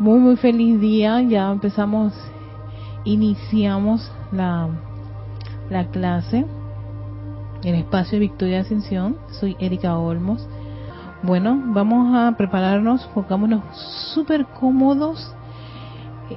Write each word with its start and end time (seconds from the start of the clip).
Muy, 0.00 0.18
muy 0.18 0.36
feliz 0.36 0.80
día. 0.80 1.20
Ya 1.20 1.52
empezamos, 1.52 2.14
iniciamos 3.04 4.10
la, 4.32 4.70
la 5.68 5.88
clase 5.88 6.46
en 7.62 7.74
espacio 7.74 8.12
de 8.12 8.20
Victoria 8.20 8.60
Ascensión. 8.60 9.18
Soy 9.32 9.58
Erika 9.60 9.98
Olmos. 9.98 10.48
Bueno, 11.22 11.62
vamos 11.66 12.16
a 12.16 12.34
prepararnos, 12.34 13.06
pongámonos 13.08 13.62
súper 14.14 14.46
cómodos 14.46 15.34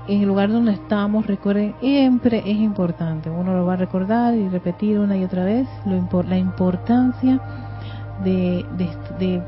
en 0.09 0.23
el 0.23 0.27
lugar 0.27 0.51
donde 0.51 0.73
estamos. 0.73 1.25
Recuerden, 1.25 1.73
siempre 1.79 2.39
es 2.39 2.57
importante. 2.57 3.29
Uno 3.29 3.53
lo 3.53 3.65
va 3.65 3.75
a 3.75 3.77
recordar 3.77 4.35
y 4.35 4.49
repetir 4.49 4.99
una 4.99 5.15
y 5.15 5.23
otra 5.23 5.45
vez 5.45 5.69
lo, 5.85 6.23
la 6.23 6.37
importancia 6.37 7.39
de, 8.25 8.65
de 9.17 9.41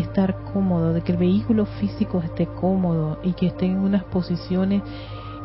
estar 0.00 0.36
cómodo, 0.52 0.92
de 0.92 1.02
que 1.02 1.12
el 1.12 1.18
vehículo 1.18 1.66
físico 1.66 2.20
esté 2.24 2.46
cómodo 2.46 3.18
y 3.22 3.32
que 3.32 3.46
esté 3.46 3.66
en 3.66 3.78
unas 3.78 4.04
posiciones 4.04 4.82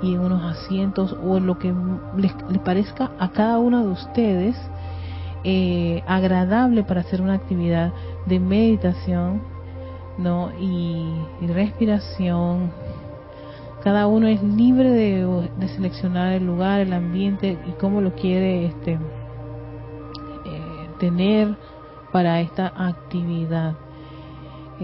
y 0.02 0.14
en 0.14 0.20
unos 0.20 0.44
asientos 0.44 1.16
o 1.24 1.40
lo 1.40 1.58
que 1.58 1.74
les, 2.16 2.34
parezca 2.64 3.12
a 3.20 3.30
cada 3.32 3.58
uno 3.60 3.84
de 3.84 3.92
ustedes 3.92 4.56
eh, 5.44 6.04
agradable 6.08 6.84
para 6.84 7.02
hacer 7.02 7.22
una 7.22 7.34
actividad 7.34 7.94
de 8.26 8.40
meditación 8.40 9.42
no 10.18 10.52
y, 10.60 11.48
respiración. 11.48 12.72
Cada 13.84 14.08
uno 14.08 14.28
es 14.28 14.42
libre 14.44 14.90
de, 14.90 15.68
seleccionar 15.76 16.34
el 16.34 16.46
lugar 16.46 16.82
el 16.82 16.94
ambiente 16.94 17.58
y 17.68 17.72
cómo 17.80 18.02
lo 18.02 18.14
quiere 18.16 18.66
este 18.66 18.94
eh, 18.94 19.00
tener 21.00 21.56
para 22.12 22.42
esta 22.42 22.74
actividad 22.76 23.76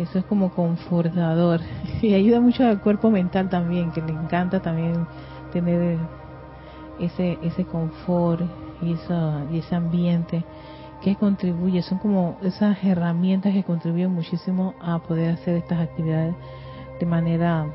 eso 0.01 0.19
es 0.19 0.25
como 0.25 0.51
confortador 0.51 1.61
y 2.01 2.13
ayuda 2.13 2.39
mucho 2.39 2.65
al 2.65 2.81
cuerpo 2.81 3.09
mental 3.11 3.49
también, 3.49 3.91
que 3.91 4.01
le 4.01 4.11
encanta 4.11 4.61
también 4.61 5.07
tener 5.51 5.97
ese 6.99 7.37
ese 7.41 7.65
confort 7.65 8.41
y, 8.81 8.93
eso, 8.93 9.41
y 9.51 9.59
ese 9.59 9.75
ambiente 9.75 10.43
que 11.01 11.15
contribuye, 11.15 11.81
son 11.81 11.97
como 11.97 12.37
esas 12.41 12.81
herramientas 12.83 13.53
que 13.53 13.63
contribuyen 13.63 14.11
muchísimo 14.11 14.73
a 14.81 14.99
poder 14.99 15.33
hacer 15.33 15.57
estas 15.57 15.81
actividades 15.81 16.33
de 16.99 17.05
manera 17.05 17.67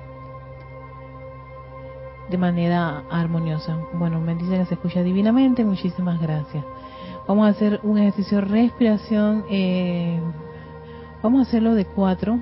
de 2.31 2.39
manera 2.39 3.05
armoniosa. 3.11 3.79
Bueno, 3.95 4.21
me 4.21 4.35
dicen 4.35 4.61
que 4.61 4.67
se 4.67 4.75
escucha 4.75 5.03
divinamente, 5.03 5.65
muchísimas 5.65 6.21
gracias. 6.21 6.65
Vamos 7.27 7.47
a 7.47 7.51
hacer 7.51 7.81
un 7.83 7.99
ejercicio 7.99 8.39
de 8.39 8.45
respiración 8.45 9.45
eh, 9.51 10.21
Vamos 11.23 11.41
a 11.41 11.49
hacerlo 11.49 11.75
de 11.75 11.85
cuatro. 11.85 12.39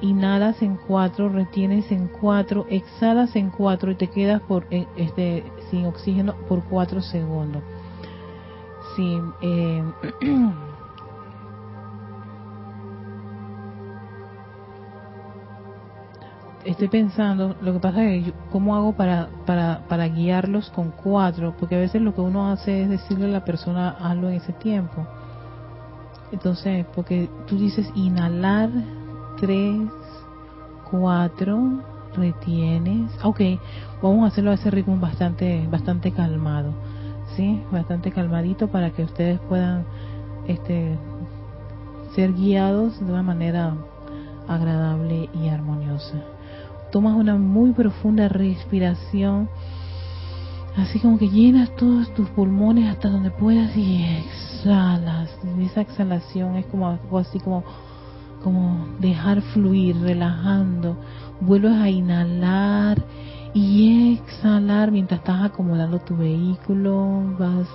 Inhalas 0.00 0.60
en 0.60 0.76
cuatro, 0.76 1.28
retienes 1.28 1.90
en 1.92 2.08
cuatro, 2.08 2.66
exhalas 2.68 3.36
en 3.36 3.50
cuatro 3.50 3.90
y 3.92 3.94
te 3.94 4.08
quedas 4.08 4.42
por 4.42 4.66
eh, 4.70 4.86
este 4.96 5.44
sin 5.70 5.86
oxígeno 5.86 6.34
por 6.48 6.64
cuatro 6.64 7.00
segundos. 7.00 7.62
Sí, 8.96 9.18
eh, 9.40 9.82
estoy 16.64 16.88
pensando, 16.88 17.56
lo 17.60 17.72
que 17.72 17.78
pasa 17.78 18.04
es 18.04 18.24
que 18.26 18.32
cómo 18.50 18.74
hago 18.76 18.92
para, 18.94 19.28
para, 19.46 19.86
para 19.88 20.08
guiarlos 20.08 20.70
con 20.70 20.90
cuatro, 20.90 21.54
porque 21.58 21.76
a 21.76 21.78
veces 21.78 22.02
lo 22.02 22.14
que 22.14 22.20
uno 22.20 22.50
hace 22.50 22.82
es 22.82 22.88
decirle 22.88 23.26
a 23.26 23.28
la 23.28 23.44
persona 23.44 23.90
hazlo 23.90 24.28
en 24.28 24.34
ese 24.34 24.52
tiempo. 24.52 25.06
Entonces, 26.32 26.86
porque 26.94 27.28
tú 27.46 27.58
dices 27.58 27.90
inhalar, 27.94 28.70
tres, 29.38 29.80
cuatro, 30.90 31.80
retienes. 32.16 33.10
Ok, 33.22 33.40
vamos 34.02 34.24
a 34.24 34.26
hacerlo 34.28 34.50
a 34.50 34.54
ese 34.54 34.70
ritmo 34.70 34.96
bastante, 34.98 35.66
bastante 35.70 36.12
calmado, 36.12 36.72
¿sí? 37.36 37.62
Bastante 37.70 38.10
calmadito 38.10 38.68
para 38.68 38.90
que 38.90 39.04
ustedes 39.04 39.40
puedan 39.48 39.84
este, 40.46 40.96
ser 42.14 42.32
guiados 42.32 42.98
de 43.04 43.12
una 43.12 43.22
manera 43.22 43.74
agradable 44.48 45.28
y 45.34 45.48
armoniosa. 45.48 46.22
Tomas 46.92 47.14
una 47.14 47.36
muy 47.36 47.72
profunda 47.72 48.28
respiración, 48.28 49.48
así 50.76 50.98
como 50.98 51.18
que 51.18 51.28
llenas 51.28 51.74
todos 51.76 52.12
tus 52.14 52.28
pulmones 52.30 52.90
hasta 52.90 53.08
donde 53.08 53.30
puedas 53.30 53.76
y 53.76 54.04
exhalas. 54.04 55.30
Y 55.58 55.64
esa 55.64 55.82
exhalación 55.82 56.56
es 56.56 56.66
como 56.66 56.88
algo 56.88 57.18
así 57.18 57.38
como, 57.38 57.64
como 58.42 58.86
dejar 58.98 59.40
fluir, 59.40 59.96
relajando. 60.00 60.96
Vuelves 61.40 61.76
a 61.76 61.88
inhalar 61.88 63.04
y 63.52 64.14
exhalar 64.14 64.90
mientras 64.90 65.20
estás 65.20 65.44
acomodando 65.44 66.00
tu 66.00 66.16
vehículo. 66.16 67.36
Vas 67.38 67.68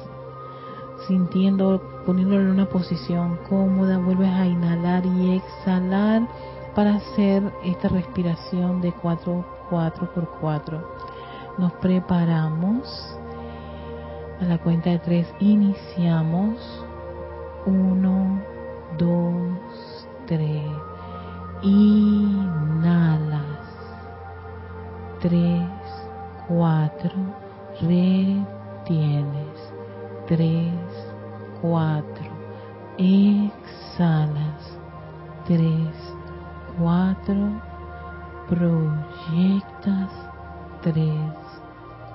sintiendo, 1.07 1.81
poniéndolo 2.05 2.41
en 2.41 2.49
una 2.49 2.65
posición 2.67 3.39
cómoda. 3.49 3.97
Vuelves 3.97 4.29
a 4.29 4.45
inhalar 4.45 5.05
y 5.05 5.35
exhalar 5.35 6.27
para 6.75 6.95
hacer 6.95 7.43
esta 7.63 7.87
respiración 7.87 8.81
de 8.81 8.91
4, 8.91 9.45
4 9.69 10.13
por 10.13 10.29
4. 10.41 11.18
Nos 11.59 11.73
preparamos 11.73 13.17
a 14.39 14.45
la 14.45 14.57
cuenta 14.59 14.91
de 14.91 14.99
tres 14.99 15.27
iniciamos. 15.41 16.85
Uno, 17.65 18.41
dos, 18.97 20.07
tres. 20.25 20.71
Inhalas. 21.61 23.43
Tres, 25.19 25.67
cuatro. 26.47 27.11
Retienes. 27.81 29.73
Tres, 30.27 30.71
cuatro. 31.61 32.29
Exhalas. 32.97 34.79
Tres, 35.45 36.15
cuatro. 36.77 37.35
Proyectas. 38.47 40.29
Tres, 40.81 41.48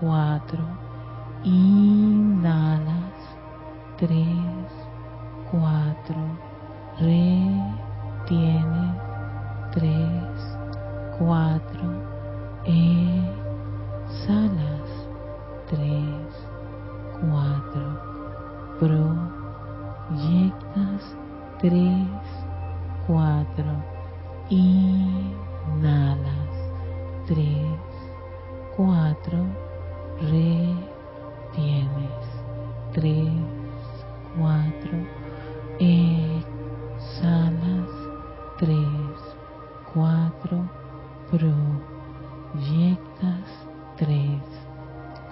cuatro 0.01 0.85
Inhalas. 1.45 3.13
Tres, 3.99 4.73
cuatro. 5.51 6.17
Retienes. 6.99 8.65
Tres, 9.73 10.57
cuatro. 11.19 11.85
Exhalas. 14.05 14.49
Tres, 15.69 16.49
cuatro. 17.21 17.87
Proyectas. 20.11 21.03
Tres, 21.61 22.09
cuatro. 23.07 23.85
Inhalas. 24.49 26.25
Tres, 27.27 27.77
cuatro. 28.79 29.64
Retienes. 30.21 30.75
Tienes 31.55 32.11
tres, 32.93 33.31
cuatro, 34.37 34.99
exhalas 35.79 36.35
tres, 38.59 39.37
cuatro, 39.93 40.69
proyectas. 41.31 41.85
Tres, 43.97 44.43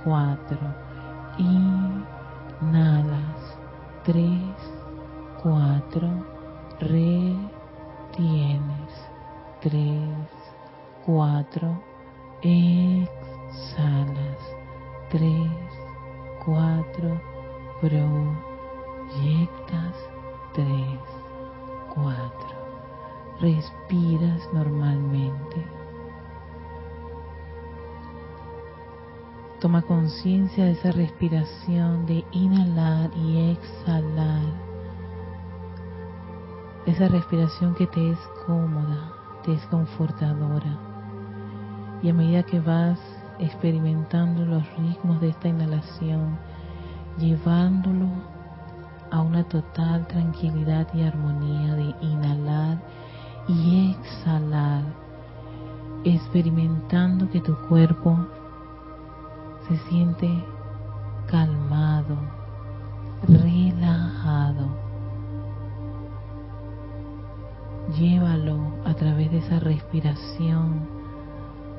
cuatro, 0.04 0.58
inhalas. 1.38 1.98
Tres, 4.04 4.54
cuatro, 5.42 6.08
retienes. 6.78 7.40
Tres, 9.60 10.28
cuatro, 11.04 11.82
exhalas 12.42 13.22
tres, 15.12 15.46
cuatro, 16.42 17.20
proyectas 17.82 18.34
tres, 20.54 20.98
cuatro. 21.94 22.48
Respiras 23.38 24.48
normalmente. 24.54 25.66
Toma 29.60 29.82
conciencia 29.82 30.64
de 30.64 30.72
esa 30.72 30.92
respiración 30.92 32.06
de 32.06 32.24
inhalar 32.32 33.10
y 33.14 33.50
exhalar. 33.50 34.46
Esa 36.86 37.08
respiración 37.08 37.74
que 37.74 37.86
te 37.86 38.12
es 38.12 38.18
cómoda, 38.46 39.12
te 39.44 39.52
es 39.52 39.66
confortadora. 39.66 40.78
Y 42.02 42.08
a 42.08 42.14
medida 42.14 42.42
que 42.44 42.58
vas 42.60 42.98
experimentando 43.38 44.44
los 44.44 44.62
ritmos 44.76 45.20
de 45.20 45.30
esta 45.30 45.48
inhalación, 45.48 46.38
llevándolo 47.18 48.08
a 49.10 49.20
una 49.20 49.44
total 49.44 50.06
tranquilidad 50.06 50.88
y 50.94 51.02
armonía 51.02 51.74
de 51.74 51.94
inhalar 52.00 52.78
y 53.48 53.90
exhalar. 53.92 54.82
experimentando 56.04 57.30
que 57.30 57.40
tu 57.40 57.54
cuerpo 57.68 58.18
se 59.68 59.76
siente 59.88 60.28
calmado, 61.28 62.16
relajado. 63.28 64.66
Llévalo 67.96 68.58
a 68.84 68.94
través 68.94 69.30
de 69.30 69.38
esa 69.38 69.60
respiración 69.60 71.01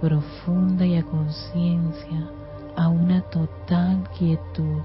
profunda 0.04 0.86
y 0.86 0.98
a 0.98 1.04
conciencia 1.04 2.30
a 2.76 2.90
una 2.90 3.22
total 3.22 4.04
quietud. 4.18 4.82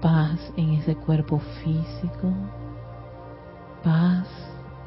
Paz 0.00 0.40
en 0.56 0.70
ese 0.70 0.96
cuerpo 0.96 1.38
físico, 1.62 2.32
paz 3.84 4.26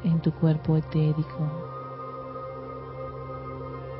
en 0.02 0.18
tu 0.18 0.32
cuerpo 0.32 0.76
etérico, 0.76 1.63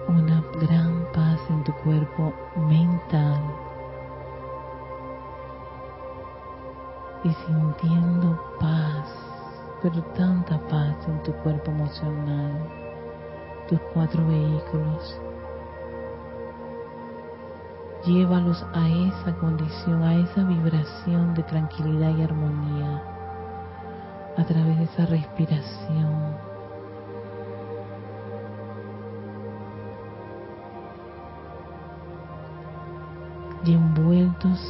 una 0.09 0.45
gran 0.61 1.06
paz 1.12 1.41
en 1.51 1.65
tu 1.65 1.73
cuerpo 1.85 2.33
mental. 2.56 3.41
y 7.25 7.33
sintiendo 7.47 8.39
paz, 8.61 9.09
pero 9.83 10.03
tanta 10.15 10.59
paz 10.69 10.95
en 11.09 11.23
tu 11.23 11.33
cuerpo 11.43 11.71
emocional, 11.71 12.53
tus 13.67 13.81
cuatro 13.95 14.27
vehículos. 14.27 15.19
Llévalos 18.05 18.62
a 18.75 18.89
esa 18.89 19.35
condición, 19.41 20.03
a 20.03 20.17
esa 20.17 20.45
vibración 20.45 21.33
de 21.33 21.43
tranquilidad 21.45 22.15
y 22.15 22.23
armonía 22.23 23.03
a 24.37 24.45
través 24.45 24.77
de 24.77 24.85
esa 24.85 25.06
respiración. 25.06 26.54
Y 33.67 33.73
envueltos 33.73 34.61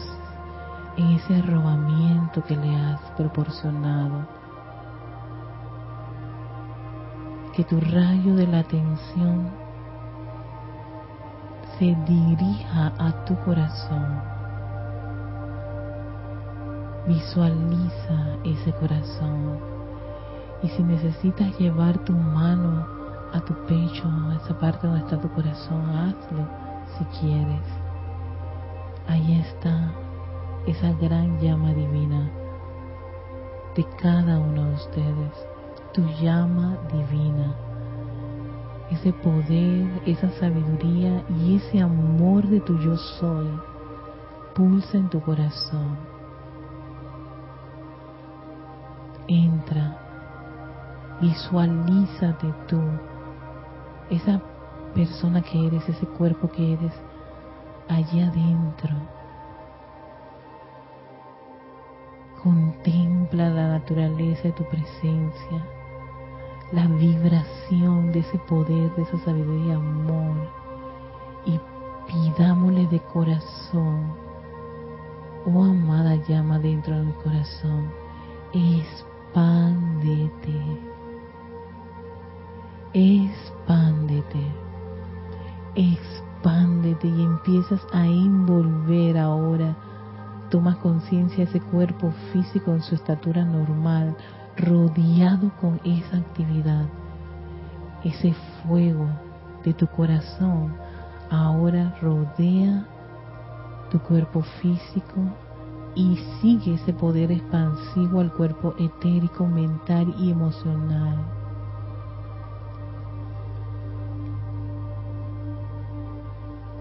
en 0.96 1.11
ese 1.12 1.37
arrobamiento 1.37 2.43
que 2.44 2.56
le 2.56 2.76
has 2.76 3.00
proporcionado. 3.17 4.25
Que 7.55 7.64
tu 7.64 7.81
rayo 7.81 8.37
de 8.37 8.46
la 8.46 8.61
atención 8.61 9.50
se 11.79 11.96
dirija 12.06 12.93
a 12.99 13.25
tu 13.25 13.37
corazón. 13.41 14.23
Visualiza 17.08 18.37
ese 18.44 18.73
corazón. 18.75 19.58
Y 20.62 20.69
si 20.69 20.82
necesitas 20.85 21.58
llevar 21.58 21.99
tu 21.99 22.12
mano 22.12 22.87
a 23.32 23.41
tu 23.41 23.55
pecho, 23.67 24.08
a 24.08 24.37
esa 24.37 24.56
parte 24.58 24.87
donde 24.87 25.02
está 25.02 25.20
tu 25.20 25.29
corazón, 25.31 25.85
hazlo 25.91 26.46
si 26.96 27.05
quieres. 27.19 27.83
Ahí 29.06 29.40
está 29.40 29.92
esa 30.66 30.92
gran 30.92 31.38
llama 31.40 31.72
divina 31.74 32.30
de 33.76 33.84
cada 34.00 34.38
uno 34.38 34.66
de 34.66 34.74
ustedes, 34.74 35.46
tu 35.92 36.02
llama 36.22 36.78
divina, 36.92 37.54
ese 38.90 39.12
poder, 39.12 40.02
esa 40.06 40.30
sabiduría 40.38 41.24
y 41.38 41.56
ese 41.56 41.80
amor 41.80 42.46
de 42.46 42.60
tu 42.60 42.78
yo 42.78 42.96
soy, 42.96 43.48
pulsa 44.54 44.96
en 44.96 45.08
tu 45.08 45.20
corazón. 45.20 45.98
Entra, 49.26 49.98
visualízate 51.20 52.54
tú, 52.68 52.80
esa 54.08 54.40
persona 54.94 55.42
que 55.42 55.66
eres, 55.66 55.88
ese 55.88 56.06
cuerpo 56.06 56.48
que 56.48 56.74
eres, 56.74 56.92
allá 57.88 58.28
adentro 58.28 58.94
Contempla 62.44 63.48
la 63.48 63.69
naturaleza 63.69 64.42
de 64.42 64.52
tu 64.52 64.64
presencia, 64.64 65.66
la 66.72 66.86
vibración 66.88 68.12
de 68.12 68.19
ese 68.19 68.38
poder, 68.40 68.94
de 68.94 69.02
esa 69.02 69.16
sabiduría 69.20 69.69
y 69.69 69.76
amor. 69.76 70.50
Y 71.46 71.58
pidámosle 72.06 72.86
de 72.88 73.00
corazón, 73.00 74.12
oh 75.46 75.64
amada 75.64 76.16
llama 76.28 76.58
dentro 76.58 76.94
de 76.94 77.04
mi 77.04 77.12
corazón, 77.14 77.90
expándete, 78.52 80.60
expándete, 82.92 84.52
expándete 85.76 86.33
y 87.02 87.23
empiezas 87.23 87.81
a 87.93 88.06
envolver 88.06 89.17
ahora 89.17 89.75
tomas 90.50 90.76
conciencia 90.76 91.38
de 91.38 91.44
ese 91.44 91.61
cuerpo 91.61 92.12
físico 92.32 92.73
en 92.73 92.82
su 92.82 92.94
estatura 92.94 93.46
normal, 93.46 94.14
rodeado 94.58 95.50
con 95.58 95.81
esa 95.85 96.19
actividad, 96.19 96.85
ese 98.05 98.35
fuego 98.62 99.08
de 99.64 99.73
tu 99.73 99.87
corazón 99.87 100.75
ahora 101.31 101.96
rodea 102.02 102.87
tu 103.91 103.99
cuerpo 104.00 104.43
físico 104.61 105.20
y 105.94 106.19
sigue 106.43 106.75
ese 106.75 106.93
poder 106.93 107.32
expansivo 107.32 108.20
al 108.20 108.31
cuerpo 108.32 108.75
etérico, 108.79 109.46
mental 109.46 110.14
y 110.19 110.31
emocional. 110.31 111.33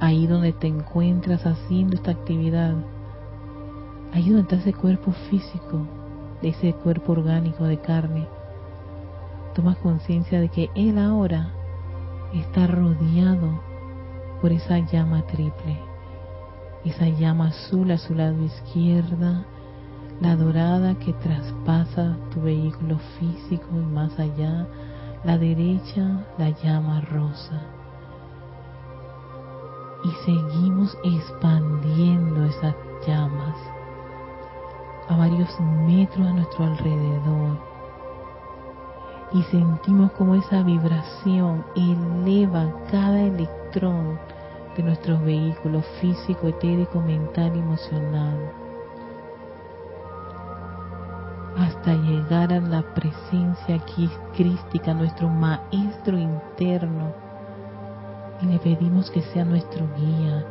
Ahí 0.03 0.27
donde 0.27 0.51
te 0.51 0.67
encuentras 0.67 1.45
haciendo 1.45 1.95
esta 1.95 2.11
actividad, 2.11 2.75
Ahí 4.11 4.27
donde 4.27 4.41
está 4.41 4.55
ese 4.57 4.73
cuerpo 4.73 5.13
físico, 5.29 5.87
de 6.41 6.49
ese 6.49 6.73
cuerpo 6.73 7.13
orgánico 7.13 7.63
de 7.63 7.77
carne, 7.77 8.27
tomas 9.55 9.77
conciencia 9.77 10.41
de 10.41 10.49
que 10.49 10.69
Él 10.75 10.97
ahora 10.97 11.53
está 12.33 12.67
rodeado 12.67 13.61
por 14.41 14.51
esa 14.51 14.79
llama 14.79 15.21
triple, 15.25 15.79
esa 16.83 17.07
llama 17.07 17.47
azul 17.47 17.89
a 17.91 17.97
su 17.97 18.13
lado 18.13 18.43
izquierda, 18.43 19.45
la 20.19 20.35
dorada 20.35 20.95
que 20.95 21.13
traspasa 21.13 22.17
tu 22.33 22.41
vehículo 22.41 22.99
físico 23.17 23.67
y 23.71 23.85
más 23.85 24.19
allá, 24.19 24.67
la 25.23 25.37
derecha, 25.37 26.25
la 26.37 26.49
llama 26.49 26.99
rosa. 26.99 27.82
Y 30.03 30.11
seguimos 30.25 30.97
expandiendo 31.03 32.43
esas 32.45 32.75
llamas 33.07 33.55
a 35.07 35.17
varios 35.17 35.49
metros 35.59 36.27
a 36.27 36.33
nuestro 36.33 36.65
alrededor. 36.65 37.57
Y 39.31 39.41
sentimos 39.43 40.11
como 40.13 40.35
esa 40.35 40.61
vibración 40.61 41.65
eleva 41.75 42.71
cada 42.91 43.21
electrón 43.21 44.19
de 44.75 44.83
nuestros 44.83 45.21
vehículos 45.23 45.85
físico, 46.01 46.47
etérico, 46.47 47.01
mental 47.01 47.55
y 47.55 47.59
emocional 47.59 48.53
hasta 51.57 51.93
llegar 51.93 52.51
a 52.51 52.59
la 52.59 52.81
presencia 52.93 53.79
crística, 54.35 54.93
nuestro 54.93 55.29
maestro 55.29 56.17
interno 56.17 57.22
y 58.43 58.45
le 58.45 58.59
pedimos 58.59 59.09
que 59.09 59.21
sea 59.21 59.45
nuestro 59.45 59.87
guía, 59.97 60.45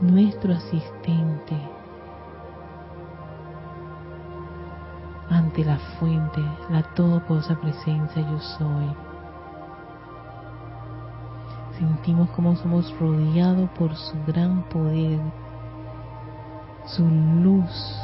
nuestro 0.00 0.52
asistente 0.52 1.56
ante 5.30 5.64
la 5.64 5.78
fuente, 5.98 6.42
la 6.68 6.82
todopoderosa 6.94 7.58
presencia 7.58 8.22
yo 8.22 8.38
soy. 8.38 8.92
Sentimos 11.78 12.28
como 12.30 12.54
somos 12.56 12.94
rodeados 13.00 13.70
por 13.70 13.96
su 13.96 14.14
gran 14.26 14.62
poder, 14.64 15.20
su 16.84 17.08
luz, 17.08 17.96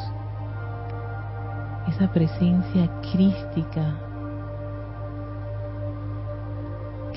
esa 1.86 2.10
presencia 2.10 2.90
crística 3.12 4.07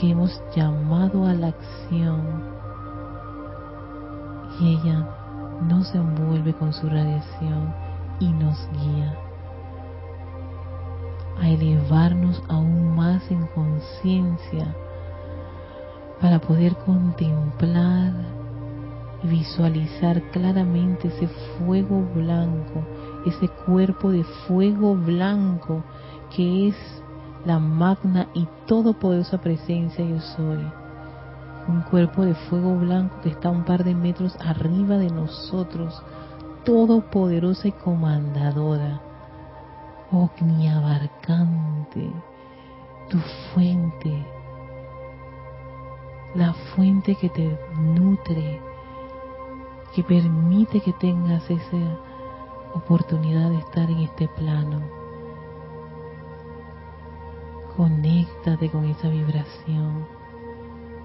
que 0.01 0.09
hemos 0.09 0.41
llamado 0.55 1.27
a 1.27 1.33
la 1.35 1.49
acción. 1.49 2.43
Y 4.59 4.73
ella 4.73 5.07
nos 5.61 5.93
envuelve 5.93 6.53
con 6.55 6.73
su 6.73 6.89
radiación 6.89 7.71
y 8.19 8.31
nos 8.33 8.57
guía 8.71 9.15
a 11.39 11.49
elevarnos 11.49 12.41
aún 12.49 12.95
más 12.95 13.29
en 13.29 13.45
conciencia 13.47 14.75
para 16.19 16.39
poder 16.39 16.75
contemplar 16.77 18.11
y 19.23 19.27
visualizar 19.27 20.21
claramente 20.31 21.09
ese 21.09 21.27
fuego 21.59 22.03
blanco, 22.15 22.83
ese 23.27 23.47
cuerpo 23.65 24.11
de 24.11 24.23
fuego 24.47 24.95
blanco 24.95 25.83
que 26.35 26.69
es 26.69 27.00
la 27.45 27.59
magna 27.59 28.27
y 28.33 28.47
todopoderosa 28.67 29.39
presencia 29.39 30.05
yo 30.05 30.19
soy. 30.19 30.65
Un 31.67 31.81
cuerpo 31.81 32.25
de 32.25 32.33
fuego 32.33 32.75
blanco 32.75 33.21
que 33.21 33.29
está 33.29 33.49
un 33.49 33.63
par 33.63 33.83
de 33.83 33.95
metros 33.95 34.35
arriba 34.39 34.97
de 34.97 35.09
nosotros, 35.09 36.01
todopoderosa 36.63 37.67
y 37.67 37.71
comandadora, 37.71 39.01
omniabarcante, 40.11 42.11
tu 43.09 43.17
fuente, 43.53 44.25
la 46.35 46.53
fuente 46.75 47.15
que 47.15 47.29
te 47.29 47.57
nutre, 47.77 48.61
que 49.95 50.03
permite 50.03 50.81
que 50.81 50.93
tengas 50.93 51.49
esa 51.49 51.99
oportunidad 52.73 53.49
de 53.49 53.59
estar 53.59 53.89
en 53.89 53.99
este 53.99 54.27
plano. 54.29 55.00
Conéctate 57.75 58.69
con 58.69 58.85
esa 58.85 59.07
vibración. 59.09 60.05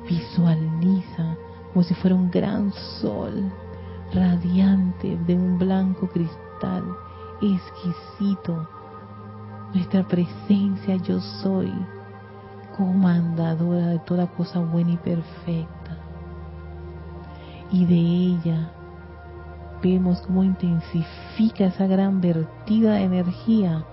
Visualiza 0.08 1.37
como 1.73 1.85
si 1.85 1.94
fuera 1.94 2.16
un 2.16 2.30
gran 2.30 2.73
sol 2.73 3.52
radiante 4.12 5.16
de 5.26 5.35
un 5.35 5.58
blanco 5.58 6.08
cristal 6.08 6.85
exquisito. 7.40 8.68
Nuestra 9.75 10.06
presencia 10.06 10.96
yo 10.96 11.20
soy 11.20 11.73
comandadora 12.76 13.88
de 13.88 13.99
toda 14.00 14.26
cosa 14.26 14.61
buena 14.61 14.92
y 14.92 14.96
perfecta. 14.96 15.99
Y 17.70 17.85
de 17.85 17.94
ella 17.94 18.70
vemos 19.82 20.20
cómo 20.23 20.44
intensifica 20.44 21.66
esa 21.66 21.87
gran 21.87 22.20
vertida 22.20 22.94
de 22.94 23.04
energía 23.04 23.85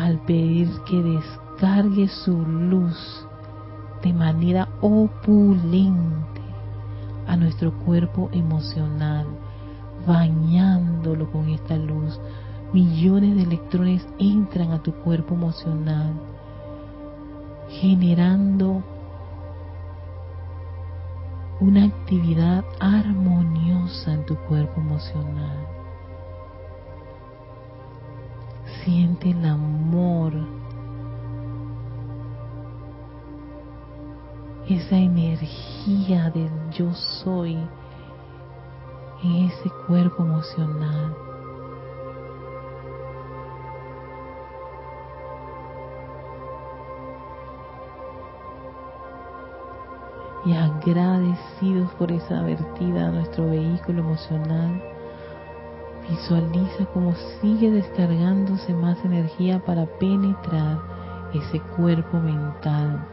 al 0.00 0.18
pedir 0.20 0.68
que 0.88 1.02
descargue 1.02 2.08
su 2.08 2.34
luz 2.46 2.96
de 4.02 4.14
manera 4.14 4.66
opulente 4.80 6.40
a 7.26 7.36
nuestro 7.36 7.72
cuerpo 7.84 8.30
emocional, 8.32 9.26
bañándolo 10.06 11.30
con 11.30 11.50
esta 11.50 11.76
luz. 11.76 12.18
Millones 12.72 13.36
de 13.36 13.42
electrones 13.42 14.06
entran 14.18 14.72
a 14.72 14.82
tu 14.82 14.92
cuerpo 14.92 15.34
emocional 15.34 16.14
generando 17.68 18.82
una 21.60 21.84
actividad 21.84 22.64
armoniosa 22.80 24.14
en 24.14 24.24
tu 24.24 24.34
cuerpo 24.48 24.80
emocional. 24.80 25.69
Siente 28.84 29.30
el 29.30 29.44
amor, 29.44 30.32
esa 34.68 34.96
energía 34.96 36.30
del 36.30 36.50
yo 36.70 36.92
soy 36.94 37.58
en 39.22 39.32
ese 39.46 39.70
cuerpo 39.86 40.22
emocional. 40.22 41.16
y 50.44 50.54
agradecidos 50.54 51.92
por 51.94 52.10
esa 52.10 52.42
vertida 52.42 53.08
a 53.08 53.10
nuestro 53.10 53.50
vehículo 53.50 54.00
emocional, 54.00 54.82
visualiza 56.10 56.84
cómo 56.92 57.14
sigue 57.40 57.70
descargándose 57.70 58.74
más 58.74 59.02
energía 59.04 59.64
para 59.64 59.86
penetrar 59.98 60.78
ese 61.32 61.60
cuerpo 61.76 62.18
mental, 62.18 63.06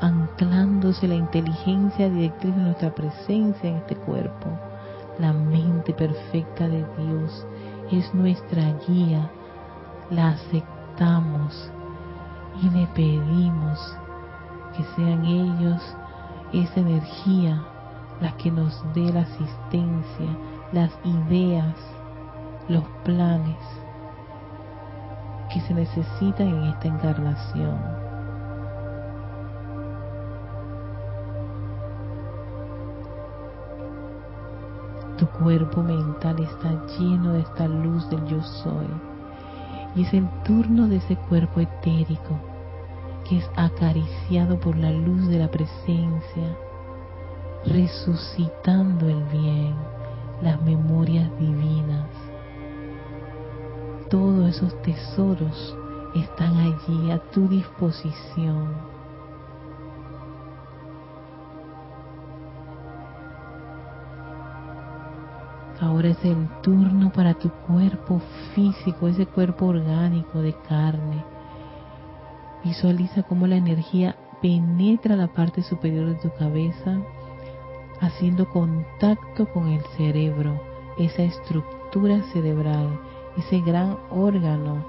anclándose 0.00 1.06
la 1.06 1.14
inteligencia 1.14 2.10
directriz 2.10 2.54
de 2.56 2.62
nuestra 2.62 2.94
presencia 2.94 3.70
en 3.70 3.76
este 3.76 3.96
cuerpo. 3.96 4.48
La 5.18 5.32
mente 5.32 5.92
perfecta 5.92 6.66
de 6.68 6.84
Dios 6.98 7.46
es 7.92 8.12
nuestra 8.14 8.74
guía, 8.86 9.30
la 10.10 10.30
aceptamos 10.30 11.70
y 12.62 12.70
le 12.70 12.86
pedimos 12.88 13.96
que 14.76 14.82
sean 14.96 15.24
ellos 15.24 15.96
esa 16.52 16.80
energía 16.80 17.62
la 18.20 18.36
que 18.36 18.50
nos 18.50 18.82
dé 18.94 19.12
la 19.12 19.20
asistencia, 19.20 20.36
las 20.72 20.90
ideas, 21.04 21.74
los 22.70 22.84
planes 23.04 23.56
que 25.52 25.60
se 25.62 25.74
necesitan 25.74 26.46
en 26.46 26.64
esta 26.66 26.86
encarnación. 26.86 27.76
Tu 35.18 35.26
cuerpo 35.26 35.82
mental 35.82 36.38
está 36.38 36.70
lleno 36.96 37.32
de 37.32 37.40
esta 37.40 37.66
luz 37.66 38.08
del 38.08 38.24
yo 38.26 38.40
soy. 38.40 38.86
Y 39.96 40.02
es 40.02 40.14
el 40.14 40.28
turno 40.44 40.86
de 40.86 40.96
ese 40.98 41.16
cuerpo 41.16 41.58
etérico 41.58 42.38
que 43.28 43.38
es 43.38 43.50
acariciado 43.56 44.60
por 44.60 44.76
la 44.76 44.92
luz 44.92 45.26
de 45.26 45.40
la 45.40 45.48
presencia, 45.48 46.56
resucitando 47.66 49.08
el 49.08 49.24
bien, 49.24 49.74
las 50.40 50.62
memorias 50.62 51.28
divinas. 51.40 52.29
Todos 54.10 54.56
esos 54.56 54.82
tesoros 54.82 55.76
están 56.14 56.56
allí 56.56 57.10
a 57.10 57.18
tu 57.30 57.48
disposición. 57.48 58.74
Ahora 65.80 66.08
es 66.08 66.22
el 66.24 66.46
turno 66.60 67.10
para 67.10 67.32
tu 67.34 67.48
cuerpo 67.66 68.20
físico, 68.54 69.08
ese 69.08 69.24
cuerpo 69.24 69.66
orgánico 69.66 70.42
de 70.42 70.52
carne 70.68 71.24
Visualiza 72.64 73.22
cómo 73.22 73.46
la 73.46 73.56
energía 73.56 74.16
penetra 74.42 75.16
la 75.16 75.28
parte 75.28 75.62
superior 75.62 76.08
de 76.08 76.14
tu 76.16 76.30
cabeza, 76.34 76.98
haciendo 78.00 78.48
contacto 78.50 79.46
con 79.52 79.68
el 79.68 79.82
cerebro, 79.96 80.60
esa 80.98 81.22
estructura 81.22 82.22
cerebral, 82.32 83.00
ese 83.36 83.60
gran 83.60 83.98
órgano 84.10 84.84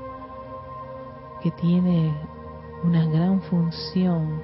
que 1.42 1.52
tiene 1.52 2.14
una 2.84 3.06
gran 3.06 3.42
función 3.42 4.42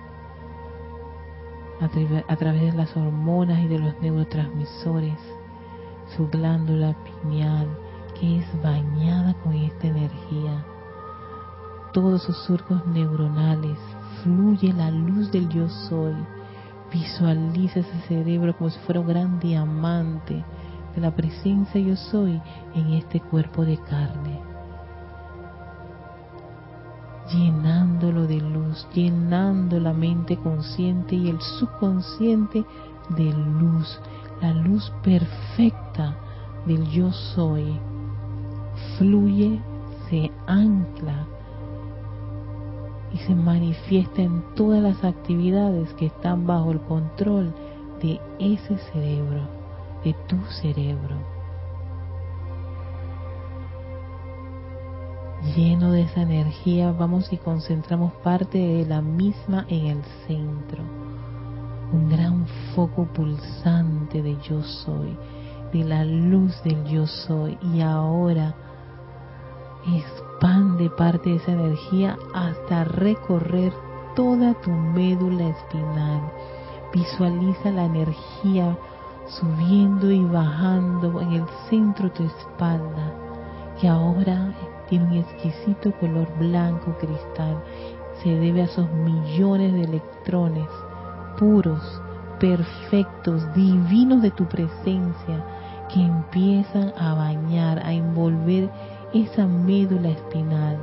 a, 1.80 2.36
través 2.36 2.62
de 2.62 2.74
las 2.74 2.96
hormonas 2.98 3.60
y 3.60 3.68
de 3.68 3.80
los 3.80 4.00
neurotransmisores, 4.02 5.20
su 6.16 6.28
glándula 6.28 6.96
pineal 7.04 7.68
que 8.20 8.40
es 8.40 8.62
bañada 8.64 9.36
con 9.44 9.54
esta 9.54 9.88
energía 9.88 10.66
todos 11.98 12.22
sus 12.22 12.38
surcos 12.46 12.86
neuronales, 12.86 13.80
fluye 14.22 14.72
la 14.72 14.92
luz 14.92 15.32
del 15.32 15.50
yo 15.50 15.68
soy. 15.68 16.14
Visualiza 16.94 17.80
ese 17.80 18.00
cerebro 18.08 18.56
como 18.56 18.70
si 18.70 18.78
fuera 18.82 19.00
un 19.00 19.08
gran 19.08 19.40
diamante 19.40 20.46
la 21.02 21.12
presencia 21.12 21.80
yo 21.80 21.96
soy 21.96 22.42
en 22.76 22.94
este 22.94 23.20
cuerpo 23.20 23.66
de 23.66 23.78
carne. 23.78 24.40
Llenándolo 27.32 28.26
de 28.26 28.40
luz, 28.40 28.88
llenando 28.94 29.80
la 29.80 29.94
mente 29.94 30.38
consciente 30.38 31.16
y 31.16 31.30
el 31.30 31.42
subconsciente 31.42 32.66
de 33.10 33.34
luz, 33.34 34.00
la 34.42 34.54
luz 34.54 34.92
perfecta 35.04 36.16
del 36.66 36.88
yo 36.90 37.12
soy. 37.12 37.80
Fluye, 38.98 39.60
se 40.10 40.32
ancla 40.46 41.28
y 43.14 43.18
se 43.18 43.36
manifiesta 43.36 44.22
en 44.22 44.44
todas 44.56 44.82
las 44.82 45.04
actividades 45.04 45.94
que 45.96 46.08
están 46.08 46.46
bajo 46.46 46.72
el 46.72 46.82
control 46.82 47.54
de 48.02 48.20
ese 48.40 48.78
cerebro, 48.92 49.57
de 50.08 50.14
tu 50.28 50.38
cerebro. 50.62 51.18
Lleno 55.54 55.92
de 55.92 56.04
esa 56.04 56.22
energía, 56.22 56.94
vamos 56.94 57.32
y 57.34 57.38
concentramos 57.38 58.14
parte 58.24 58.58
de 58.58 58.86
la 58.86 59.02
misma 59.02 59.66
en 59.68 59.88
el 59.88 60.04
centro. 60.26 60.82
Un 61.92 62.10
gran 62.10 62.48
foco 62.74 63.06
pulsante 63.14 64.22
de 64.22 64.38
yo 64.44 64.62
soy, 64.64 65.18
de 65.74 65.84
la 65.84 66.06
luz 66.06 66.54
del 66.64 66.86
yo 66.86 67.06
soy. 67.06 67.58
Y 67.74 67.82
ahora 67.82 68.56
expande 69.94 70.90
parte 70.92 71.32
de 71.32 71.36
esa 71.36 71.52
energía 71.52 72.18
hasta 72.34 72.86
recorrer 72.86 73.74
toda 74.16 74.54
tu 74.62 74.72
médula 74.72 75.50
espinal. 75.50 76.32
Visualiza 76.94 77.72
la 77.72 77.86
energía 77.86 78.78
subiendo 79.28 80.10
y 80.12 80.24
bajando 80.24 81.22
en 81.22 81.34
el 81.34 81.46
centro 81.70 82.10
de 82.10 82.16
tu 82.16 82.24
espalda, 82.24 83.14
que 83.80 83.88
ahora 83.88 84.54
tiene 84.90 85.06
un 85.06 85.14
exquisito 85.14 85.92
color 86.00 86.28
blanco 86.40 86.96
cristal. 87.00 87.62
Se 88.24 88.30
debe 88.30 88.62
a 88.62 88.66
esos 88.66 88.92
millones 88.92 89.74
de 89.74 89.84
electrones 89.84 90.68
puros, 91.38 92.02
perfectos, 92.40 93.44
divinos 93.54 94.22
de 94.22 94.32
tu 94.32 94.46
presencia, 94.46 95.46
que 95.94 96.02
empiezan 96.02 96.94
a 96.98 97.14
bañar, 97.14 97.80
a 97.80 97.94
envolver 97.94 98.70
esa 99.14 99.46
médula 99.46 100.10
espinal, 100.10 100.78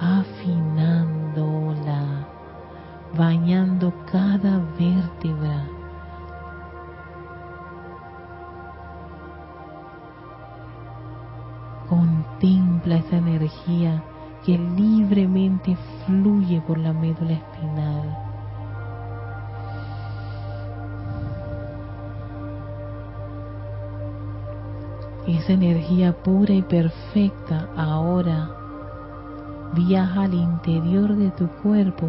afinándola, 0.00 1.06
bañando 3.16 3.92
cada 4.10 4.60
vértebra 4.78 5.73
Contempla 11.94 12.96
esa 12.96 13.18
energía 13.18 14.02
que 14.44 14.58
libremente 14.58 15.76
fluye 16.04 16.60
por 16.62 16.76
la 16.76 16.92
médula 16.92 17.34
espinal. 17.34 18.18
Esa 25.28 25.52
energía 25.52 26.12
pura 26.24 26.52
y 26.52 26.62
perfecta 26.62 27.68
ahora 27.76 28.50
viaja 29.74 30.24
al 30.24 30.34
interior 30.34 31.14
de 31.14 31.30
tu 31.30 31.46
cuerpo 31.62 32.08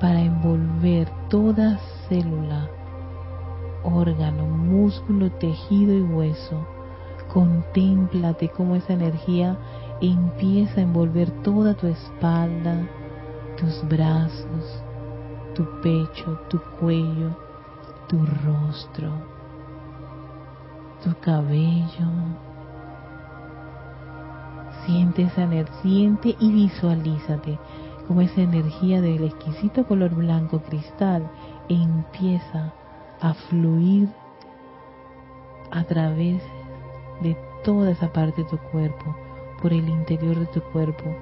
para 0.00 0.20
envolver 0.20 1.10
toda 1.28 1.80
célula, 2.08 2.68
órgano, 3.82 4.46
músculo, 4.46 5.32
tejido 5.32 5.92
y 5.92 6.02
hueso 6.02 6.77
Contémplate 7.32 8.48
cómo 8.48 8.76
esa 8.76 8.92
energía 8.92 9.56
empieza 10.00 10.80
a 10.80 10.82
envolver 10.82 11.30
toda 11.42 11.74
tu 11.74 11.86
espalda, 11.86 12.88
tus 13.56 13.86
brazos, 13.88 14.82
tu 15.54 15.64
pecho, 15.82 16.40
tu 16.48 16.60
cuello, 16.78 17.36
tu 18.08 18.18
rostro, 18.44 19.10
tu 21.02 21.14
cabello. 21.20 22.08
Siente 24.86 25.22
esa 25.22 25.42
energía, 25.42 25.82
siente 25.82 26.36
y 26.40 26.52
visualízate 26.52 27.58
como 28.08 28.22
esa 28.22 28.40
energía 28.40 29.02
del 29.02 29.24
exquisito 29.24 29.86
color 29.86 30.14
blanco 30.14 30.60
cristal 30.60 31.30
empieza 31.68 32.72
a 33.20 33.34
fluir 33.34 34.08
a 35.70 35.84
través 35.84 36.42
de 37.22 37.36
toda 37.64 37.90
esa 37.90 38.12
parte 38.12 38.42
de 38.42 38.48
tu 38.48 38.58
cuerpo, 38.58 39.14
por 39.60 39.72
el 39.72 39.88
interior 39.88 40.38
de 40.38 40.46
tu 40.46 40.60
cuerpo, 40.60 41.14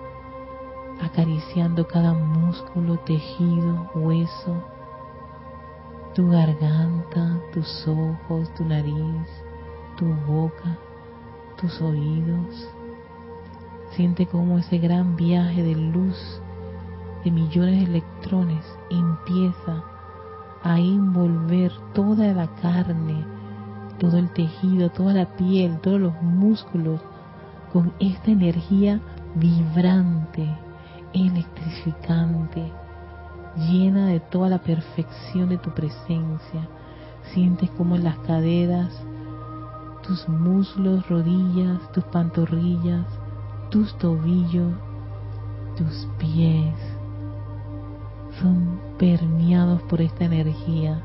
acariciando 1.00 1.86
cada 1.86 2.12
músculo, 2.12 2.98
tejido, 2.98 3.90
hueso, 3.94 4.62
tu 6.14 6.28
garganta, 6.30 7.40
tus 7.52 7.86
ojos, 7.86 8.52
tu 8.54 8.64
nariz, 8.64 9.28
tu 9.96 10.06
boca, 10.26 10.78
tus 11.60 11.80
oídos. 11.80 12.68
Siente 13.90 14.26
cómo 14.26 14.58
ese 14.58 14.78
gran 14.78 15.16
viaje 15.16 15.62
de 15.62 15.74
luz 15.74 16.40
de 17.24 17.30
millones 17.30 17.80
de 17.80 17.84
electrones 17.84 18.64
empieza 18.90 19.84
a 20.62 20.78
envolver 20.78 21.72
toda 21.92 22.32
la 22.32 22.46
carne, 22.56 23.24
todo 23.98 24.18
el 24.18 24.30
tejido, 24.30 24.90
toda 24.90 25.12
la 25.14 25.36
piel, 25.36 25.78
todos 25.80 26.00
los 26.00 26.20
músculos, 26.22 27.00
con 27.72 27.92
esta 27.98 28.30
energía 28.30 29.00
vibrante, 29.34 30.49
electrificante, 31.12 32.73
llena 33.56 34.06
de 34.06 34.21
toda 34.21 34.49
la 34.49 34.58
perfección 34.58 35.49
de 35.49 35.58
tu 35.58 35.71
presencia. 35.71 36.68
Sientes 37.34 37.71
como 37.71 37.97
en 37.97 38.04
las 38.04 38.18
caderas, 38.21 38.92
tus 40.06 40.28
muslos, 40.28 41.08
rodillas, 41.08 41.80
tus 41.92 42.04
pantorrillas, 42.04 43.06
tus 43.71 43.97
tobillos, 43.99 44.73
tus 45.76 46.08
pies 46.18 46.75
son 48.40 48.80
permeados 48.99 49.82
por 49.82 50.00
esta 50.00 50.25
energía 50.25 51.02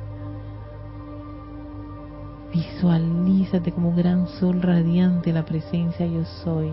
Visualízate 2.54 3.72
como 3.72 3.90
un 3.90 3.96
gran 3.96 4.28
sol 4.28 4.62
radiante 4.62 5.32
la 5.32 5.46
presencia 5.46 6.06
yo 6.06 6.26
soy, 6.44 6.72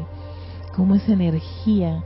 como 0.75 0.97
esa 0.97 1.13
energía 1.13 2.03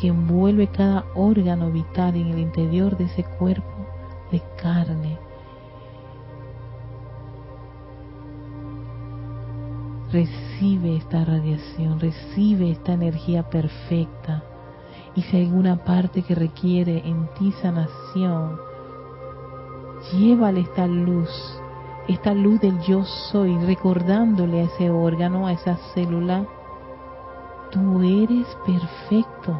que 0.00 0.08
envuelve 0.08 0.66
cada 0.66 1.04
órgano 1.14 1.70
vital 1.70 2.16
en 2.16 2.28
el 2.28 2.38
interior 2.40 2.96
de 2.96 3.04
ese 3.04 3.22
cuerpo 3.22 3.86
de 4.32 4.42
carne. 4.60 5.18
Recibe 10.10 10.96
esta 10.96 11.24
radiación, 11.24 12.00
recibe 12.00 12.72
esta 12.72 12.94
energía 12.94 13.48
perfecta. 13.48 14.42
Y 15.14 15.22
si 15.22 15.36
hay 15.36 15.46
alguna 15.46 15.84
parte 15.84 16.22
que 16.22 16.34
requiere 16.34 17.06
en 17.06 17.28
ti 17.38 17.52
sanación, 17.62 18.58
llévale 20.12 20.60
esta 20.60 20.86
luz 20.86 21.30
esta 22.08 22.34
luz 22.34 22.60
del 22.60 22.80
yo 22.80 23.04
soy, 23.04 23.56
recordándole 23.58 24.60
a 24.60 24.64
ese 24.64 24.90
órgano, 24.90 25.46
a 25.46 25.52
esa 25.52 25.76
célula, 25.94 26.44
tú 27.70 28.02
eres 28.02 28.46
perfecto. 28.66 29.58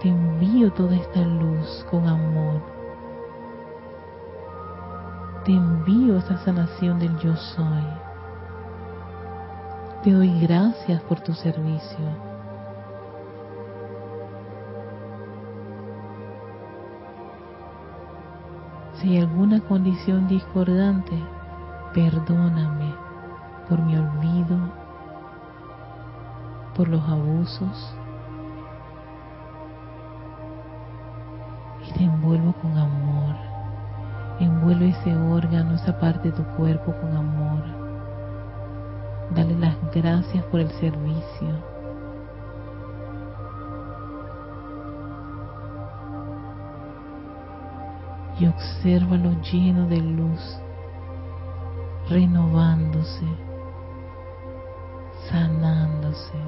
Te 0.00 0.08
envío 0.08 0.72
toda 0.72 0.96
esta 0.96 1.20
luz 1.20 1.86
con 1.90 2.06
amor. 2.08 2.60
Te 5.44 5.52
envío 5.52 6.18
esta 6.18 6.38
sanación 6.38 6.98
del 6.98 7.16
yo 7.18 7.34
soy. 7.36 7.84
Te 10.02 10.12
doy 10.12 10.40
gracias 10.40 11.02
por 11.02 11.20
tu 11.20 11.32
servicio. 11.34 12.31
Si 19.02 19.18
alguna 19.18 19.58
condición 19.58 20.28
discordante, 20.28 21.20
perdóname 21.92 22.94
por 23.68 23.80
mi 23.82 23.96
olvido, 23.96 24.56
por 26.76 26.86
los 26.86 27.02
abusos. 27.08 27.96
Y 31.84 31.92
te 31.94 32.04
envuelvo 32.04 32.52
con 32.52 32.78
amor. 32.78 33.34
Envuelve 34.38 34.90
ese 34.90 35.16
órgano, 35.16 35.74
esa 35.74 35.98
parte 35.98 36.30
de 36.30 36.36
tu 36.36 36.44
cuerpo 36.54 36.94
con 37.00 37.16
amor. 37.16 37.64
Dale 39.34 39.58
las 39.58 39.74
gracias 39.92 40.44
por 40.44 40.60
el 40.60 40.70
servicio 40.70 41.71
y 48.42 48.46
obsérvalo 48.48 49.40
lleno 49.40 49.86
de 49.86 49.98
luz, 49.98 50.58
renovándose, 52.08 53.24
sanándose. 55.30 56.38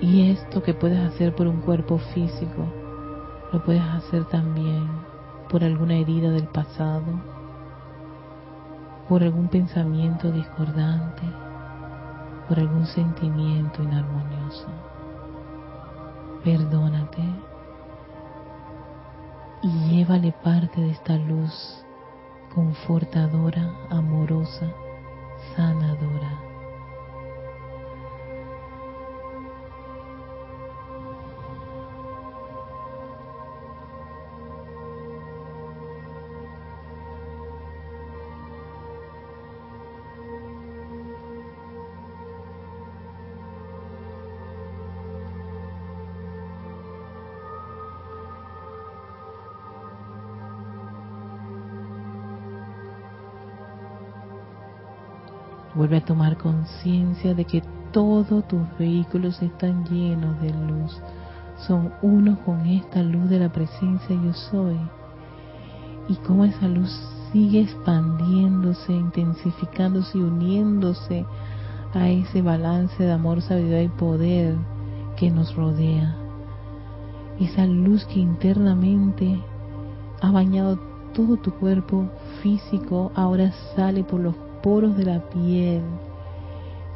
Y 0.00 0.30
esto 0.30 0.62
que 0.62 0.72
puedes 0.72 0.98
hacer 0.98 1.34
por 1.34 1.46
un 1.46 1.60
cuerpo 1.60 1.98
físico, 2.14 2.64
lo 3.52 3.62
puedes 3.62 3.82
hacer 3.82 4.24
también 4.30 4.88
por 5.50 5.62
alguna 5.62 5.96
herida 5.96 6.30
del 6.30 6.46
pasado, 6.46 7.04
por 9.10 9.22
algún 9.22 9.48
pensamiento 9.48 10.32
discordante, 10.32 11.22
por 12.48 12.58
algún 12.58 12.86
sentimiento 12.86 13.82
inarmonioso 13.82 14.41
perdónate 16.44 17.22
y 19.62 19.68
llévale 19.88 20.32
parte 20.42 20.80
de 20.80 20.90
esta 20.90 21.16
luz 21.16 21.84
confortadora, 22.54 23.72
amorosa, 23.90 24.66
sanadora. 25.54 26.51
Vuelve 55.82 55.96
a 55.96 56.04
tomar 56.04 56.36
conciencia 56.36 57.34
de 57.34 57.44
que 57.44 57.60
todos 57.90 58.46
tus 58.46 58.60
vehículos 58.78 59.42
están 59.42 59.84
llenos 59.86 60.40
de 60.40 60.50
luz. 60.50 60.96
Son 61.66 61.92
uno 62.02 62.38
con 62.44 62.64
esta 62.66 63.02
luz 63.02 63.28
de 63.28 63.40
la 63.40 63.52
presencia 63.52 64.14
yo 64.14 64.32
soy. 64.32 64.78
Y 66.08 66.14
cómo 66.24 66.44
esa 66.44 66.68
luz 66.68 66.88
sigue 67.32 67.62
expandiéndose, 67.62 68.92
intensificándose 68.92 70.18
y 70.18 70.20
uniéndose 70.20 71.26
a 71.94 72.08
ese 72.08 72.42
balance 72.42 73.02
de 73.02 73.10
amor, 73.10 73.42
sabiduría 73.42 73.82
y 73.82 73.88
poder 73.88 74.54
que 75.16 75.32
nos 75.32 75.52
rodea. 75.56 76.14
Esa 77.40 77.66
luz 77.66 78.04
que 78.04 78.20
internamente 78.20 79.36
ha 80.20 80.30
bañado 80.30 80.78
todo 81.12 81.38
tu 81.38 81.50
cuerpo 81.54 82.08
físico, 82.40 83.10
ahora 83.16 83.50
sale 83.74 84.04
por 84.04 84.20
los 84.20 84.36
poros 84.62 84.96
de 84.96 85.04
la 85.04 85.20
piel. 85.30 85.82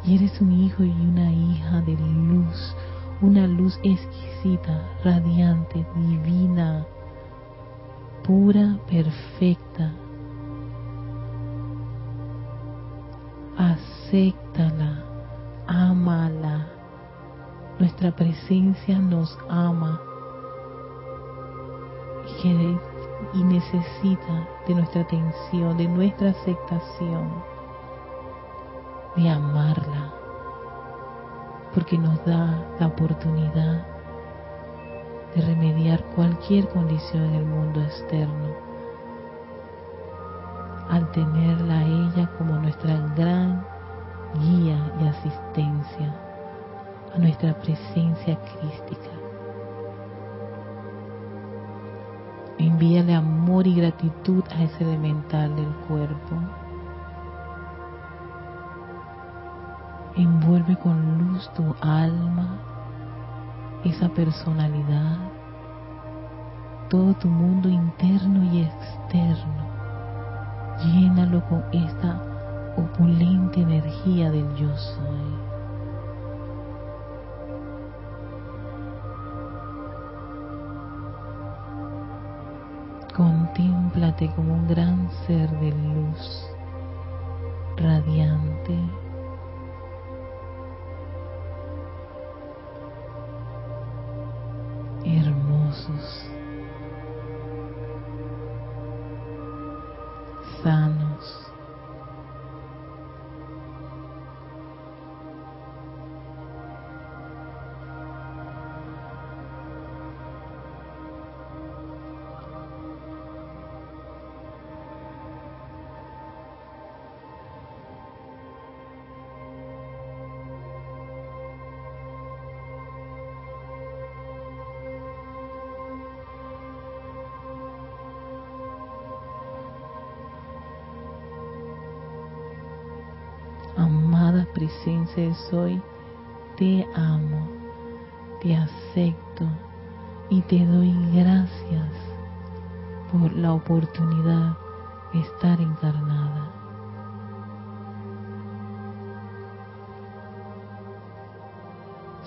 Y 0.05 0.17
eres 0.17 0.41
un 0.41 0.53
hijo 0.53 0.85
y 0.85 0.91
una 0.91 1.33
hija 1.33 1.81
de 1.83 1.97
luz, 1.97 2.77
una 3.21 3.47
luz 3.47 3.79
exquisita, 3.83 4.89
radiante, 5.05 5.85
divina, 5.97 6.87
pura, 8.23 8.79
perfecta. 8.89 9.93
Acéptala, 13.59 15.05
ámala. 15.67 16.67
Nuestra 17.79 18.15
presencia 18.15 18.99
nos 18.99 19.37
ama 19.49 20.01
y, 22.45 23.39
y 23.39 23.45
necesita 23.45 24.49
de 24.67 24.75
nuestra 24.75 25.03
atención, 25.03 25.77
de 25.77 25.89
nuestra 25.89 26.31
aceptación, 26.31 27.31
de 29.17 29.29
amarla, 29.31 30.13
porque 31.75 31.99
nos 31.99 32.25
da 32.25 32.65
la 32.79 32.87
oportunidad 32.87 33.87
de 35.35 35.43
remediar 35.43 36.03
cualquier 36.15 36.69
condición 36.69 37.25
en 37.25 37.35
el 37.35 37.45
mundo 37.45 37.83
externo 37.83 38.67
al 40.89 41.11
tenerla 41.11 41.79
a 41.79 41.85
ella 41.85 42.31
como 42.39 42.59
nuestra 42.59 42.97
gran 43.17 43.65
guía 44.41 44.93
y 45.01 45.07
asistencia, 45.07 46.15
a 47.15 47.19
nuestra 47.19 47.55
presencia 47.61 48.39
crística. 48.39 49.11
Envíale 52.59 53.15
amor 53.15 53.67
y 53.67 53.75
gratitud 53.75 54.43
a 54.51 54.63
ese 54.63 54.85
elemental 54.85 55.55
del 55.57 55.73
cuerpo. 55.89 56.37
Envuelve 60.17 60.77
con 60.77 61.19
luz 61.19 61.51
tu 61.55 61.75
alma, 61.81 62.59
esa 63.85 64.09
personalidad, 64.09 65.19
todo 66.89 67.15
tu 67.15 67.29
mundo 67.29 67.69
interno 67.69 68.43
y 68.53 68.63
externo 68.63 69.77
llénalo 70.85 71.43
con 71.49 71.65
esta 71.73 72.21
opulente 72.77 73.61
energía 73.61 74.31
del 74.31 74.55
yo 74.57 74.77
soy. 74.77 75.37
Contémplate 83.15 84.31
como 84.35 84.55
un 84.55 84.69
gran 84.69 85.11
ser 85.27 85.49
de 85.59 85.71
luz, 85.71 86.51
radiante, 87.79 88.79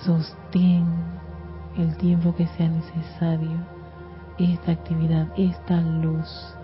Sostén 0.03 0.85
el 1.77 1.95
tiempo 1.97 2.35
que 2.35 2.47
sea 2.47 2.69
necesario 2.69 3.57
esta 4.37 4.71
actividad, 4.71 5.27
esta 5.37 5.81
luz 5.81 6.55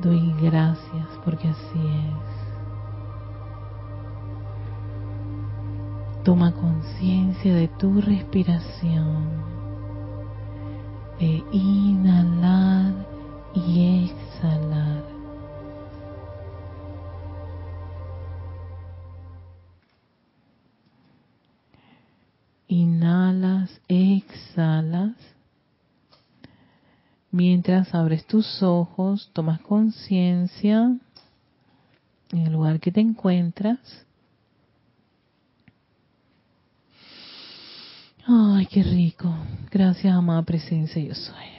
Doy 0.00 0.32
gracias 0.40 1.08
porque 1.24 1.48
así 1.48 1.78
es. 1.78 2.38
Toma 6.22 6.52
conciencia 6.52 7.52
de 7.52 7.66
tu 7.66 8.00
respiración, 8.00 9.26
de 11.18 11.42
inhalar 11.50 12.92
y 13.54 14.04
exhalar. 14.04 15.17
Abres 27.98 28.26
tus 28.26 28.62
ojos, 28.62 29.30
tomas 29.32 29.60
conciencia 29.60 30.96
en 32.30 32.38
el 32.38 32.52
lugar 32.52 32.80
que 32.80 32.92
te 32.92 33.00
encuentras. 33.00 33.78
Ay, 38.26 38.66
qué 38.66 38.82
rico. 38.82 39.34
Gracias, 39.70 40.14
amada 40.14 40.42
presencia, 40.42 41.02
yo 41.02 41.14
soy. 41.14 41.57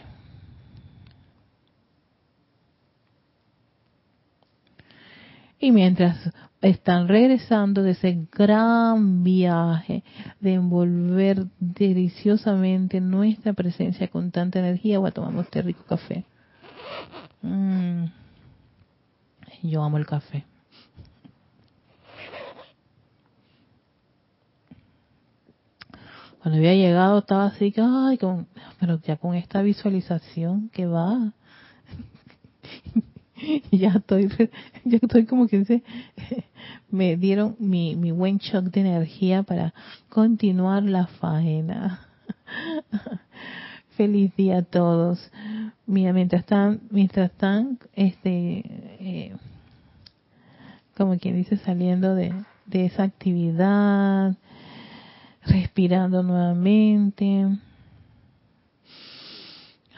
Y 5.59 5.71
mientras 5.71 6.31
están 6.61 7.07
regresando 7.07 7.83
de 7.83 7.91
ese 7.91 8.27
gran 8.31 9.23
viaje 9.23 10.03
de 10.39 10.53
envolver 10.53 11.47
deliciosamente 11.59 13.01
nuestra 13.01 13.53
presencia 13.53 14.07
con 14.07 14.31
tanta 14.31 14.59
energía. 14.59 14.99
Voy 14.99 15.09
a 15.09 15.13
tomar 15.13 15.35
este 15.43 15.61
rico 15.61 15.83
café. 15.87 16.25
Mm. 17.41 18.05
Yo 19.63 19.83
amo 19.83 19.97
el 19.97 20.05
café. 20.05 20.45
Cuando 26.41 26.57
había 26.57 26.73
llegado 26.73 27.19
estaba 27.19 27.47
así, 27.47 27.73
ay, 27.77 28.17
con, 28.17 28.47
pero 28.79 29.01
ya 29.01 29.17
con 29.17 29.35
esta 29.35 29.61
visualización 29.61 30.69
que 30.69 30.85
va, 30.85 31.33
ya 33.71 33.89
estoy, 33.89 34.29
ya 34.85 34.99
estoy 35.01 35.25
como 35.25 35.47
que 35.47 35.65
se, 35.65 35.83
me 36.89 37.17
dieron 37.17 37.55
mi, 37.59 37.95
mi 37.95 38.11
buen 38.11 38.37
shock 38.37 38.65
de 38.65 38.81
energía 38.81 39.43
para 39.43 39.73
continuar 40.09 40.83
la 40.83 41.07
faena. 41.07 42.07
Feliz 43.97 44.35
día 44.35 44.59
a 44.59 44.61
todos. 44.61 45.31
Mira, 45.85 46.13
mientras 46.13 46.41
están, 46.41 46.81
mientras 46.89 47.31
están, 47.31 47.79
este, 47.93 48.63
eh, 48.99 49.35
como 50.95 51.17
quien 51.17 51.35
dice, 51.35 51.57
saliendo 51.57 52.15
de, 52.15 52.33
de 52.65 52.85
esa 52.85 53.03
actividad, 53.03 54.35
respirando 55.45 56.23
nuevamente. 56.23 57.47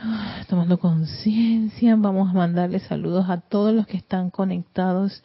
Ay 0.04 0.32
tomando 0.48 0.80
conciencia, 0.80 1.96
vamos 1.96 2.30
a 2.30 2.34
mandarles 2.34 2.82
saludos 2.84 3.30
a 3.30 3.40
todos 3.40 3.74
los 3.74 3.86
que 3.86 3.98
están 3.98 4.32
conectados 4.32 5.24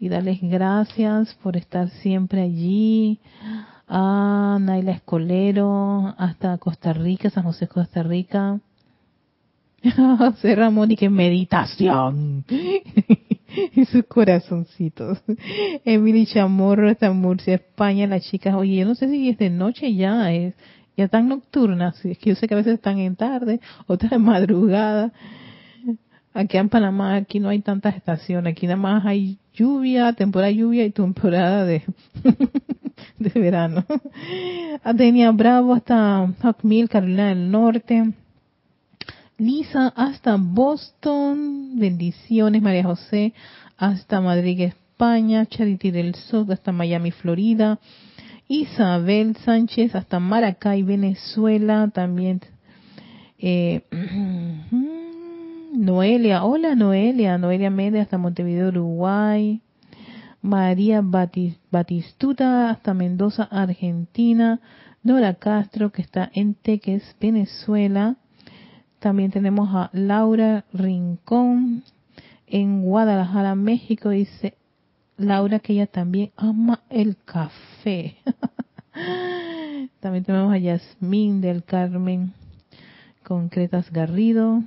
y 0.00 0.08
darles 0.08 0.40
gracias 0.40 1.34
por 1.42 1.56
estar 1.56 1.90
siempre 1.90 2.42
allí. 2.42 3.20
A 3.86 4.58
Naila 4.60 4.92
Escolero, 4.92 6.14
hasta 6.18 6.58
Costa 6.58 6.92
Rica, 6.92 7.30
San 7.30 7.44
José, 7.44 7.68
Costa 7.68 8.02
Rica. 8.02 8.60
José 10.18 10.54
Ramón 10.54 10.90
y 10.90 10.96
que 10.96 11.08
meditación. 11.08 12.44
y 13.74 13.84
sus 13.86 14.04
corazoncitos. 14.04 15.18
Emily 15.84 16.26
Chamorro, 16.26 16.90
hasta 16.90 17.12
Murcia, 17.12 17.54
España, 17.54 18.06
las 18.06 18.22
chicas. 18.24 18.54
Oye, 18.54 18.76
yo 18.76 18.86
no 18.86 18.94
sé 18.94 19.08
si 19.08 19.28
es 19.28 19.38
de 19.38 19.50
noche 19.50 19.94
ya, 19.94 20.32
es 20.32 20.54
ya 20.98 21.06
tan 21.08 21.28
nocturnas, 21.28 22.04
es 22.04 22.18
que 22.18 22.30
yo 22.30 22.36
sé 22.36 22.48
que 22.48 22.54
a 22.54 22.56
veces 22.56 22.74
están 22.74 22.98
en 22.98 23.14
tarde, 23.14 23.60
otras 23.86 24.10
en 24.12 24.22
madrugada. 24.22 25.12
Aquí 26.34 26.56
en 26.56 26.68
Panamá, 26.68 27.14
aquí 27.14 27.38
no 27.38 27.48
hay 27.48 27.60
tantas 27.60 27.94
estaciones, 27.94 28.52
aquí 28.52 28.66
nada 28.66 28.76
más 28.76 29.06
hay 29.06 29.38
lluvia, 29.54 30.12
temporada 30.12 30.48
de 30.48 30.56
lluvia 30.56 30.84
y 30.84 30.90
temporada 30.90 31.64
de, 31.64 31.84
de 33.18 33.40
verano. 33.40 33.84
Atenia 34.82 35.30
Bravo 35.30 35.72
hasta 35.72 36.28
Mill, 36.62 36.88
Carolina 36.88 37.28
del 37.28 37.48
Norte. 37.48 38.12
Lisa 39.38 39.92
hasta 39.94 40.36
Boston, 40.36 41.78
bendiciones 41.78 42.60
María 42.60 42.82
José, 42.82 43.34
hasta 43.76 44.20
Madrid, 44.20 44.62
España, 44.62 45.46
Charity 45.46 45.92
del 45.92 46.16
Sur 46.16 46.52
hasta 46.52 46.72
Miami, 46.72 47.12
Florida, 47.12 47.78
Isabel 48.48 49.36
Sánchez 49.44 49.94
hasta 49.94 50.18
Maracay, 50.20 50.82
Venezuela, 50.82 51.90
también 51.92 52.40
eh, 53.38 53.82
Noelia, 55.74 56.42
hola 56.44 56.74
Noelia, 56.74 57.36
Noelia 57.36 57.68
Méndez 57.68 58.02
hasta 58.02 58.16
Montevideo, 58.16 58.68
Uruguay, 58.68 59.60
María 60.40 61.02
Batistuta 61.02 62.70
hasta 62.70 62.94
Mendoza, 62.94 63.44
Argentina, 63.44 64.60
Nora 65.02 65.34
Castro 65.34 65.92
que 65.92 66.00
está 66.00 66.30
en 66.32 66.54
Teques, 66.54 67.16
Venezuela, 67.20 68.16
también 68.98 69.30
tenemos 69.30 69.68
a 69.74 69.90
Laura 69.92 70.64
Rincón 70.72 71.84
en 72.46 72.82
Guadalajara, 72.82 73.54
México, 73.54 74.08
dice 74.08 74.54
Laura 75.18 75.58
que 75.58 75.72
ella 75.72 75.88
también 75.88 76.30
ama 76.36 76.80
el 76.90 77.16
café. 77.16 78.16
también 80.00 80.24
tenemos 80.24 80.52
a 80.52 80.58
Yasmín 80.58 81.40
del 81.40 81.64
Carmen 81.64 82.32
Concretas 83.24 83.90
Garrido. 83.90 84.62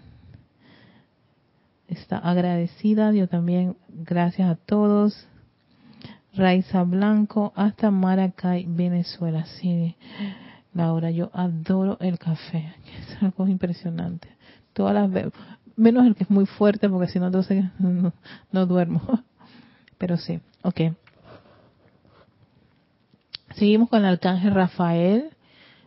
Está 1.87 2.17
agradecida, 2.17 3.13
yo 3.13 3.29
también 3.29 3.77
gracias 3.87 4.49
a 4.49 4.55
todos. 4.55 5.25
Raiza 6.33 6.83
Blanco 6.83 7.53
hasta 7.55 7.89
Maracay, 7.89 8.65
Venezuela. 8.67 9.45
Sí, 9.45 9.95
Laura, 10.73 11.11
yo 11.11 11.31
adoro 11.33 11.97
el 12.01 12.19
café. 12.19 12.73
Es 12.99 13.23
algo 13.23 13.47
impresionante. 13.47 14.27
Todas 14.73 14.93
las 14.95 15.31
menos 15.77 16.05
el 16.05 16.15
que 16.15 16.25
es 16.25 16.29
muy 16.29 16.45
fuerte 16.45 16.89
porque 16.89 17.07
si 17.07 17.19
no 17.19 17.27
entonces 17.27 17.63
no 18.51 18.65
duermo. 18.65 19.01
Pero 20.01 20.17
sí, 20.17 20.39
ok. 20.63 20.81
Seguimos 23.53 23.87
con 23.87 23.99
el 23.99 24.05
arcángel 24.05 24.55
Rafael, 24.55 25.29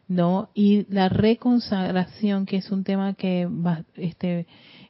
¿no? 0.06 0.50
Y 0.54 0.86
la 0.88 1.08
reconsagración, 1.08 2.46
que 2.46 2.58
es 2.58 2.70
un 2.70 2.84
tema 2.84 3.14
que 3.14 3.46
va, 3.46 3.82
este, 3.96 4.46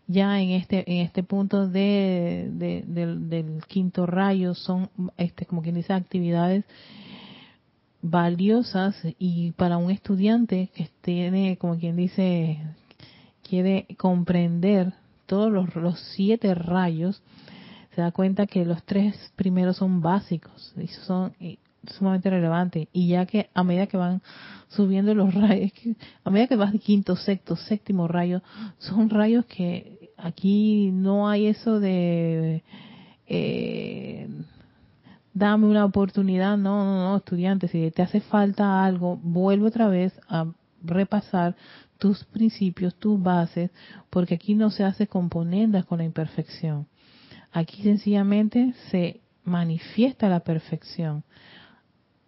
ya 0.07 0.39
en 0.43 0.51
este 0.51 0.85
en 0.93 1.07
este 1.07 1.23
punto 1.23 1.67
de, 1.67 2.51
del, 2.53 3.63
quinto 3.67 4.05
rayo 4.05 4.53
son, 4.55 4.91
este, 5.17 5.47
como 5.47 5.63
quien 5.63 5.77
dice, 5.77 5.95
actividades 5.95 6.67
valiosas 8.03 8.95
y 9.19 9.53
para 9.53 9.79
un 9.79 9.91
estudiante 9.91 10.69
que 10.75 10.91
tiene, 11.01 11.57
como 11.57 11.79
quien 11.79 11.97
dice, 11.97 12.59
quiere 13.49 13.87
comprender 13.97 14.93
todos 15.25 15.51
los, 15.51 15.75
los 15.77 15.99
siete 16.15 16.55
rayos, 16.55 17.23
se 17.95 18.01
da 18.01 18.13
cuenta 18.13 18.47
que 18.47 18.65
los 18.65 18.83
tres 18.85 19.15
primeros 19.37 19.77
son 19.77 20.01
básicos 20.01 20.75
y 20.77 20.89
son 20.89 21.35
sumamente 21.87 22.31
relevantes 22.31 22.89
y 22.93 23.09
ya 23.09 23.27
que 23.27 23.51
a 23.55 23.63
medida 23.63 23.87
que 23.87 23.97
van 23.97 24.23
subiendo 24.69 25.15
los 25.15 25.33
rayos, 25.35 25.73
a 26.25 26.31
medida 26.31 26.49
que 26.49 26.57
vas 26.57 26.73
de 26.73 26.79
quinto, 26.79 27.17
sexto, 27.17 27.57
séptimo 27.57 28.09
rayo, 28.09 28.43
son 28.79 29.11
rayos 29.11 29.45
que 29.47 30.11
aquí 30.17 30.91
no 30.93 31.29
hay 31.29 31.47
eso 31.47 31.81
de 31.81 32.63
eh, 33.27 34.29
dame 35.33 35.67
una 35.67 35.85
oportunidad, 35.85 36.57
no, 36.57 36.85
no, 36.85 37.11
no, 37.11 37.17
estudiante, 37.17 37.69
si 37.69 37.91
te 37.91 38.03
hace 38.03 38.21
falta 38.21 38.85
algo, 38.85 39.19
vuelve 39.23 39.67
otra 39.67 39.89
vez 39.89 40.13
a 40.29 40.47
repasar 40.83 41.57
tus 41.99 42.25
principios, 42.25 42.95
tus 42.97 43.21
bases, 43.23 43.71
porque 44.11 44.35
aquí 44.35 44.55
no 44.55 44.71
se 44.71 44.85
hace 44.85 45.07
componendas 45.07 45.87
con 45.87 45.99
la 45.99 46.05
imperfección. 46.05 46.87
Aquí 47.55 47.85
sencillamente 47.85 48.75
se 48.91 49.21
manifiesta 49.45 50.29
la 50.29 50.41
perfección. 50.41 51.23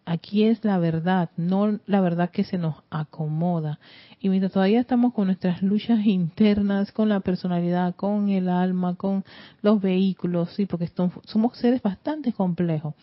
Aquí 0.05 0.45
es 0.45 0.65
la 0.65 0.79
verdad, 0.79 1.31
no 1.37 1.81
la 1.87 2.01
verdad 2.01 2.31
que 2.31 2.45
se 2.45 2.59
nos 2.59 2.77
acomoda. 2.91 3.81
Y 4.21 4.29
mientras 4.29 4.53
todavía 4.53 4.79
estamos 4.79 5.13
con 5.13 5.27
nuestras 5.27 5.63
luchas 5.63 6.07
internas, 6.07 6.93
con 6.93 7.09
la 7.09 7.19
personalidad, 7.19 7.97
con 7.97 8.29
el 8.29 8.49
alma, 8.49 8.95
con 8.95 9.25
los 9.63 9.83
vehículos, 9.83 10.51
sí, 10.55 10.65
porque 10.65 10.89
somos 11.25 11.59
seres 11.59 11.83
bastante 11.83 12.33
complejos. 12.33 12.95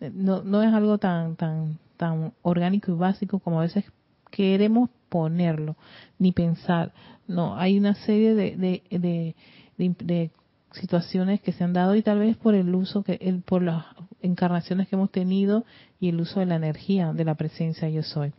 No, 0.00 0.42
no 0.42 0.64
es 0.64 0.74
algo 0.74 0.98
tan, 0.98 1.36
tan, 1.36 1.78
tan 1.96 2.32
orgánico 2.42 2.90
y 2.90 2.96
básico 2.96 3.38
como 3.38 3.60
a 3.60 3.62
veces 3.62 3.84
queremos 4.32 4.90
ponerlo, 5.08 5.76
ni 6.18 6.32
pensar. 6.32 6.92
No, 7.28 7.56
hay 7.56 7.78
una 7.78 7.94
serie 7.94 8.34
de, 8.34 8.82
de, 8.90 10.32
situaciones 10.72 11.40
que 11.40 11.52
se 11.52 11.64
han 11.64 11.72
dado 11.72 11.94
y 11.94 12.02
tal 12.02 12.18
vez 12.18 12.36
por 12.36 12.54
el 12.54 12.74
uso 12.74 13.02
que 13.02 13.18
el, 13.20 13.42
por 13.42 13.62
las 13.62 13.84
encarnaciones 14.20 14.88
que 14.88 14.96
hemos 14.96 15.10
tenido 15.10 15.64
y 16.00 16.08
el 16.08 16.20
uso 16.20 16.40
de 16.40 16.46
la 16.46 16.56
energía 16.56 17.12
de 17.12 17.24
la 17.24 17.34
presencia 17.34 17.88
yo 17.88 18.02
soy. 18.02 18.32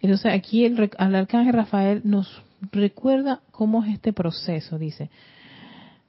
Entonces 0.00 0.32
aquí 0.32 0.64
el, 0.64 0.78
el 0.98 1.14
arcángel 1.14 1.52
Rafael 1.54 2.00
nos 2.04 2.42
recuerda 2.72 3.40
cómo 3.50 3.84
es 3.84 3.94
este 3.94 4.12
proceso, 4.12 4.78
dice, 4.78 5.10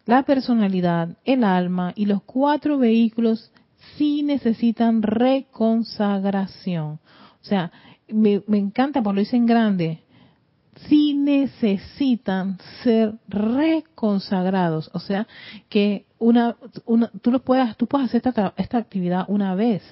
la 0.05 0.23
personalidad, 0.23 1.17
el 1.25 1.43
alma 1.43 1.91
y 1.95 2.05
los 2.05 2.23
cuatro 2.23 2.77
vehículos 2.77 3.51
sí 3.97 4.23
necesitan 4.23 5.01
reconsagración. 5.01 6.99
O 7.41 7.45
sea, 7.45 7.71
me, 8.07 8.41
me 8.47 8.57
encanta 8.57 9.01
porque 9.01 9.15
lo 9.15 9.19
dicen 9.21 9.45
grande, 9.45 9.99
sí 10.87 11.13
necesitan 11.13 12.57
ser 12.83 13.15
reconsagrados, 13.27 14.89
o 14.93 14.99
sea, 14.99 15.27
que 15.69 16.05
una, 16.19 16.55
una 16.85 17.11
tú 17.21 17.31
lo 17.31 17.39
puedas, 17.39 17.77
tú 17.77 17.87
puedes 17.87 18.09
hacer 18.09 18.21
esta, 18.25 18.53
esta 18.57 18.77
actividad 18.77 19.25
una 19.27 19.55
vez, 19.55 19.83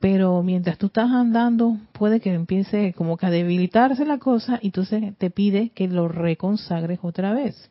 pero 0.00 0.42
mientras 0.42 0.78
tú 0.78 0.86
estás 0.86 1.10
andando 1.10 1.78
puede 1.92 2.20
que 2.20 2.32
empiece 2.32 2.92
como 2.94 3.16
que 3.16 3.26
a 3.26 3.30
debilitarse 3.30 4.04
la 4.04 4.18
cosa 4.18 4.58
y 4.62 4.66
entonces 4.66 5.16
te 5.18 5.30
pide 5.30 5.70
que 5.70 5.88
lo 5.88 6.08
reconsagres 6.08 7.00
otra 7.02 7.32
vez. 7.32 7.70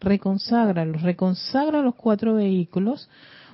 Reconságralo, 0.00 0.98
reconsagra 0.98 1.80
los 1.80 1.94
cuatro 1.94 2.34
vehículos, 2.34 3.08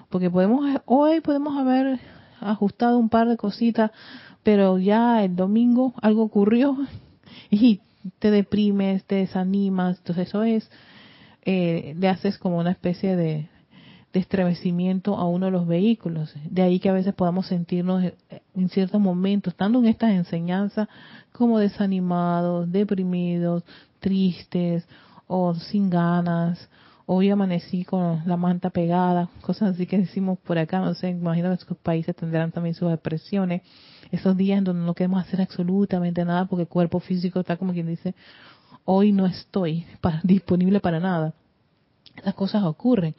porque 0.09 0.31
podemos 0.31 0.81
hoy 0.87 1.21
podemos 1.21 1.57
haber 1.57 2.01
ajustado 2.41 2.99
un 2.99 3.09
par 3.11 3.29
de 3.29 3.37
cositas, 3.37 3.91
pero 4.43 4.79
ya 4.79 5.23
el 5.23 5.37
domingo 5.37 5.93
algo 6.01 6.23
ocurrió 6.23 6.77
y 7.51 7.81
te 8.19 8.31
deprimes, 8.31 9.05
te 9.05 9.17
desanimas, 9.17 9.99
entonces 9.99 10.29
eso 10.29 10.43
es, 10.43 10.71
eh, 11.43 11.95
le 11.99 12.09
haces 12.09 12.39
como 12.39 12.59
una 12.59 12.71
especie 12.71 13.17
de, 13.17 13.49
estremecimiento 14.13 15.17
a 15.17 15.29
uno 15.29 15.47
de 15.47 15.53
los 15.53 15.69
vehículos. 15.69 16.35
De 16.51 16.63
ahí 16.63 16.81
que 16.81 16.89
a 16.89 16.93
veces 16.93 17.15
podamos 17.15 17.47
sentirnos 17.47 18.03
eh, 18.03 18.15
en 18.57 18.69
ciertos 18.69 19.01
momentos, 19.01 19.53
estando 19.53 19.79
en 19.79 19.87
estas 19.87 20.11
enseñanzas, 20.11 20.89
como 21.31 21.61
desanimados, 21.61 22.73
deprimidos, 22.73 23.63
tristes 24.01 24.85
o 25.29 25.55
sin 25.55 25.91
ganas. 25.91 26.69
Hoy 27.07 27.31
amanecí 27.31 27.85
con 27.85 28.23
la 28.27 28.37
manta 28.37 28.71
pegada, 28.71 29.29
cosas 29.43 29.75
así 29.75 29.87
que 29.87 29.99
decimos 29.99 30.41
por 30.41 30.59
acá, 30.59 30.81
no 30.81 30.95
sé, 30.95 31.11
imagino 31.11 31.57
que 31.57 31.65
sus 31.65 31.77
países 31.77 32.17
tendrán 32.17 32.51
también 32.51 32.75
sus 32.75 32.93
expresiones 32.93 33.63
esos 34.11 34.37
días 34.37 34.59
en 34.59 34.65
donde 34.65 34.85
no 34.85 34.95
queremos 34.95 35.23
hacer 35.23 35.41
absolutamente 35.41 36.25
nada 36.25 36.47
porque 36.47 36.63
el 36.63 36.69
cuerpo 36.69 37.01
físico 37.01 37.41
está 37.41 37.57
como 37.57 37.73
quien 37.73 37.87
dice, 37.87 38.15
hoy 38.85 39.13
no 39.13 39.27
estoy 39.27 39.87
disponible 40.23 40.81
para 40.81 41.01
nada. 41.01 41.35
Esas 42.17 42.35
cosas 42.35 42.65
ocurren. 42.65 43.15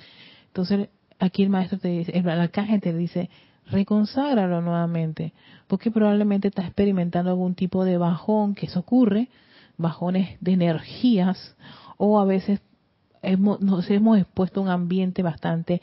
Entonces, 0.47 0.89
aquí 1.19 1.43
el 1.43 1.49
maestro 1.49 1.79
te 1.79 1.87
dice, 1.87 2.17
el 2.17 2.29
arcángel 2.29 2.81
te 2.81 2.93
dice, 2.93 3.29
reconságralo 3.67 4.61
nuevamente, 4.61 5.33
porque 5.67 5.91
probablemente 5.91 6.49
estás 6.49 6.65
experimentando 6.65 7.31
algún 7.31 7.55
tipo 7.55 7.85
de 7.85 7.97
bajón, 7.97 8.53
que 8.53 8.65
eso 8.65 8.79
ocurre, 8.81 9.29
bajones 9.77 10.37
de 10.41 10.53
energías 10.53 11.55
o 11.97 12.19
a 12.19 12.25
veces 12.25 12.61
nos 13.37 13.89
hemos 13.89 14.17
expuesto 14.17 14.59
a 14.59 14.63
un 14.63 14.69
ambiente 14.69 15.21
bastante 15.21 15.81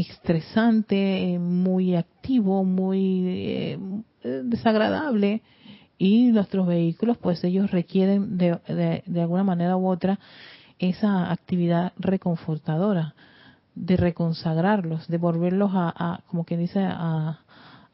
estresante, 0.00 1.38
muy 1.40 1.94
activo, 1.96 2.64
muy 2.64 3.22
eh, 3.26 3.78
desagradable 4.44 5.42
y 5.98 6.26
nuestros 6.26 6.66
vehículos 6.66 7.18
pues 7.18 7.42
ellos 7.44 7.70
requieren 7.70 8.38
de, 8.38 9.02
alguna 9.20 9.44
manera 9.44 9.76
u 9.76 9.88
otra 9.88 10.18
esa 10.78 11.32
actividad 11.32 11.92
reconfortadora 11.98 13.14
de 13.74 13.96
reconsagrarlos, 13.96 15.08
de 15.08 15.18
volverlos 15.18 15.70
a, 15.74 16.22
como 16.28 16.44
quien 16.44 16.60
dice, 16.60 16.80
a, 16.80 17.40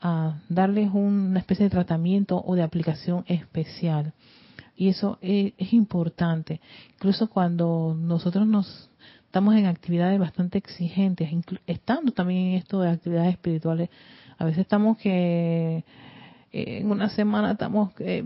a 0.00 0.40
darles 0.48 0.90
una 0.92 1.40
especie 1.40 1.64
de 1.64 1.70
tratamiento 1.70 2.42
o 2.44 2.54
de 2.54 2.62
aplicación 2.62 3.24
especial. 3.26 4.12
Y 4.76 4.88
eso 4.88 5.18
es, 5.20 5.72
importante. 5.72 6.60
Incluso 6.94 7.28
cuando 7.28 7.96
nosotros 7.98 8.46
nos 8.46 8.90
estamos 9.34 9.56
en 9.56 9.66
actividades 9.66 10.16
bastante 10.20 10.58
exigentes, 10.58 11.28
estando 11.66 12.12
también 12.12 12.50
en 12.50 12.54
esto 12.54 12.80
de 12.80 12.88
actividades 12.88 13.32
espirituales, 13.32 13.90
a 14.38 14.44
veces 14.44 14.60
estamos 14.60 14.96
que 14.96 15.82
eh, 16.52 16.78
en 16.78 16.88
una 16.88 17.08
semana 17.08 17.50
estamos 17.50 17.90
eh, 17.98 18.22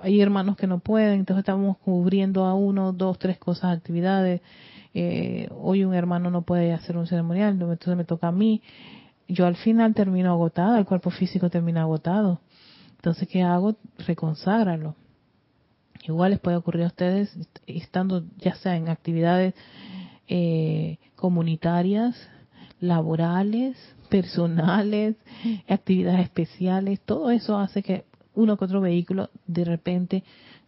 hay 0.00 0.20
hermanos 0.20 0.56
que 0.56 0.68
no 0.68 0.78
pueden, 0.78 1.18
entonces 1.18 1.40
estamos 1.40 1.76
cubriendo 1.78 2.44
a 2.44 2.54
uno, 2.54 2.92
dos, 2.92 3.18
tres 3.18 3.36
cosas, 3.36 3.76
actividades. 3.76 4.42
Eh, 4.94 5.48
hoy 5.60 5.82
un 5.82 5.92
hermano 5.92 6.30
no 6.30 6.42
puede 6.42 6.72
hacer 6.72 6.96
un 6.96 7.08
ceremonial, 7.08 7.60
entonces 7.60 7.96
me 7.96 8.04
toca 8.04 8.28
a 8.28 8.32
mí. 8.32 8.62
Yo 9.26 9.44
al 9.46 9.56
final 9.56 9.92
termino 9.92 10.30
agotada, 10.30 10.78
el 10.78 10.84
cuerpo 10.84 11.10
físico 11.10 11.50
termina 11.50 11.80
agotado. 11.80 12.38
Entonces, 12.94 13.26
¿qué 13.26 13.42
hago? 13.42 13.74
Reconságralo. 14.06 14.94
Igual 16.06 16.30
les 16.30 16.38
puede 16.38 16.56
ocurrir 16.56 16.84
a 16.84 16.88
ustedes 16.88 17.36
estando 17.66 18.24
ya 18.38 18.54
sea 18.54 18.76
en 18.76 18.88
actividades 18.88 19.54
eh, 20.34 20.96
comunitarias, 21.14 22.16
laborales, 22.80 23.76
personales, 24.08 25.14
actividades 25.68 26.20
especiales, 26.20 27.00
todo 27.00 27.30
eso 27.30 27.58
hace 27.58 27.82
que 27.82 28.06
uno 28.34 28.56
que 28.56 28.64
otro 28.64 28.80
vehículo 28.80 29.28
de 29.46 29.66
repente, 29.66 30.24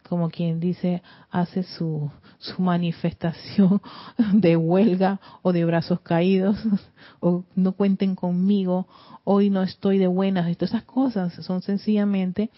como 0.07 0.29
quien 0.29 0.59
dice, 0.59 1.01
hace 1.31 1.63
su, 1.63 2.11
su 2.37 2.61
manifestación 2.61 3.81
de 4.33 4.55
huelga 4.55 5.19
o 5.41 5.51
de 5.51 5.65
brazos 5.65 5.99
caídos, 6.01 6.57
o 7.19 7.43
no 7.55 7.71
cuenten 7.71 8.13
conmigo, 8.13 8.87
hoy 9.23 9.49
no 9.49 9.63
estoy 9.63 9.97
de 9.97 10.05
buenas, 10.05 10.47
y 10.47 10.83
cosas 10.83 11.33
son 11.43 11.63
sencillamente 11.63 12.51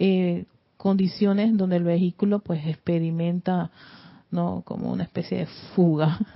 eh, 0.00 0.46
condiciones 0.76 1.56
donde 1.56 1.76
el 1.76 1.84
vehículo 1.84 2.40
pues 2.40 2.66
experimenta 2.66 3.70
no 4.30 4.62
como 4.64 4.90
una 4.90 5.04
especie 5.04 5.38
de 5.38 5.46
fuga. 5.74 6.18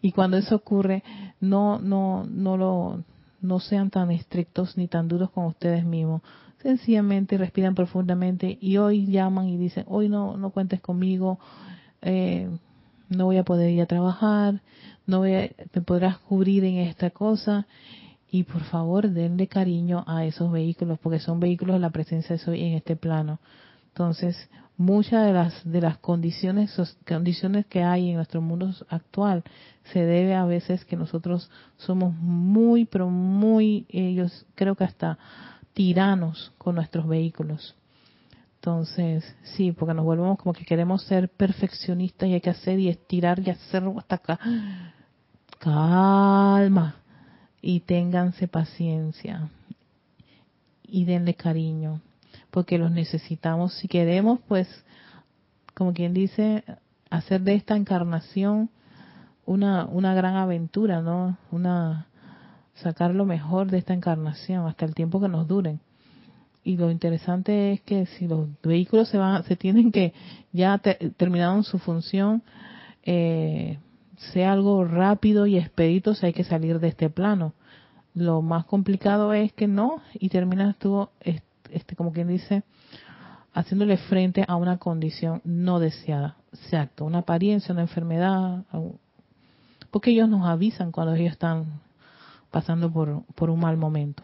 Y 0.00 0.12
cuando 0.12 0.36
eso 0.36 0.54
ocurre 0.54 1.02
no 1.40 1.80
no 1.80 2.24
no 2.24 2.56
lo 2.56 3.02
no 3.40 3.58
sean 3.58 3.90
tan 3.90 4.12
estrictos 4.12 4.76
ni 4.76 4.86
tan 4.86 5.08
duros 5.08 5.30
con 5.30 5.46
ustedes 5.46 5.84
mismos. 5.84 6.22
Sencillamente 6.62 7.36
respiran 7.36 7.74
profundamente 7.74 8.56
y 8.60 8.76
hoy 8.76 9.06
llaman 9.06 9.48
y 9.48 9.56
dicen 9.56 9.84
hoy 9.88 10.08
no 10.08 10.36
no 10.36 10.50
cuentes 10.50 10.80
conmigo 10.80 11.40
eh, 12.00 12.48
no 13.08 13.24
voy 13.24 13.38
a 13.38 13.44
poder 13.44 13.70
ir 13.70 13.82
a 13.82 13.86
trabajar 13.86 14.62
no 15.10 15.22
me 15.22 15.52
podrás 15.84 16.18
cubrir 16.18 16.64
en 16.64 16.76
esta 16.76 17.10
cosa 17.10 17.66
y 18.30 18.44
por 18.44 18.62
favor 18.62 19.10
denle 19.10 19.48
cariño 19.48 20.04
a 20.06 20.24
esos 20.24 20.52
vehículos 20.52 20.98
porque 21.00 21.18
son 21.18 21.40
vehículos 21.40 21.74
de 21.74 21.80
la 21.80 21.90
presencia 21.90 22.36
de 22.36 22.38
Soy 22.38 22.62
en 22.62 22.74
este 22.74 22.94
plano. 22.94 23.40
Entonces, 23.88 24.48
muchas 24.80 25.26
de 25.26 25.32
las 25.34 25.70
de 25.70 25.80
las 25.82 25.98
condiciones 25.98 26.74
condiciones 27.06 27.66
que 27.66 27.82
hay 27.82 28.08
en 28.08 28.16
nuestro 28.16 28.40
mundo 28.40 28.74
actual 28.88 29.44
se 29.92 30.00
debe 30.00 30.34
a 30.34 30.46
veces 30.46 30.86
que 30.86 30.96
nosotros 30.96 31.50
somos 31.76 32.14
muy 32.14 32.86
pero 32.86 33.10
muy 33.10 33.84
ellos 33.90 34.46
creo 34.54 34.74
que 34.74 34.84
hasta 34.84 35.18
tiranos 35.74 36.52
con 36.58 36.74
nuestros 36.76 37.06
vehículos. 37.06 37.76
Entonces, 38.56 39.24
sí, 39.42 39.72
porque 39.72 39.94
nos 39.94 40.04
volvemos 40.04 40.38
como 40.38 40.52
que 40.52 40.64
queremos 40.64 41.02
ser 41.04 41.28
perfeccionistas 41.28 42.28
y 42.28 42.34
hay 42.34 42.40
que 42.40 42.50
hacer 42.50 42.78
y 42.78 42.88
estirar 42.88 43.40
y 43.40 43.50
hacerlo 43.50 43.94
hasta 43.98 44.16
acá. 44.16 44.38
Calma, 45.58 46.96
y 47.62 47.80
ténganse 47.80 48.48
paciencia 48.48 49.50
y 50.82 51.04
denle 51.04 51.34
cariño, 51.34 52.00
porque 52.50 52.78
los 52.78 52.90
necesitamos. 52.90 53.74
Si 53.74 53.88
queremos, 53.88 54.40
pues, 54.48 54.68
como 55.74 55.92
quien 55.92 56.14
dice, 56.14 56.64
hacer 57.10 57.42
de 57.42 57.54
esta 57.54 57.76
encarnación 57.76 58.70
una, 59.46 59.86
una 59.86 60.14
gran 60.14 60.36
aventura, 60.36 61.02
¿no? 61.02 61.36
Una, 61.50 62.06
sacar 62.74 63.14
lo 63.14 63.24
mejor 63.24 63.70
de 63.70 63.78
esta 63.78 63.94
encarnación 63.94 64.66
hasta 64.66 64.84
el 64.84 64.94
tiempo 64.94 65.20
que 65.20 65.28
nos 65.28 65.46
duren. 65.46 65.80
Y 66.62 66.76
lo 66.76 66.90
interesante 66.90 67.72
es 67.72 67.80
que 67.80 68.06
si 68.06 68.28
los 68.28 68.48
vehículos 68.62 69.08
se 69.08 69.18
van, 69.18 69.44
se 69.44 69.56
tienen 69.56 69.92
que, 69.92 70.12
ya 70.52 70.78
terminaron 70.78 71.64
su 71.64 71.78
función, 71.78 72.42
eh, 73.02 73.78
sea 74.32 74.52
algo 74.52 74.84
rápido 74.84 75.46
y 75.46 75.56
expedito 75.56 76.14
si 76.14 76.26
hay 76.26 76.32
que 76.32 76.44
salir 76.44 76.78
de 76.78 76.88
este 76.88 77.08
plano. 77.08 77.54
Lo 78.12 78.42
más 78.42 78.66
complicado 78.66 79.32
es 79.32 79.52
que 79.52 79.68
no 79.68 80.02
y 80.14 80.28
terminas 80.28 80.76
tú, 80.76 81.08
este, 81.72 81.96
como 81.96 82.12
quien 82.12 82.28
dice, 82.28 82.62
haciéndole 83.52 83.96
frente 83.96 84.44
a 84.46 84.56
una 84.56 84.78
condición 84.78 85.40
no 85.44 85.80
deseada. 85.80 86.36
Exacto, 86.52 87.04
una 87.04 87.18
apariencia, 87.18 87.72
una 87.72 87.82
enfermedad, 87.82 88.64
porque 89.90 90.10
ellos 90.10 90.28
nos 90.28 90.46
avisan 90.46 90.92
cuando 90.92 91.14
ellos 91.14 91.32
están 91.32 91.80
pasando 92.50 92.92
por, 92.92 93.24
por 93.34 93.50
un 93.50 93.60
mal 93.60 93.76
momento. 93.76 94.22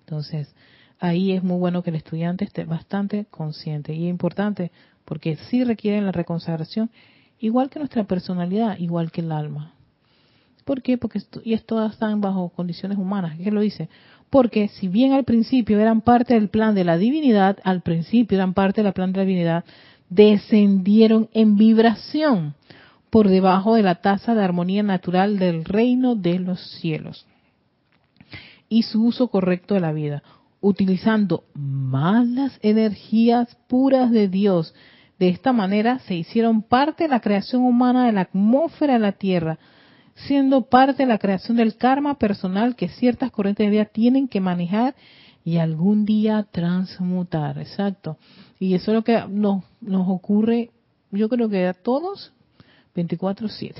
Entonces, 0.00 0.54
ahí 1.00 1.32
es 1.32 1.42
muy 1.42 1.58
bueno 1.58 1.82
que 1.82 1.90
el 1.90 1.96
estudiante 1.96 2.44
esté 2.44 2.64
bastante 2.64 3.26
consciente 3.26 3.94
y 3.94 4.06
es 4.06 4.10
importante 4.10 4.70
porque 5.04 5.36
sí 5.48 5.64
requieren 5.64 6.06
la 6.06 6.12
reconsagración 6.12 6.90
igual 7.38 7.70
que 7.70 7.78
nuestra 7.78 8.04
personalidad, 8.04 8.78
igual 8.78 9.10
que 9.10 9.20
el 9.20 9.32
alma. 9.32 9.72
¿Por 10.64 10.82
qué? 10.82 10.98
Porque 10.98 11.20
y 11.44 11.54
esto 11.54 11.84
están 11.86 12.20
bajo 12.20 12.48
condiciones 12.48 12.98
humanas. 12.98 13.38
¿Qué 13.38 13.50
lo 13.52 13.60
dice? 13.60 13.88
Porque 14.30 14.68
si 14.68 14.88
bien 14.88 15.12
al 15.12 15.24
principio 15.24 15.78
eran 15.78 16.00
parte 16.00 16.34
del 16.34 16.48
plan 16.48 16.74
de 16.74 16.84
la 16.84 16.98
divinidad, 16.98 17.58
al 17.64 17.82
principio 17.82 18.36
eran 18.36 18.54
parte 18.54 18.82
del 18.82 18.92
plan 18.92 19.12
de 19.12 19.18
la 19.18 19.24
divinidad, 19.24 19.64
descendieron 20.08 21.28
en 21.32 21.56
vibración 21.56 22.54
por 23.10 23.28
debajo 23.28 23.74
de 23.74 23.82
la 23.82 23.96
tasa 23.96 24.34
de 24.34 24.42
armonía 24.42 24.82
natural 24.82 25.38
del 25.38 25.64
reino 25.64 26.14
de 26.14 26.38
los 26.38 26.60
cielos. 26.80 27.26
Y 28.68 28.82
su 28.82 29.04
uso 29.04 29.28
correcto 29.28 29.74
de 29.74 29.80
la 29.80 29.92
vida, 29.92 30.22
utilizando 30.60 31.44
más 31.54 32.26
las 32.26 32.58
energías 32.62 33.56
puras 33.68 34.10
de 34.10 34.28
Dios 34.28 34.74
de 35.18 35.28
esta 35.28 35.52
manera 35.52 35.98
se 36.00 36.14
hicieron 36.14 36.62
parte 36.62 37.04
de 37.04 37.08
la 37.08 37.20
creación 37.20 37.62
humana 37.62 38.06
de 38.06 38.12
la 38.12 38.22
atmósfera 38.22 38.94
de 38.94 38.98
la 38.98 39.12
Tierra, 39.12 39.58
siendo 40.16 40.62
parte 40.62 41.02
de 41.02 41.08
la 41.08 41.18
creación 41.18 41.58
del 41.58 41.76
karma 41.76 42.18
personal 42.18 42.74
que 42.74 42.88
ciertas 42.88 43.30
corrientes 43.30 43.66
de 43.66 43.70
vida 43.70 43.84
tienen 43.84 44.28
que 44.28 44.40
manejar 44.40 44.94
y 45.44 45.58
algún 45.58 46.04
día 46.04 46.46
transmutar. 46.50 47.58
Exacto. 47.58 48.18
Y 48.58 48.74
eso 48.74 48.90
es 48.90 48.94
lo 48.96 49.04
que 49.04 49.22
nos, 49.28 49.64
nos 49.80 50.08
ocurre, 50.08 50.70
yo 51.12 51.28
creo 51.28 51.48
que 51.48 51.66
a 51.66 51.74
todos, 51.74 52.32
24/7. 52.94 53.74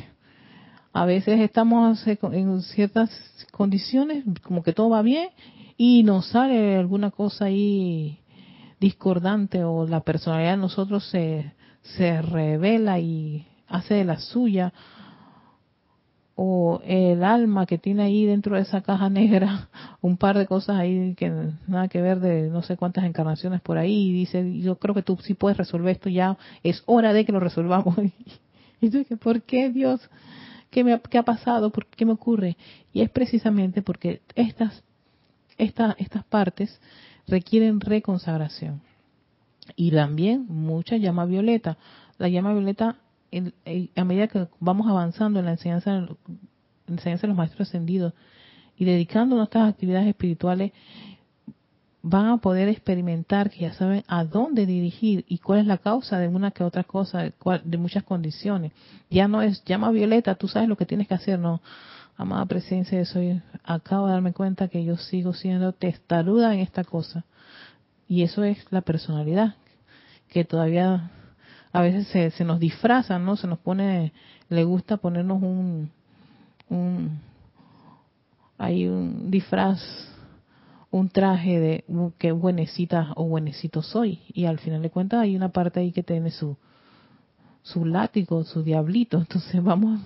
A 0.92 1.04
veces 1.04 1.40
estamos 1.40 2.06
en 2.06 2.62
ciertas 2.62 3.10
condiciones, 3.50 4.24
como 4.42 4.62
que 4.62 4.72
todo 4.72 4.90
va 4.90 5.02
bien, 5.02 5.30
y 5.76 6.02
nos 6.04 6.28
sale 6.28 6.76
alguna 6.76 7.10
cosa 7.10 7.46
ahí 7.46 8.20
discordante 8.80 9.64
o 9.64 9.86
la 9.86 10.00
personalidad 10.00 10.52
de 10.52 10.56
nosotros 10.58 11.04
se, 11.10 11.52
se 11.82 12.22
revela 12.22 12.98
y 12.98 13.46
hace 13.68 13.94
de 13.94 14.04
la 14.04 14.18
suya 14.18 14.72
o 16.36 16.80
el 16.84 17.24
alma 17.24 17.64
que 17.66 17.78
tiene 17.78 18.02
ahí 18.04 18.26
dentro 18.26 18.56
de 18.56 18.62
esa 18.62 18.82
caja 18.82 19.08
negra 19.08 19.68
un 20.02 20.16
par 20.16 20.36
de 20.36 20.46
cosas 20.46 20.76
ahí 20.76 21.14
que 21.14 21.32
nada 21.66 21.88
que 21.88 22.00
ver 22.00 22.20
de 22.20 22.50
no 22.50 22.62
sé 22.62 22.76
cuántas 22.76 23.04
encarnaciones 23.04 23.60
por 23.62 23.78
ahí 23.78 24.10
y 24.10 24.12
dice 24.12 24.60
yo 24.60 24.76
creo 24.76 24.94
que 24.94 25.02
tú 25.02 25.18
sí 25.22 25.34
puedes 25.34 25.56
resolver 25.56 25.96
esto 25.96 26.10
ya 26.10 26.36
es 26.62 26.82
hora 26.86 27.12
de 27.12 27.24
que 27.24 27.32
lo 27.32 27.40
resolvamos 27.40 27.96
y 28.80 28.90
tú 28.90 28.98
dices 28.98 29.18
¿por 29.18 29.42
qué 29.42 29.70
Dios? 29.70 30.08
¿qué, 30.70 30.84
me, 30.84 31.00
qué 31.00 31.18
ha 31.18 31.22
pasado? 31.22 31.70
¿por 31.70 31.86
qué 31.86 32.04
me 32.04 32.12
ocurre? 32.12 32.56
y 32.92 33.00
es 33.00 33.10
precisamente 33.10 33.82
porque 33.82 34.20
estas 34.34 34.84
estas 35.58 35.96
estas 35.98 36.24
partes 36.24 36.80
requieren 37.26 37.80
reconsagración. 37.80 38.82
Y 39.74 39.90
también 39.90 40.46
mucha 40.48 40.96
llama 40.96 41.26
violeta. 41.26 41.76
La 42.18 42.28
llama 42.28 42.52
violeta, 42.52 42.96
a 43.96 44.04
medida 44.04 44.28
que 44.28 44.48
vamos 44.60 44.86
avanzando 44.88 45.38
en 45.38 45.46
la 45.46 45.52
enseñanza, 45.52 45.96
en 45.96 46.16
enseñanza 46.86 47.22
de 47.22 47.28
los 47.28 47.36
maestros 47.36 47.68
ascendidos 47.68 48.12
y 48.76 48.84
dedicando 48.84 49.36
nuestras 49.36 49.68
actividades 49.68 50.08
espirituales, 50.08 50.72
van 52.08 52.26
a 52.26 52.36
poder 52.36 52.68
experimentar 52.68 53.50
que 53.50 53.62
ya 53.62 53.72
saben 53.72 54.04
a 54.06 54.22
dónde 54.22 54.64
dirigir 54.64 55.24
y 55.26 55.38
cuál 55.38 55.58
es 55.58 55.66
la 55.66 55.78
causa 55.78 56.20
de 56.20 56.28
una 56.28 56.52
que 56.52 56.62
otra 56.62 56.84
cosa, 56.84 57.22
de, 57.22 57.78
muchas 57.78 58.04
condiciones. 58.04 58.70
Ya 59.10 59.26
no 59.26 59.42
es, 59.42 59.64
llama 59.64 59.90
Violeta, 59.90 60.36
tú 60.36 60.46
sabes 60.46 60.68
lo 60.68 60.76
que 60.76 60.86
tienes 60.86 61.08
que 61.08 61.14
hacer, 61.14 61.40
no. 61.40 61.60
Amada 62.16 62.46
presencia 62.46 62.96
de 62.96 63.04
soy, 63.06 63.42
acabo 63.64 64.06
de 64.06 64.12
darme 64.12 64.32
cuenta 64.32 64.68
que 64.68 64.84
yo 64.84 64.96
sigo 64.96 65.34
siendo 65.34 65.72
testaruda 65.72 66.54
en 66.54 66.60
esta 66.60 66.84
cosa. 66.84 67.24
Y 68.08 68.22
eso 68.22 68.44
es 68.44 68.64
la 68.70 68.82
personalidad, 68.82 69.56
que 70.28 70.44
todavía 70.44 71.10
a 71.76 71.82
veces 71.82 72.06
se, 72.08 72.30
se 72.30 72.44
nos 72.44 72.58
disfraza, 72.58 73.18
¿no? 73.18 73.36
Se 73.36 73.46
nos 73.46 73.58
pone, 73.58 74.12
le 74.48 74.64
gusta 74.64 74.96
ponernos 74.96 75.42
un, 75.42 75.90
un, 76.70 77.20
hay 78.56 78.86
un 78.86 79.30
disfraz 79.30 79.80
un 80.90 81.10
traje 81.10 81.60
de 81.60 81.84
que 82.16 82.32
buenecita 82.32 83.12
o 83.16 83.24
buenecito 83.24 83.82
soy. 83.82 84.20
Y 84.32 84.46
al 84.46 84.58
final 84.58 84.80
de 84.80 84.88
cuentas 84.88 85.20
hay 85.20 85.36
una 85.36 85.50
parte 85.50 85.80
ahí 85.80 85.92
que 85.92 86.02
tiene 86.02 86.30
su, 86.30 86.56
su 87.62 87.84
látigo, 87.84 88.44
su 88.44 88.62
diablito. 88.62 89.18
Entonces 89.18 89.62
vamos 89.62 90.00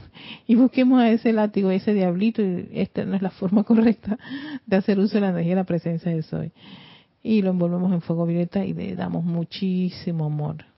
y 0.48 0.56
busquemos 0.56 1.00
a 1.00 1.10
ese 1.10 1.32
látigo, 1.32 1.68
a 1.68 1.74
ese 1.74 1.94
diablito. 1.94 2.42
Y 2.42 2.68
esta 2.72 3.04
no 3.04 3.14
es 3.14 3.22
la 3.22 3.30
forma 3.30 3.62
correcta 3.64 4.18
de 4.66 4.76
hacer 4.76 4.98
uso 4.98 5.14
de 5.14 5.20
la 5.20 5.28
energía 5.28 5.52
de 5.52 5.60
la 5.60 5.64
presencia 5.64 6.10
de 6.10 6.22
soy. 6.22 6.50
Y 7.22 7.42
lo 7.42 7.50
envolvemos 7.50 7.92
en 7.92 8.00
fuego 8.00 8.26
violeta 8.26 8.64
y 8.64 8.72
le 8.72 8.96
damos 8.96 9.22
muchísimo 9.22 10.24
amor. 10.24 10.69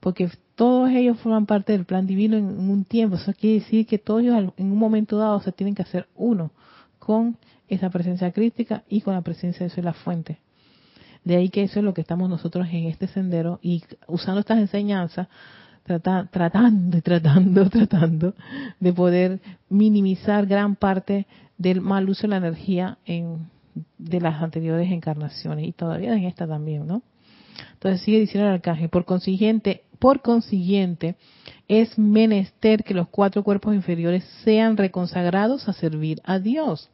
Porque 0.00 0.30
todos 0.54 0.90
ellos 0.90 1.18
forman 1.20 1.46
parte 1.46 1.72
del 1.72 1.84
plan 1.84 2.06
divino 2.06 2.36
en 2.36 2.44
un 2.44 2.84
tiempo. 2.84 3.16
Eso 3.16 3.32
quiere 3.32 3.60
decir 3.60 3.86
que 3.86 3.98
todos 3.98 4.22
ellos 4.22 4.52
en 4.56 4.72
un 4.72 4.78
momento 4.78 5.18
dado 5.18 5.40
se 5.40 5.52
tienen 5.52 5.74
que 5.74 5.82
hacer 5.82 6.08
uno 6.14 6.50
con 6.98 7.36
esa 7.68 7.90
presencia 7.90 8.32
crítica 8.32 8.84
y 8.88 9.00
con 9.00 9.14
la 9.14 9.22
presencia 9.22 9.60
de 9.60 9.66
eso 9.72 9.82
la 9.82 9.92
fuente. 9.92 10.38
De 11.24 11.36
ahí 11.36 11.48
que 11.50 11.62
eso 11.62 11.80
es 11.80 11.84
lo 11.84 11.94
que 11.94 12.00
estamos 12.00 12.30
nosotros 12.30 12.66
en 12.70 12.84
este 12.84 13.06
sendero 13.06 13.58
y 13.62 13.82
usando 14.06 14.40
estas 14.40 14.58
enseñanzas, 14.58 15.28
tratando 15.84 16.98
y 16.98 17.00
tratando, 17.00 17.68
tratando 17.70 18.34
de 18.78 18.92
poder 18.92 19.40
minimizar 19.68 20.46
gran 20.46 20.76
parte 20.76 21.26
del 21.56 21.80
mal 21.80 22.08
uso 22.08 22.22
de 22.22 22.28
la 22.28 22.36
energía 22.36 22.98
en, 23.04 23.48
de 23.98 24.20
las 24.20 24.42
anteriores 24.42 24.90
encarnaciones 24.90 25.66
y 25.66 25.72
todavía 25.72 26.14
en 26.14 26.24
esta 26.24 26.46
también, 26.46 26.86
¿no? 26.86 27.02
Entonces 27.74 28.00
sigue 28.02 28.20
diciendo 28.20 28.48
el 28.48 28.54
arcángel, 28.54 28.88
por 28.88 29.04
consiguiente, 29.04 29.82
por 29.98 30.22
consiguiente, 30.22 31.16
es 31.66 31.98
menester 31.98 32.84
que 32.84 32.94
los 32.94 33.08
cuatro 33.08 33.42
cuerpos 33.42 33.74
inferiores 33.74 34.24
sean 34.44 34.76
reconsagrados 34.76 35.68
a 35.68 35.72
servir 35.72 36.20
a 36.24 36.38
Dios. 36.38 36.88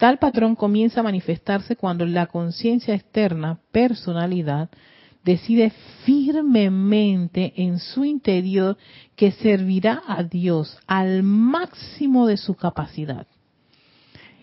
Tal 0.00 0.18
patrón 0.18 0.56
comienza 0.56 1.00
a 1.00 1.02
manifestarse 1.02 1.76
cuando 1.76 2.06
la 2.06 2.26
conciencia 2.26 2.94
externa, 2.94 3.58
personalidad, 3.70 4.70
decide 5.22 5.74
firmemente 6.04 7.52
en 7.56 7.78
su 7.78 8.06
interior 8.06 8.78
que 9.14 9.32
servirá 9.32 10.02
a 10.06 10.22
Dios 10.22 10.78
al 10.86 11.22
máximo 11.22 12.26
de 12.26 12.38
su 12.38 12.54
capacidad. 12.54 13.26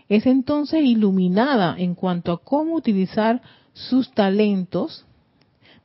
Es 0.08 0.28
entonces 0.28 0.84
iluminada 0.84 1.76
en 1.76 1.96
cuanto 1.96 2.32
a 2.32 2.44
cómo 2.44 2.76
utilizar 2.76 3.42
sus 3.74 4.12
talentos, 4.12 5.07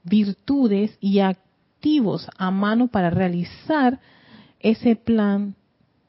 virtudes 0.04 0.96
y 1.00 1.20
activos 1.20 2.28
a 2.36 2.50
mano 2.50 2.88
para 2.88 3.10
realizar 3.10 4.00
ese 4.60 4.96
plan 4.96 5.54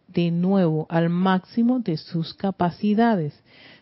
de 0.07 0.31
nuevo 0.31 0.85
al 0.89 1.09
máximo 1.09 1.79
de 1.79 1.97
sus 1.97 2.33
capacidades. 2.33 3.33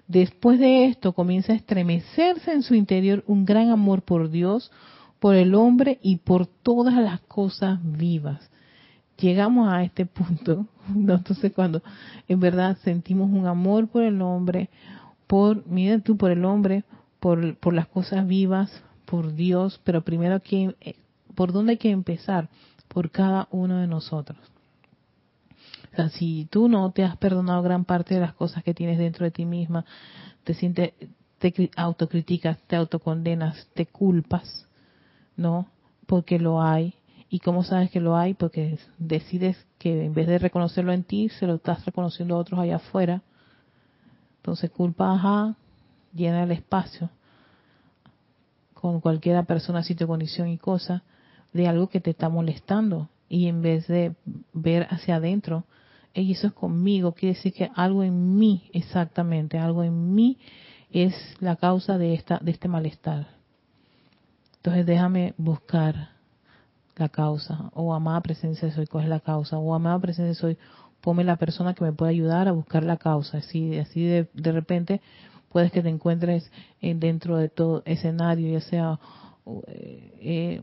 Después 0.07 0.59
de 0.59 0.85
esto 0.85 1.13
comienza 1.13 1.53
a 1.53 1.55
estremecerse 1.55 2.51
en 2.51 2.63
su 2.63 2.75
interior 2.75 3.23
un 3.27 3.45
gran 3.45 3.69
amor 3.69 4.01
por 4.01 4.29
Dios, 4.29 4.71
por 5.19 5.35
el 5.35 5.55
hombre 5.55 5.99
y 6.01 6.17
por 6.17 6.47
todas 6.47 6.95
las 6.95 7.21
cosas 7.21 7.79
vivas. 7.83 8.49
Llegamos 9.17 9.71
a 9.71 9.83
este 9.83 10.05
punto, 10.05 10.65
entonces 10.95 11.51
cuando 11.53 11.83
en 12.27 12.39
verdad 12.39 12.77
sentimos 12.83 13.29
un 13.29 13.45
amor 13.45 13.87
por 13.87 14.03
el 14.03 14.21
hombre, 14.21 14.69
por, 15.27 15.65
mira 15.67 15.99
tú, 15.99 16.17
por 16.17 16.31
el 16.31 16.43
hombre, 16.43 16.83
por, 17.19 17.55
por 17.57 17.73
las 17.73 17.87
cosas 17.87 18.27
vivas, 18.27 18.83
por 19.11 19.33
Dios, 19.33 19.81
pero 19.83 20.05
primero, 20.05 20.41
¿por 21.35 21.51
dónde 21.51 21.73
hay 21.73 21.77
que 21.77 21.91
empezar? 21.91 22.47
Por 22.87 23.11
cada 23.11 23.49
uno 23.51 23.79
de 23.79 23.85
nosotros. 23.85 24.39
O 25.91 25.95
sea, 25.97 26.09
si 26.11 26.47
tú 26.49 26.69
no 26.69 26.89
te 26.91 27.03
has 27.03 27.17
perdonado 27.17 27.61
gran 27.61 27.83
parte 27.83 28.13
de 28.13 28.21
las 28.21 28.33
cosas 28.33 28.63
que 28.63 28.73
tienes 28.73 28.97
dentro 28.97 29.25
de 29.25 29.31
ti 29.31 29.45
misma, 29.45 29.83
te 30.45 30.53
sientes, 30.53 30.93
te 31.39 31.69
autocriticas, 31.75 32.57
te 32.67 32.77
autocondenas, 32.77 33.67
te 33.73 33.85
culpas, 33.85 34.65
¿no? 35.35 35.67
Porque 36.05 36.39
lo 36.39 36.61
hay. 36.61 36.93
¿Y 37.29 37.39
cómo 37.39 37.65
sabes 37.65 37.91
que 37.91 37.99
lo 37.99 38.15
hay? 38.15 38.33
Porque 38.33 38.79
decides 38.97 39.57
que 39.77 40.05
en 40.05 40.13
vez 40.13 40.27
de 40.27 40.39
reconocerlo 40.39 40.93
en 40.93 41.03
ti, 41.03 41.27
se 41.27 41.47
lo 41.47 41.55
estás 41.55 41.83
reconociendo 41.83 42.35
a 42.35 42.39
otros 42.39 42.61
allá 42.61 42.77
afuera. 42.77 43.23
Entonces 44.37 44.71
culpa, 44.71 45.13
ajá, 45.13 45.57
llena 46.13 46.43
el 46.43 46.51
espacio 46.51 47.09
con 48.81 48.99
cualquier 48.99 49.45
persona, 49.45 49.83
sitio, 49.83 50.07
condición 50.07 50.47
y 50.47 50.57
cosa 50.57 51.03
de 51.53 51.67
algo 51.67 51.87
que 51.87 52.01
te 52.01 52.09
está 52.09 52.29
molestando. 52.29 53.09
Y 53.29 53.47
en 53.47 53.61
vez 53.61 53.87
de 53.87 54.15
ver 54.51 54.87
hacia 54.89 55.17
adentro, 55.17 55.65
y 56.13 56.33
eso 56.33 56.47
es 56.47 56.53
conmigo, 56.53 57.13
quiere 57.13 57.35
decir 57.35 57.53
que 57.53 57.69
algo 57.75 58.03
en 58.03 58.37
mí, 58.37 58.69
exactamente, 58.73 59.57
algo 59.57 59.83
en 59.83 60.13
mí 60.13 60.37
es 60.91 61.13
la 61.39 61.55
causa 61.55 61.97
de 61.97 62.13
esta 62.15 62.39
de 62.39 62.51
este 62.51 62.67
malestar. 62.67 63.27
Entonces 64.57 64.85
déjame 64.85 65.33
buscar 65.37 66.09
la 66.97 67.07
causa, 67.07 67.71
o 67.73 67.93
amada 67.93 68.21
presencia 68.21 68.71
soy, 68.71 68.87
¿cuál 68.87 69.05
es 69.05 69.09
la 69.09 69.21
causa? 69.21 69.57
O 69.57 69.73
amada 69.73 69.99
presencia 69.99 70.35
soy, 70.35 70.57
ponme 70.99 71.23
la 71.23 71.37
persona 71.37 71.73
que 71.73 71.83
me 71.83 71.93
pueda 71.93 72.09
ayudar 72.09 72.47
a 72.47 72.51
buscar 72.51 72.83
la 72.83 72.97
causa. 72.97 73.37
Así, 73.37 73.77
así 73.77 74.03
de, 74.03 74.27
de 74.33 74.51
repente 74.51 75.01
puedes 75.51 75.71
que 75.71 75.81
te 75.81 75.89
encuentres 75.89 76.49
dentro 76.81 77.37
de 77.37 77.49
todo 77.49 77.83
escenario, 77.85 78.51
ya 78.51 78.61
sea 78.61 78.99
eh, 79.67 80.61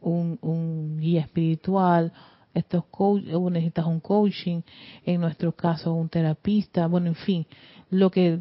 un, 0.00 0.38
un 0.42 0.98
guía 1.00 1.22
espiritual, 1.22 2.12
estos 2.54 2.84
coach, 2.86 3.24
o 3.32 3.50
necesitas 3.50 3.86
un 3.86 4.00
coaching, 4.00 4.62
en 5.04 5.20
nuestro 5.20 5.52
caso 5.52 5.92
un 5.92 6.08
terapista, 6.08 6.86
bueno, 6.86 7.08
en 7.08 7.14
fin, 7.14 7.46
lo 7.90 8.10
que 8.10 8.40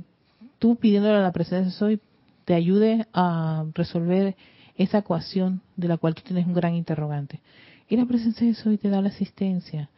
tú 0.58 0.78
pidiéndole 0.78 1.18
a 1.18 1.22
la 1.22 1.32
presencia 1.32 1.86
hoy 1.86 2.00
te 2.46 2.54
ayude 2.54 3.08
a 3.14 3.66
resolver 3.74 4.36
esa 4.78 5.00
ecuación 5.00 5.62
de 5.76 5.88
la 5.88 5.98
cual 5.98 6.16
tú 6.16 6.22
tienes 6.24 6.46
un 6.46 6.54
gran 6.54 6.76
interrogante. 6.76 7.42
Y 7.88 7.98
la 7.98 8.06
presencia 8.06 8.48
de 8.48 8.70
hoy 8.70 8.78
te 8.78 8.90
da 8.90 9.02
la 9.02 9.10
asistencia. 9.10 9.90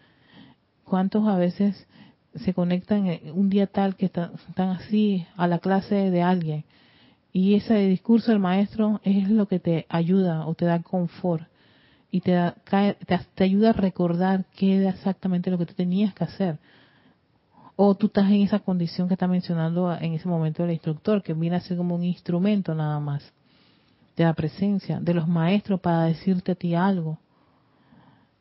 ¿Cuántos 0.83 1.27
a 1.27 1.37
veces 1.37 1.87
se 2.39 2.53
conectan 2.53 3.19
un 3.33 3.49
día 3.49 3.67
tal 3.67 3.95
que 3.95 4.05
están, 4.07 4.31
así 4.57 5.25
a 5.35 5.47
la 5.47 5.59
clase 5.59 6.09
de 6.11 6.21
alguien? 6.21 6.63
Y 7.33 7.55
ese 7.55 7.75
discurso 7.87 8.31
del 8.31 8.39
maestro 8.39 8.99
es 9.03 9.29
lo 9.29 9.47
que 9.47 9.59
te 9.59 9.85
ayuda 9.89 10.47
o 10.47 10.55
te 10.55 10.65
da 10.65 10.81
confort 10.81 11.43
y 12.09 12.21
te, 12.21 12.53
te, 13.35 13.43
ayuda 13.43 13.69
a 13.71 13.73
recordar 13.73 14.45
qué 14.55 14.77
era 14.77 14.89
exactamente 14.89 15.51
lo 15.51 15.57
que 15.57 15.65
tú 15.65 15.73
tenías 15.73 16.13
que 16.13 16.23
hacer. 16.23 16.57
O 17.75 17.93
tú 17.95 18.07
estás 18.07 18.25
en 18.31 18.41
esa 18.41 18.59
condición 18.59 19.07
que 19.07 19.13
está 19.13 19.27
mencionando 19.27 19.93
en 19.93 20.13
ese 20.13 20.27
momento 20.27 20.63
el 20.63 20.71
instructor, 20.71 21.21
que 21.21 21.33
viene 21.33 21.57
a 21.57 21.61
ser 21.61 21.77
como 21.77 21.95
un 21.95 22.03
instrumento 22.03 22.73
nada 22.73 22.99
más 22.99 23.31
de 24.15 24.23
la 24.23 24.33
presencia 24.33 24.99
de 24.99 25.13
los 25.13 25.27
maestros 25.27 25.79
para 25.79 26.05
decirte 26.05 26.53
a 26.53 26.55
ti 26.55 26.73
algo. 26.73 27.19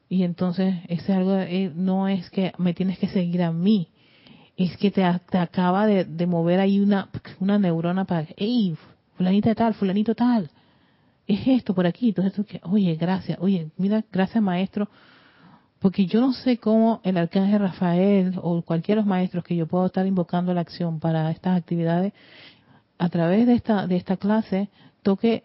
Y 0.08 0.22
entonces 0.22 0.76
ese 0.88 1.12
algo 1.12 1.36
eh, 1.36 1.72
no 1.74 2.08
es 2.08 2.30
que 2.30 2.52
me 2.58 2.74
tienes 2.74 2.98
que 2.98 3.08
seguir 3.08 3.42
a 3.42 3.52
mí, 3.52 3.88
es 4.56 4.76
que 4.76 4.90
te, 4.90 5.02
te 5.30 5.38
acaba 5.38 5.86
de, 5.86 6.04
de, 6.04 6.26
mover 6.26 6.60
ahí 6.60 6.80
una, 6.80 7.10
una 7.40 7.58
neurona 7.58 8.04
para, 8.04 8.26
hey, 8.36 8.76
fulanita 9.16 9.54
tal, 9.54 9.74
fulanito 9.74 10.14
tal, 10.14 10.50
es 11.26 11.46
esto 11.46 11.74
por 11.74 11.86
aquí, 11.86 12.08
entonces 12.08 12.32
tú 12.32 12.44
que, 12.44 12.60
oye, 12.62 12.94
gracias, 12.94 13.38
oye, 13.40 13.70
mira, 13.76 14.04
gracias 14.12 14.42
maestro, 14.42 14.88
porque 15.80 16.06
yo 16.06 16.20
no 16.20 16.32
sé 16.32 16.58
cómo 16.58 17.00
el 17.04 17.16
arcángel 17.16 17.60
Rafael 17.60 18.34
o 18.42 18.62
cualquiera 18.62 19.00
de 19.00 19.02
los 19.02 19.08
maestros 19.08 19.44
que 19.44 19.56
yo 19.56 19.66
puedo 19.66 19.86
estar 19.86 20.06
invocando 20.06 20.54
la 20.54 20.62
acción 20.62 21.00
para 21.00 21.30
estas 21.30 21.58
actividades, 21.58 22.12
a 22.98 23.08
través 23.08 23.46
de 23.46 23.54
esta, 23.54 23.86
de 23.86 23.96
esta 23.96 24.16
clase, 24.16 24.70
toque 25.02 25.44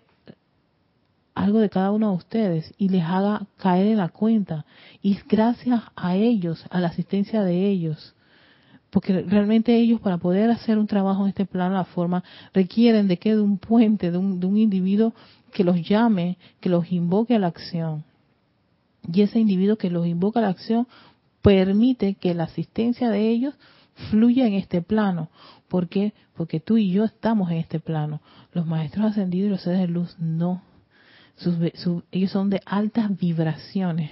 algo 1.34 1.59
de 1.59 1.69
cada 1.69 1.91
uno 1.91 2.11
de 2.11 2.17
ustedes 2.17 2.73
y 2.77 2.89
les 2.89 3.03
haga 3.03 3.47
caer 3.57 3.88
en 3.88 3.97
la 3.97 4.09
cuenta. 4.09 4.65
Y 5.01 5.17
gracias 5.27 5.84
a 5.95 6.15
ellos, 6.15 6.65
a 6.69 6.79
la 6.79 6.89
asistencia 6.89 7.43
de 7.43 7.67
ellos, 7.67 8.15
porque 8.89 9.21
realmente 9.21 9.75
ellos 9.75 10.01
para 10.01 10.17
poder 10.17 10.49
hacer 10.51 10.77
un 10.77 10.88
trabajo 10.88 11.23
en 11.23 11.29
este 11.29 11.45
plano, 11.45 11.75
la 11.75 11.86
forma, 11.86 12.23
requieren 12.53 13.07
de 13.07 13.17
que 13.17 13.36
de 13.36 13.41
un 13.41 13.57
puente, 13.57 14.11
de 14.11 14.17
un, 14.17 14.39
de 14.39 14.45
un 14.47 14.57
individuo 14.57 15.13
que 15.53 15.63
los 15.63 15.82
llame, 15.88 16.38
que 16.59 16.69
los 16.69 16.91
invoque 16.91 17.36
a 17.36 17.39
la 17.39 17.47
acción. 17.47 18.03
Y 19.11 19.21
ese 19.21 19.39
individuo 19.39 19.77
que 19.77 19.89
los 19.89 20.05
invoca 20.05 20.39
a 20.39 20.43
la 20.43 20.49
acción 20.49 20.88
permite 21.41 22.15
que 22.15 22.34
la 22.34 22.43
asistencia 22.43 23.09
de 23.09 23.29
ellos 23.29 23.55
fluya 24.09 24.45
en 24.45 24.53
este 24.53 24.82
plano. 24.82 25.29
¿Por 25.67 25.88
qué? 25.88 26.13
Porque 26.36 26.59
tú 26.59 26.77
y 26.77 26.91
yo 26.91 27.05
estamos 27.05 27.49
en 27.49 27.57
este 27.57 27.79
plano. 27.79 28.21
Los 28.51 28.65
maestros 28.65 29.05
ascendidos 29.05 29.47
y 29.47 29.51
los 29.51 29.61
seres 29.61 29.79
de 29.79 29.88
luz 29.88 30.17
no. 30.19 30.61
Ellos 32.11 32.32
son 32.32 32.49
de 32.49 32.61
altas 32.65 33.17
vibraciones. 33.17 34.11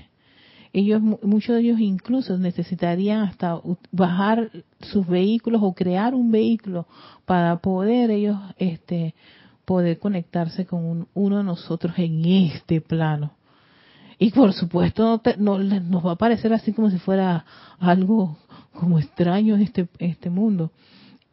Ellos, 0.71 1.01
muchos 1.01 1.55
de 1.55 1.61
ellos 1.61 1.79
incluso 1.79 2.37
necesitarían 2.37 3.21
hasta 3.21 3.59
bajar 3.91 4.51
sus 4.81 5.07
vehículos 5.07 5.61
o 5.63 5.73
crear 5.73 6.13
un 6.13 6.31
vehículo 6.31 6.87
para 7.25 7.57
poder 7.57 8.11
ellos, 8.11 8.37
este, 8.57 9.15
poder 9.65 9.97
conectarse 9.97 10.65
con 10.65 11.07
uno 11.13 11.37
de 11.37 11.43
nosotros 11.43 11.93
en 11.97 12.23
este 12.25 12.81
plano. 12.81 13.33
Y 14.19 14.31
por 14.31 14.53
supuesto 14.53 15.21
no, 15.37 15.59
nos 15.59 16.05
va 16.05 16.11
a 16.11 16.17
parecer 16.17 16.53
así 16.53 16.73
como 16.73 16.91
si 16.91 16.99
fuera 16.99 17.45
algo 17.79 18.37
como 18.73 18.99
extraño 18.99 19.55
en 19.55 19.61
este, 19.61 19.87
este 19.97 20.29
mundo. 20.29 20.71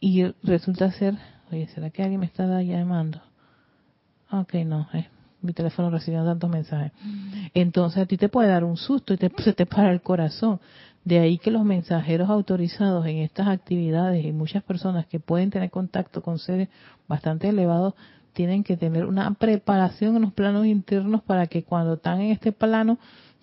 Y 0.01 0.25
resulta 0.43 0.91
ser, 0.93 1.19
oye, 1.51 1.67
¿será 1.69 1.91
que 1.91 2.03
alguien 2.03 2.21
me 2.21 2.27
está 2.27 2.63
llamando? 2.63 3.21
Ok, 4.31 4.55
no, 4.65 4.89
eh, 4.93 5.09
mi 5.43 5.53
teléfono 5.53 5.91
recibió 5.91 6.25
tantos 6.25 6.51
mensajes. 6.51 6.93
Entonces 7.55 8.03
a 8.03 8.07
ti 8.07 8.17
te 8.17 8.29
puede 8.29 8.49
dar 8.49 8.65
un 8.65 8.77
susto 8.77 9.15
y 9.15 9.17
te, 9.17 9.31
se 9.43 9.53
te 9.53 9.67
para 9.67 9.93
el 9.93 10.01
corazón. 10.01 10.61
De 11.05 11.21
ahí 11.21 11.39
que 11.39 11.53
los 11.53 11.65
mensajeros 11.65 12.29
autorizados 12.29 13.07
en 13.07 13.19
estas 13.19 13.47
actividades 13.47 14.25
y 14.25 14.33
muchas 14.33 14.65
personas 14.65 15.07
que 15.07 15.21
pueden 15.21 15.51
tener 15.51 15.71
contacto 15.71 16.21
con 16.21 16.39
seres 16.41 16.69
bastante 17.07 17.49
elevados 17.49 17.95
tienen 18.33 18.65
que 18.65 18.77
tener 18.77 19.07
una 19.07 19.33
preparación 19.33 20.17
en 20.17 20.23
los 20.23 20.33
planos 20.33 20.67
internos 20.67 21.23
para 21.23 21.47
que 21.47 21.63
cuando 21.63 21.95
están 21.95 22.21
en 22.21 22.33
este 22.33 22.53
plano, 22.53 22.99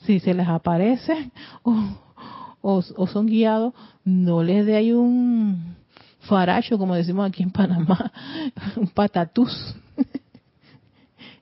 si 0.06 0.20
se 0.20 0.34
les 0.36 0.48
aparece 0.48 1.32
o, 2.62 2.82
son 2.82 3.26
guiados, 3.26 3.74
no 4.06 4.44
les 4.44 4.66
dé 4.66 4.76
ahí 4.76 4.92
un 4.92 5.76
faracho, 6.20 6.78
como 6.78 6.96
decimos 6.96 7.28
aquí 7.28 7.44
en 7.44 7.52
Panamá, 7.52 8.12
un 8.76 8.88
patatús, 8.88 9.76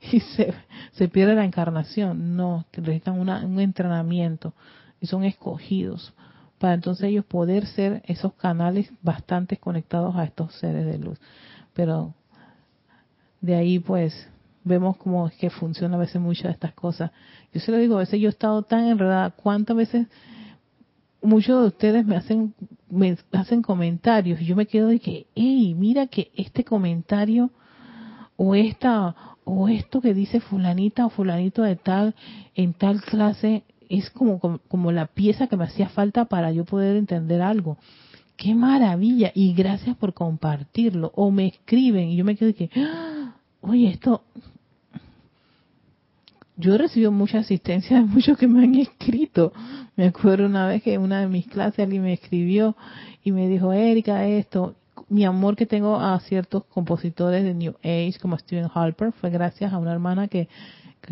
y 0.02 0.20
se, 0.20 0.54
se 0.94 1.08
pierde 1.08 1.36
la 1.36 1.46
encarnación. 1.46 2.36
No, 2.36 2.66
necesitan 2.76 3.20
un 3.20 3.60
entrenamiento 3.60 4.54
y 5.00 5.08
son 5.08 5.24
escogidos 5.24 6.14
para 6.62 6.76
entonces 6.76 7.06
ellos 7.06 7.26
poder 7.26 7.66
ser 7.66 8.04
esos 8.06 8.34
canales 8.34 8.92
bastante 9.02 9.58
conectados 9.58 10.16
a 10.16 10.24
estos 10.24 10.54
seres 10.60 10.86
de 10.86 11.00
luz. 11.00 11.20
Pero 11.74 12.14
de 13.42 13.56
ahí 13.56 13.80
pues 13.80 14.30
vemos 14.64 14.96
cómo 14.98 15.28
es 15.28 15.34
que 15.38 15.50
funciona 15.50 15.96
a 15.96 16.00
veces 16.00 16.22
muchas 16.22 16.44
de 16.44 16.52
estas 16.52 16.74
cosas. 16.74 17.10
Yo 17.52 17.60
se 17.60 17.72
lo 17.72 17.78
digo, 17.78 17.96
a 17.96 18.02
veces 18.02 18.22
yo 18.22 18.28
he 18.28 18.30
estado 18.30 18.62
tan 18.62 18.86
enredada, 18.86 19.32
cuántas 19.32 19.76
veces 19.76 20.08
muchos 21.24 21.62
de 21.62 21.68
ustedes 21.68 22.06
me 22.06 22.16
hacen 22.16 22.54
me 22.92 23.18
hacen 23.32 23.64
comentarios 23.64 24.40
y 24.40 24.46
yo 24.46 24.56
me 24.56 24.68
quedo 24.68 24.90
de 24.90 25.00
que, 25.00 25.26
hey, 25.34 25.74
mira 25.76 26.06
que 26.08 26.32
este 26.36 26.64
comentario 26.64 27.50
o 28.44 28.56
esta 28.56 29.16
o 29.44 29.70
esto 29.70 30.02
que 30.02 30.16
dice 30.16 30.40
fulanita 30.40 31.06
o 31.06 31.10
fulanito 31.12 31.62
de 31.62 31.76
tal 31.76 32.16
en 32.56 32.74
tal 32.74 33.00
clase 33.02 33.64
es 33.88 34.10
como, 34.10 34.40
como, 34.40 34.92
la 34.92 35.06
pieza 35.06 35.46
que 35.46 35.58
me 35.58 35.66
hacía 35.66 35.90
falta 35.90 36.26
para 36.26 36.52
yo 36.52 36.66
poder 36.66 36.96
entender 36.96 37.42
algo. 37.42 37.78
Qué 38.38 38.56
maravilla 38.56 39.32
y 39.36 39.54
gracias 39.54 39.96
por 39.98 40.14
compartirlo. 40.14 41.12
O 41.16 41.30
me 41.30 41.48
escriben 41.48 42.10
y 42.10 42.16
yo 42.16 42.26
me 42.26 42.36
quedo 42.36 42.56
que 42.56 42.72
¡Ah! 42.76 43.36
oye 43.60 43.90
esto 43.90 44.24
yo 46.58 46.74
he 46.74 46.78
recibido 46.78 47.12
mucha 47.12 47.40
asistencia 47.40 47.98
de 47.98 48.04
muchos 48.04 48.38
que 48.38 48.48
me 48.48 48.64
han 48.64 48.76
escrito. 48.76 49.54
Me 49.96 50.08
acuerdo 50.08 50.46
una 50.48 50.68
vez 50.68 50.82
que 50.82 50.94
en 50.96 51.02
una 51.02 51.20
de 51.22 51.28
mis 51.28 51.48
clases 51.48 51.80
alguien 51.80 52.04
me 52.04 52.14
escribió 52.14 52.76
y 53.24 53.32
me 53.32 53.48
dijo 53.48 53.72
Erika 53.72 54.26
esto 54.26 54.76
mi 55.10 55.26
amor 55.26 55.56
que 55.56 55.66
tengo 55.66 56.00
a 56.00 56.20
ciertos 56.22 56.66
compositores 56.66 57.44
de 57.44 57.54
New 57.54 57.76
Age 57.84 58.16
como 58.22 58.38
Steven 58.38 58.70
Harper 58.74 59.12
fue 59.12 59.30
gracias 59.30 59.74
a 59.74 59.78
una 59.78 59.92
hermana 59.92 60.28
que 60.28 60.48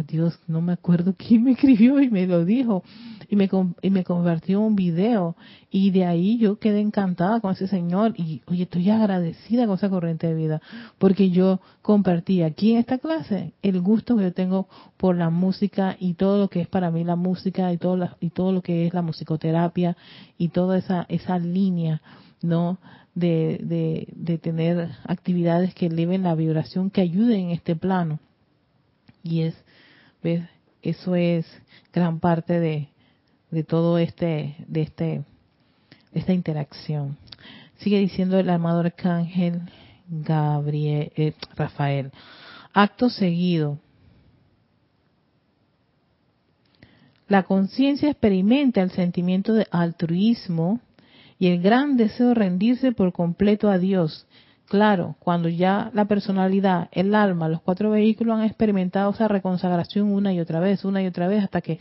Dios, 0.08 0.40
no 0.48 0.62
me 0.62 0.74
acuerdo 0.74 1.14
quién 1.18 1.44
me 1.44 1.52
escribió 1.52 2.00
y 2.02 2.10
me 2.10 2.28
lo 2.28 2.46
dijo. 2.46 2.84
Y 3.32 3.36
me, 3.36 3.50
y 3.82 3.90
me 3.92 4.04
convirtió 4.04 4.60
en 4.60 4.66
un 4.66 4.76
video. 4.76 5.36
Y 5.70 5.92
de 5.92 6.06
ahí 6.06 6.38
yo 6.38 6.58
quedé 6.58 6.80
encantada 6.80 7.40
con 7.42 7.52
ese 7.52 7.68
señor. 7.68 8.14
Y 8.18 8.42
oye, 8.48 8.64
estoy 8.64 8.90
agradecida 8.90 9.68
con 9.68 9.76
esa 9.76 9.90
corriente 9.90 10.28
de 10.28 10.34
vida. 10.34 10.62
Porque 10.98 11.30
yo 11.30 11.60
compartí 11.82 12.42
aquí 12.42 12.72
en 12.74 12.80
esta 12.80 12.98
clase 12.98 13.54
el 13.62 13.82
gusto 13.82 14.16
que 14.18 14.24
yo 14.24 14.34
tengo 14.34 14.68
por 14.98 15.16
la 15.16 15.30
música 15.30 15.96
y 16.00 16.14
todo 16.16 16.40
lo 16.40 16.50
que 16.50 16.62
es 16.62 16.68
para 16.68 16.92
mí 16.92 17.04
la 17.04 17.16
música 17.16 17.72
y 17.72 17.78
todo, 17.78 18.10
y 18.20 18.30
todo 18.32 18.52
lo 18.52 18.62
que 18.62 18.88
es 18.88 18.94
la 18.94 19.02
musicoterapia 19.02 19.96
y 20.38 20.50
toda 20.50 20.78
esa, 20.78 21.06
esa 21.10 21.38
línea, 21.38 22.02
¿no? 22.42 22.80
De, 23.16 24.06
de, 24.16 24.38
tener 24.38 24.92
actividades 25.04 25.74
que 25.74 25.88
eleven 25.88 26.24
la 26.24 26.36
vibración, 26.36 26.90
que 26.90 27.02
ayuden 27.02 27.40
en 27.42 27.52
este 27.52 27.76
plano. 27.76 28.20
Y 29.24 29.42
es. 29.42 29.56
Eso 30.82 31.16
es 31.16 31.46
gran 31.92 32.20
parte 32.20 32.60
de, 32.60 32.90
de 33.52 33.64
todo 33.64 33.98
este, 33.98 34.56
de 34.68 34.82
este, 34.82 35.24
esta 36.14 36.34
interacción. 36.34 37.18
Sigue 37.78 38.00
diciendo 38.00 38.38
el 38.40 38.50
armador 38.50 38.88
arcángel 38.88 39.62
Gabriel, 40.10 41.12
eh, 41.16 41.34
Rafael. 41.56 42.12
Acto 42.74 43.10
seguido. 43.10 43.80
La 47.28 47.44
conciencia 47.44 48.10
experimenta 48.10 48.82
el 48.82 48.92
sentimiento 48.92 49.54
de 49.54 49.68
altruismo 49.70 50.80
y 51.40 51.48
el 51.48 51.62
gran 51.62 51.98
deseo 51.98 52.28
de 52.28 52.34
rendirse 52.36 52.92
por 52.92 53.14
completo 53.14 53.70
a 53.70 53.80
Dios. 53.80 54.28
Claro, 54.66 55.16
cuando 55.20 55.50
ya 55.50 55.90
la 55.94 56.06
personalidad, 56.06 56.90
el 56.92 57.16
alma, 57.16 57.50
los 57.50 57.62
cuatro 57.62 57.90
vehículos 57.90 58.38
han 58.38 58.46
experimentado 58.46 59.10
esa 59.12 59.28
reconsagración 59.28 60.12
una 60.12 60.32
y 60.34 60.40
otra 60.40 60.60
vez, 60.60 60.86
una 60.86 61.02
y 61.02 61.08
otra 61.08 61.28
vez, 61.28 61.44
hasta 61.44 61.62
que 61.62 61.80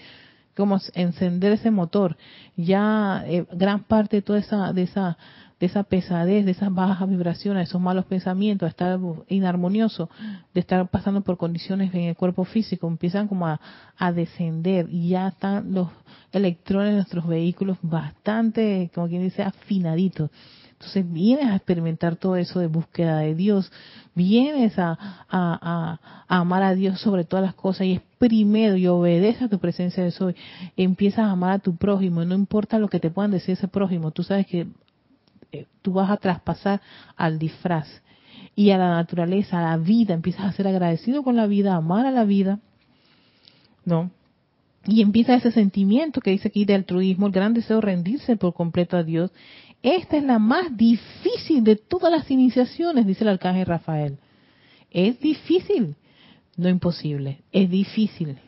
como 0.57 0.79
encender 0.95 1.53
ese 1.53 1.71
motor, 1.71 2.17
ya 2.57 3.25
eh, 3.27 3.47
gran 3.53 3.85
parte 3.85 4.17
de 4.17 4.23
toda 4.23 4.39
esa, 4.39 4.73
de 4.73 4.83
esa, 4.83 5.19
de 5.61 5.67
esa 5.67 5.83
pesadez, 5.83 6.45
de 6.45 6.53
esas 6.53 6.73
bajas 6.73 7.09
vibraciones, 7.09 7.69
esos 7.69 7.81
malos 7.81 8.05
pensamientos, 8.05 8.67
de 8.67 8.71
estar 8.71 8.99
inarmonioso, 9.29 10.09
de 10.55 10.61
estar 10.61 10.89
pasando 10.89 11.23
por 11.23 11.37
condiciones 11.37 11.93
en 11.95 12.03
el 12.03 12.17
cuerpo 12.17 12.45
físico, 12.45 12.87
empiezan 12.87 13.29
como 13.29 13.47
a, 13.47 13.61
a 13.97 14.13
descender 14.13 14.89
y 14.91 15.11
ya 15.11 15.29
están 15.29 15.73
los 15.73 15.89
electrones 16.33 16.91
de 16.91 16.97
nuestros 16.97 17.27
vehículos 17.27 17.79
bastante, 17.83 18.91
como 18.95 19.09
quien 19.09 19.23
dice, 19.23 19.43
afinaditos 19.43 20.31
entonces 20.79 21.13
vienes 21.13 21.47
a 21.47 21.57
experimentar 21.57 22.15
todo 22.15 22.37
eso 22.37 22.61
de 22.61 22.69
búsqueda 22.69 23.19
de 23.19 23.35
Dios, 23.35 23.73
vienes 24.15 24.79
a, 24.79 24.97
a, 25.29 25.99
amar 26.29 26.63
a 26.63 26.75
Dios 26.77 27.01
sobre 27.01 27.25
todas 27.25 27.45
las 27.45 27.55
cosas 27.55 27.89
y 27.89 27.95
es 27.95 28.01
primero 28.19 28.77
y 28.77 28.87
obedece 28.87 29.45
a 29.45 29.49
tu 29.49 29.59
presencia 29.59 30.05
de 30.05 30.13
soy. 30.13 30.37
Empiezas 30.77 31.21
a 31.27 31.33
amar 31.33 31.51
a 31.51 31.59
tu 31.59 31.75
prójimo, 31.75 32.25
no 32.25 32.37
importa 32.37 32.79
lo 32.79 32.87
que 32.87 33.01
te 33.01 33.11
puedan 33.11 33.33
decir 33.33 33.55
ese 33.55 33.67
prójimo, 33.67 34.13
tú 34.13 34.23
sabes 34.23 34.47
que 34.47 34.69
tú 35.83 35.93
vas 35.93 36.11
a 36.11 36.17
traspasar 36.17 36.81
al 37.17 37.39
disfraz 37.39 37.89
y 38.55 38.71
a 38.71 38.79
la 38.79 38.91
naturaleza, 38.91 39.59
a 39.59 39.71
la 39.71 39.77
vida, 39.77 40.15
empiezas 40.15 40.45
a 40.45 40.53
ser 40.53 40.67
agradecido 40.69 41.23
con 41.23 41.37
la 41.37 41.47
vida, 41.47 41.75
a 41.75 41.77
amar 41.77 42.07
a 42.07 42.11
la 42.11 42.25
vida, 42.25 42.59
¿no? 43.85 44.11
Y 44.87 45.03
empieza 45.03 45.35
ese 45.35 45.51
sentimiento 45.53 46.21
que 46.21 46.31
dice 46.31 46.49
aquí 46.49 46.65
de 46.65 46.75
altruismo, 46.75 47.27
el 47.27 47.33
gran 47.33 47.53
deseo 47.53 47.77
de 47.77 47.83
rendirse 47.83 48.37
por 48.37 48.55
completo 48.55 48.97
a 48.97 49.03
Dios 49.03 49.31
esta 49.83 50.17
es 50.17 50.25
la 50.25 50.39
más 50.39 50.77
difícil 50.77 51.63
de 51.63 51.77
todas 51.77 52.11
las 52.11 52.31
iniciaciones, 52.31 53.07
dice 53.07 53.25
el 53.25 53.31
arcángel 53.31 53.67
Rafael. 53.67 54.19
Es 54.91 55.21
difícil, 55.21 55.95
no 56.57 56.69
imposible, 56.69 57.41
es 57.53 57.71
difícil. 57.71 58.39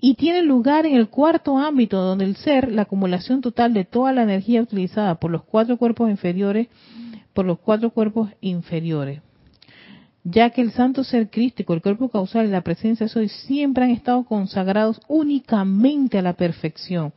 Y 0.00 0.14
tiene 0.14 0.42
lugar 0.42 0.86
en 0.86 0.96
el 0.96 1.08
cuarto 1.08 1.58
ámbito, 1.58 2.00
donde 2.00 2.24
el 2.24 2.36
ser, 2.36 2.72
la 2.72 2.82
acumulación 2.82 3.40
total 3.40 3.74
de 3.74 3.84
toda 3.84 4.12
la 4.12 4.22
energía 4.22 4.62
utilizada 4.62 5.16
por 5.16 5.30
los 5.30 5.42
cuatro 5.44 5.76
cuerpos 5.76 6.10
inferiores, 6.10 6.68
por 7.34 7.44
los 7.44 7.58
cuatro 7.58 7.90
cuerpos 7.90 8.30
inferiores. 8.40 9.20
Ya 10.24 10.50
que 10.50 10.62
el 10.62 10.72
santo 10.72 11.04
ser 11.04 11.30
crístico, 11.30 11.74
el 11.74 11.82
cuerpo 11.82 12.08
causal 12.08 12.46
y 12.46 12.50
la 12.50 12.60
presencia 12.62 13.06
de 13.06 13.12
soy 13.12 13.28
siempre 13.28 13.84
han 13.84 13.90
estado 13.90 14.24
consagrados 14.24 15.00
únicamente 15.08 16.18
a 16.18 16.22
la 16.22 16.34
perfección 16.34 17.12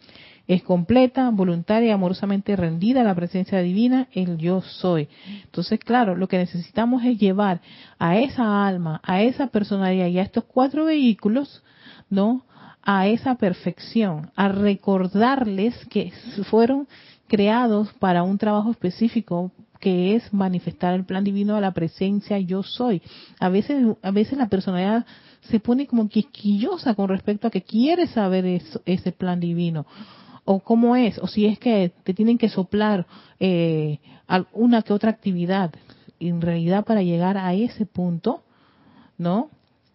es 0.48 0.64
completa, 0.64 1.30
voluntaria 1.30 1.90
y 1.90 1.92
amorosamente 1.92 2.56
rendida 2.56 3.02
a 3.02 3.06
la 3.06 3.16
presencia 3.16 3.60
divina, 3.60 4.08
el 4.12 4.38
yo 4.38 4.62
soy. 4.62 5.08
Entonces, 5.44 5.80
claro, 5.80 6.16
lo 6.16 6.28
que 6.28 6.38
necesitamos 6.38 7.04
es 7.06 7.18
llevar 7.18 7.62
a 7.98 8.18
esa 8.18 8.68
alma, 8.68 9.00
a 9.04 9.22
esa 9.22 9.48
personalidad 9.48 10.08
y 10.08 10.20
a 10.20 10.24
estos 10.24 10.44
cuatro 10.44 10.86
vehículos, 10.86 11.64
¿no? 12.10 12.46
A 12.84 13.08
esa 13.08 13.36
perfección, 13.36 14.32
a 14.36 14.50
recordarles 14.50 15.74
que 15.86 16.12
fueron 16.50 16.88
creados 17.28 17.94
para 17.94 18.24
un 18.24 18.38
trabajo 18.38 18.72
específico 18.72 19.52
que 19.80 20.16
es 20.16 20.34
manifestar 20.34 20.94
el 20.94 21.06
plan 21.06 21.24
divino 21.24 21.56
a 21.56 21.62
la 21.62 21.74
presencia 21.74 22.40
yo 22.40 22.64
soy. 22.64 23.02
A 23.40 23.50
veces, 23.50 23.86
a 24.02 24.12
veces 24.12 24.38
la 24.38 24.48
personalidad 24.48 25.06
se 25.42 25.60
pone 25.60 25.88
como 25.88 26.08
quisquillosa 26.08 26.94
con 26.96 27.10
respecto 27.10 27.48
a 27.48 27.52
que 27.52 27.64
quiere 27.64 28.08
saber 28.08 28.46
eso, 28.46 28.82
ese 28.86 29.12
plan 29.12 29.40
divino 29.40 29.86
o 30.46 30.60
cómo 30.60 30.96
es, 30.96 31.18
o 31.20 31.28
si 31.28 31.46
es 31.46 31.60
que 31.60 31.92
te 32.04 32.14
tienen 32.14 32.38
que 32.38 32.50
soplar 32.50 33.06
eh, 33.40 34.00
una 34.54 34.82
que 34.82 34.94
otra 34.94 35.10
actividad. 35.10 35.74
En 36.20 36.42
realidad, 36.42 36.86
para 36.86 37.02
llegar 37.02 37.38
a 37.38 37.54
ese 37.54 37.86
punto, 37.86 38.44
¿no? 39.18 39.50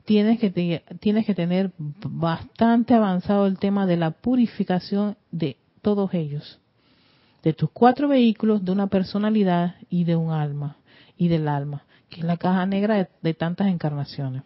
Tienes 0.08 0.40
que, 0.40 0.82
tienes 1.00 1.26
que 1.26 1.34
tener 1.34 1.70
bastante 1.76 2.94
avanzado 2.94 3.46
el 3.46 3.58
tema 3.58 3.84
de 3.84 3.98
la 3.98 4.10
purificación 4.10 5.18
de 5.30 5.58
todos 5.82 6.14
ellos, 6.14 6.60
de 7.42 7.52
tus 7.52 7.68
cuatro 7.68 8.08
vehículos, 8.08 8.64
de 8.64 8.72
una 8.72 8.86
personalidad 8.86 9.74
y 9.90 10.04
de 10.04 10.16
un 10.16 10.30
alma, 10.30 10.78
y 11.18 11.28
del 11.28 11.46
alma, 11.46 11.84
que 12.08 12.20
es 12.20 12.24
la 12.24 12.38
caja 12.38 12.64
negra 12.64 13.06
de 13.20 13.34
tantas 13.34 13.66
encarnaciones. 13.66 14.44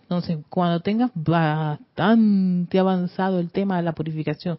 Entonces, 0.00 0.38
cuando 0.48 0.80
tengas 0.80 1.10
bastante 1.14 2.78
avanzado 2.78 3.40
el 3.40 3.50
tema 3.50 3.76
de 3.76 3.82
la 3.82 3.92
purificación 3.92 4.58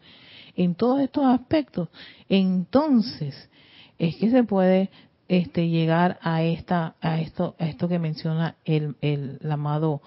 en 0.56 0.76
todos 0.76 0.99
estos 0.99 1.26
aspectos, 1.26 1.89
entonces 2.30 3.49
es 3.97 4.18
que 4.18 4.30
se 4.30 4.43
puede 4.43 4.91
este, 5.28 5.69
llegar 5.69 6.19
a 6.21 6.43
esta 6.43 6.95
a 7.01 7.19
esto 7.19 7.55
a 7.59 7.67
esto 7.67 7.88
que 7.88 7.99
menciona 7.99 8.55
el, 8.65 8.95
el, 9.01 9.39
el 9.41 9.51
amado 9.51 10.01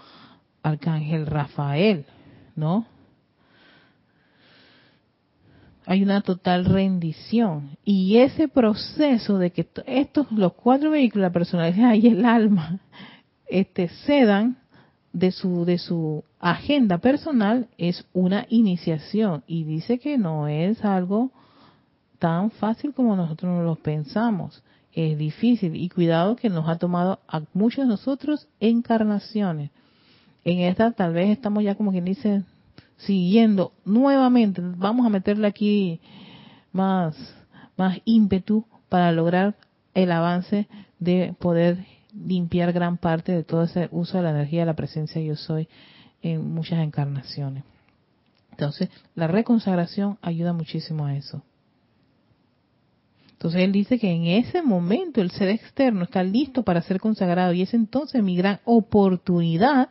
arcángel 0.62 1.26
Rafael, 1.26 2.06
¿no? 2.56 2.86
hay 5.88 6.02
una 6.02 6.20
total 6.20 6.66
rendición 6.66 7.78
y 7.82 8.18
ese 8.18 8.46
proceso 8.46 9.38
de 9.38 9.52
que 9.52 9.66
estos 9.86 10.30
los 10.30 10.52
cuatro 10.52 10.90
vehículos 10.90 11.22
la 11.22 11.32
personalidad 11.32 11.94
y 11.94 12.08
el 12.08 12.26
alma 12.26 12.78
este 13.46 13.88
cedan 13.88 14.58
de 15.14 15.32
su, 15.32 15.64
de 15.64 15.78
su 15.78 16.24
agenda 16.38 16.98
personal 16.98 17.68
es 17.78 18.06
una 18.12 18.46
iniciación 18.50 19.42
y 19.46 19.64
dice 19.64 19.98
que 19.98 20.18
no 20.18 20.46
es 20.46 20.84
algo 20.84 21.30
tan 22.18 22.50
fácil 22.50 22.92
como 22.92 23.16
nosotros 23.16 23.50
nos 23.50 23.64
lo 23.64 23.76
pensamos. 23.76 24.62
Es 24.99 25.16
difícil 25.16 25.76
y 25.76 25.88
cuidado 25.90 26.34
que 26.34 26.51
nos 26.51 26.68
ha 26.68 26.76
tomado 26.76 27.20
a 27.28 27.42
muchos 27.53 27.84
de 27.84 27.88
nosotros 27.88 28.49
encarnaciones. 28.59 29.70
En 30.44 30.59
esta 30.59 30.90
tal 30.90 31.12
vez 31.12 31.30
estamos 31.30 31.62
ya 31.62 31.76
como 31.76 31.92
quien 31.92 32.05
dice 32.05 32.42
siguiendo 32.96 33.70
nuevamente, 33.84 34.61
vamos 34.61 35.07
a 35.07 35.09
meterle 35.09 35.46
aquí 35.46 36.01
más, 36.72 37.14
más 37.76 38.01
ímpetu 38.07 38.64
para 38.88 39.12
lograr 39.12 39.55
el 39.94 40.11
avance 40.11 40.66
de 40.99 41.32
poder 41.38 41.86
limpiar 42.12 42.72
gran 42.72 42.96
parte 42.96 43.30
de 43.30 43.44
todo 43.44 43.62
ese 43.62 43.88
uso 43.92 44.16
de 44.16 44.24
la 44.24 44.30
energía 44.30 44.62
de 44.62 44.66
la 44.66 44.74
presencia 44.74 45.22
yo 45.22 45.36
soy 45.36 45.68
en 46.22 46.53
muchas 46.53 46.80
encarnaciones. 46.80 47.62
Entonces, 48.51 48.88
la 49.14 49.28
reconsagración 49.28 50.18
ayuda 50.22 50.53
muchísimo 50.53 51.07
a 51.07 51.14
eso. 51.14 51.44
Entonces 53.39 53.62
él 53.62 53.70
dice 53.70 54.01
que 54.01 54.11
en 54.11 54.26
ese 54.26 54.62
momento 54.62 55.20
el 55.20 55.30
ser 55.30 55.49
externo 55.51 56.03
está 56.03 56.24
listo 56.24 56.64
para 56.64 56.82
ser 56.82 56.99
consagrado 56.99 57.53
y 57.53 57.62
es 57.62 57.72
entonces 57.72 58.20
mi 58.20 58.36
gran 58.36 58.59
oportunidad 58.64 59.91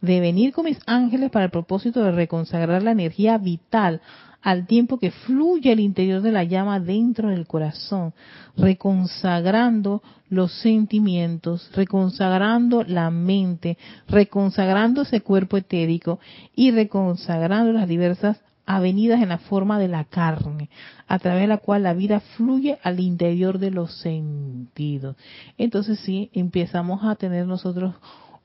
de 0.00 0.20
venir 0.20 0.52
con 0.52 0.66
mis 0.66 0.78
ángeles 0.86 1.32
para 1.32 1.46
el 1.46 1.50
propósito 1.50 2.04
de 2.04 2.12
reconsagrar 2.12 2.84
la 2.84 2.92
energía 2.92 3.36
vital 3.36 4.00
al 4.42 4.68
tiempo 4.68 5.00
que 5.00 5.10
fluye 5.10 5.72
el 5.72 5.80
interior 5.80 6.22
de 6.22 6.30
la 6.30 6.44
llama 6.44 6.78
dentro 6.78 7.30
del 7.30 7.48
corazón, 7.48 8.14
reconsagrando 8.56 10.00
los 10.28 10.52
sentimientos, 10.60 11.68
reconsagrando 11.74 12.84
la 12.84 13.10
mente, 13.10 13.76
reconsagrando 14.06 15.02
ese 15.02 15.20
cuerpo 15.20 15.56
etérico 15.56 16.20
y 16.54 16.70
reconsagrando 16.70 17.72
las 17.72 17.88
diversas 17.88 18.40
avenidas 18.66 19.22
en 19.22 19.28
la 19.28 19.38
forma 19.38 19.78
de 19.78 19.88
la 19.88 20.04
carne, 20.04 20.70
a 21.06 21.18
través 21.18 21.42
de 21.42 21.48
la 21.48 21.58
cual 21.58 21.82
la 21.82 21.94
vida 21.94 22.20
fluye 22.20 22.78
al 22.82 23.00
interior 23.00 23.58
de 23.58 23.70
los 23.70 23.98
sentidos. 24.00 25.16
Entonces 25.58 26.00
sí, 26.00 26.30
empezamos 26.32 27.04
a 27.04 27.14
tener 27.16 27.46
nosotros 27.46 27.94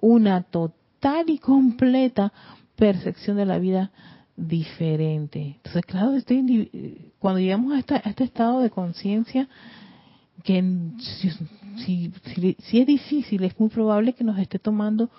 una 0.02 0.44
total 0.44 1.30
y 1.30 1.38
completa 1.38 2.34
percepción 2.76 3.38
de 3.38 3.46
la 3.46 3.60
vida 3.60 3.92
diferente. 4.36 5.58
Entonces, 5.58 5.86
claro, 5.86 6.14
este, 6.14 7.12
cuando 7.20 7.40
llegamos 7.40 7.74
a, 7.74 7.96
este 7.98 8.24
estado 8.24 8.62
de 8.62 8.70
conciencia, 8.70 9.48
que 10.44 10.64
si, 11.86 12.14
es 12.80 12.88
difícil, 12.88 13.44
es 13.44 13.60
muy 13.60 13.70
probable 13.70 14.14
que 14.14 14.24
nos 14.24 14.40
esté 14.40 14.60
tomando 14.60 15.10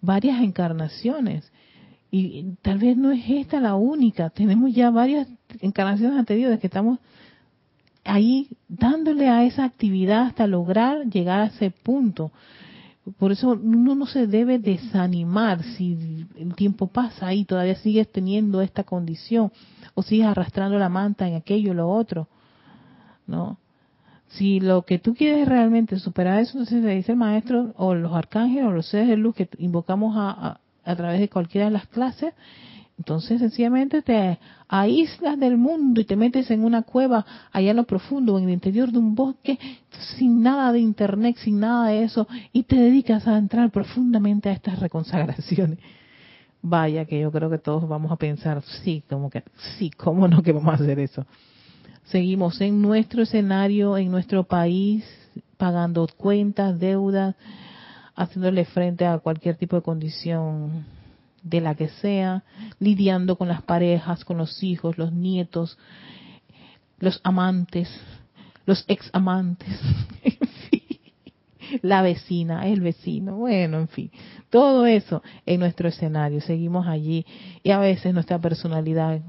varias 0.00 0.40
encarnaciones. 0.42 1.50
Y 2.10 2.54
tal 2.62 2.78
vez 2.78 2.96
no 2.96 3.10
es 3.10 3.24
esta 3.28 3.60
la 3.60 3.74
única. 3.74 4.30
Tenemos 4.30 4.72
ya 4.72 4.90
varias 4.90 5.28
encarnaciones 5.60 6.18
anteriores 6.18 6.60
que 6.60 6.68
estamos 6.68 6.98
ahí 8.04 8.48
dándole 8.68 9.28
a 9.28 9.44
esa 9.44 9.64
actividad 9.64 10.22
hasta 10.22 10.46
lograr 10.46 11.06
llegar 11.06 11.40
a 11.40 11.46
ese 11.46 11.70
punto. 11.70 12.30
Por 13.18 13.32
eso 13.32 13.50
uno 13.50 13.94
no 13.94 14.06
se 14.06 14.26
debe 14.26 14.58
desanimar 14.58 15.62
si 15.62 16.26
el 16.36 16.54
tiempo 16.54 16.88
pasa 16.88 17.32
y 17.34 17.44
todavía 17.44 17.76
sigues 17.76 18.10
teniendo 18.10 18.60
esta 18.62 18.84
condición 18.84 19.52
o 19.94 20.02
sigues 20.02 20.26
arrastrando 20.26 20.78
la 20.78 20.88
manta 20.88 21.28
en 21.28 21.34
aquello 21.34 21.70
o 21.70 21.74
lo 21.74 21.88
otro. 21.88 22.28
¿No? 23.26 23.58
Si 24.28 24.58
lo 24.60 24.82
que 24.82 24.98
tú 24.98 25.14
quieres 25.14 25.46
realmente 25.46 25.98
superar 25.98 26.40
eso, 26.40 26.58
entonces 26.58 26.82
le 26.82 26.96
dice 26.96 27.12
el 27.12 27.18
maestro 27.18 27.72
o 27.76 27.94
los 27.94 28.12
arcángeles 28.12 28.66
o 28.66 28.72
los 28.72 28.86
seres 28.86 29.08
de 29.08 29.16
luz 29.16 29.36
que 29.36 29.48
invocamos 29.58 30.16
a, 30.16 30.30
a 30.30 30.60
través 30.94 31.18
de 31.18 31.28
cualquiera 31.28 31.66
de 31.66 31.72
las 31.72 31.86
clases, 31.86 32.34
entonces 32.98 33.40
sencillamente 33.40 34.00
te 34.00 34.38
aíslas 34.68 35.38
del 35.38 35.58
mundo 35.58 36.00
y 36.00 36.04
te 36.04 36.16
metes 36.16 36.50
en 36.50 36.64
una 36.64 36.82
cueva 36.82 37.26
allá 37.52 37.70
en 37.70 37.76
lo 37.76 37.84
profundo, 37.84 38.38
en 38.38 38.44
el 38.44 38.50
interior 38.50 38.90
de 38.90 38.98
un 38.98 39.14
bosque, 39.14 39.58
sin 40.16 40.42
nada 40.42 40.72
de 40.72 40.80
internet, 40.80 41.36
sin 41.38 41.60
nada 41.60 41.88
de 41.88 42.04
eso, 42.04 42.26
y 42.52 42.62
te 42.62 42.76
dedicas 42.76 43.26
a 43.28 43.36
entrar 43.36 43.70
profundamente 43.70 44.48
a 44.48 44.52
estas 44.52 44.78
reconsagraciones. 44.80 45.78
Vaya 46.62 47.04
que 47.04 47.20
yo 47.20 47.30
creo 47.30 47.50
que 47.50 47.58
todos 47.58 47.86
vamos 47.86 48.10
a 48.10 48.16
pensar, 48.16 48.62
sí, 48.82 49.02
como 49.08 49.30
que, 49.30 49.44
sí, 49.78 49.90
cómo 49.90 50.26
no 50.26 50.42
que 50.42 50.52
vamos 50.52 50.72
a 50.72 50.82
hacer 50.82 50.98
eso. 50.98 51.26
Seguimos 52.04 52.60
en 52.60 52.80
nuestro 52.80 53.22
escenario, 53.22 53.98
en 53.98 54.10
nuestro 54.10 54.44
país, 54.44 55.04
pagando 55.58 56.08
cuentas, 56.16 56.80
deudas, 56.80 57.36
haciéndole 58.16 58.64
frente 58.64 59.06
a 59.06 59.18
cualquier 59.18 59.56
tipo 59.56 59.76
de 59.76 59.82
condición 59.82 60.86
de 61.42 61.60
la 61.60 61.74
que 61.74 61.88
sea, 61.88 62.42
lidiando 62.80 63.36
con 63.36 63.46
las 63.46 63.62
parejas, 63.62 64.24
con 64.24 64.38
los 64.38 64.62
hijos, 64.64 64.98
los 64.98 65.12
nietos, 65.12 65.78
los 66.98 67.20
amantes, 67.22 67.88
los 68.64 68.84
ex 68.88 69.10
amantes, 69.12 69.78
la 71.82 72.02
vecina, 72.02 72.66
el 72.66 72.80
vecino, 72.80 73.36
bueno, 73.36 73.78
en 73.78 73.88
fin, 73.88 74.10
todo 74.50 74.86
eso 74.86 75.22
en 75.44 75.60
nuestro 75.60 75.88
escenario, 75.88 76.40
seguimos 76.40 76.86
allí 76.86 77.24
y 77.62 77.70
a 77.70 77.78
veces 77.78 78.12
nuestra 78.12 78.38
personalidad, 78.38 79.20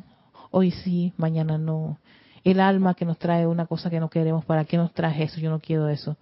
hoy 0.49 0.71
sí, 0.71 1.13
mañana 1.17 1.57
no, 1.57 1.99
el 2.43 2.61
alma 2.61 2.93
que 2.93 3.05
nos 3.05 3.19
trae 3.19 3.45
una 3.45 3.67
cosa 3.67 3.89
que 3.89 3.99
no 3.99 4.09
queremos, 4.09 4.45
¿para 4.45 4.65
qué 4.65 4.77
nos 4.77 4.93
trae 4.93 5.23
eso? 5.23 5.39
Yo 5.39 5.49
no 5.49 5.59
quiero 5.59 5.87
eso, 5.89 6.17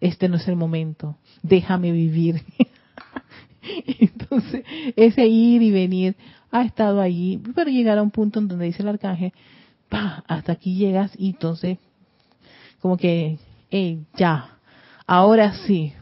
este 0.00 0.28
no 0.28 0.36
es 0.36 0.46
el 0.48 0.56
momento, 0.56 1.16
déjame 1.42 1.92
vivir. 1.92 2.42
Entonces, 3.98 4.64
ese 4.94 5.26
ir 5.26 5.62
y 5.62 5.70
venir 5.70 6.16
ha 6.50 6.62
estado 6.62 7.00
allí, 7.00 7.40
pero 7.54 7.70
llegar 7.70 7.98
a 7.98 8.02
un 8.02 8.10
punto 8.10 8.38
en 8.38 8.48
donde 8.48 8.66
dice 8.66 8.82
el 8.82 8.88
arcángel, 8.88 9.32
pa, 9.88 10.24
hasta 10.26 10.52
aquí 10.52 10.76
llegas 10.76 11.12
y 11.18 11.30
entonces, 11.30 11.78
como 12.80 12.96
que, 12.96 13.38
hey, 13.70 14.04
ya, 14.16 14.58
ahora 15.06 15.54
sí, 15.66 15.92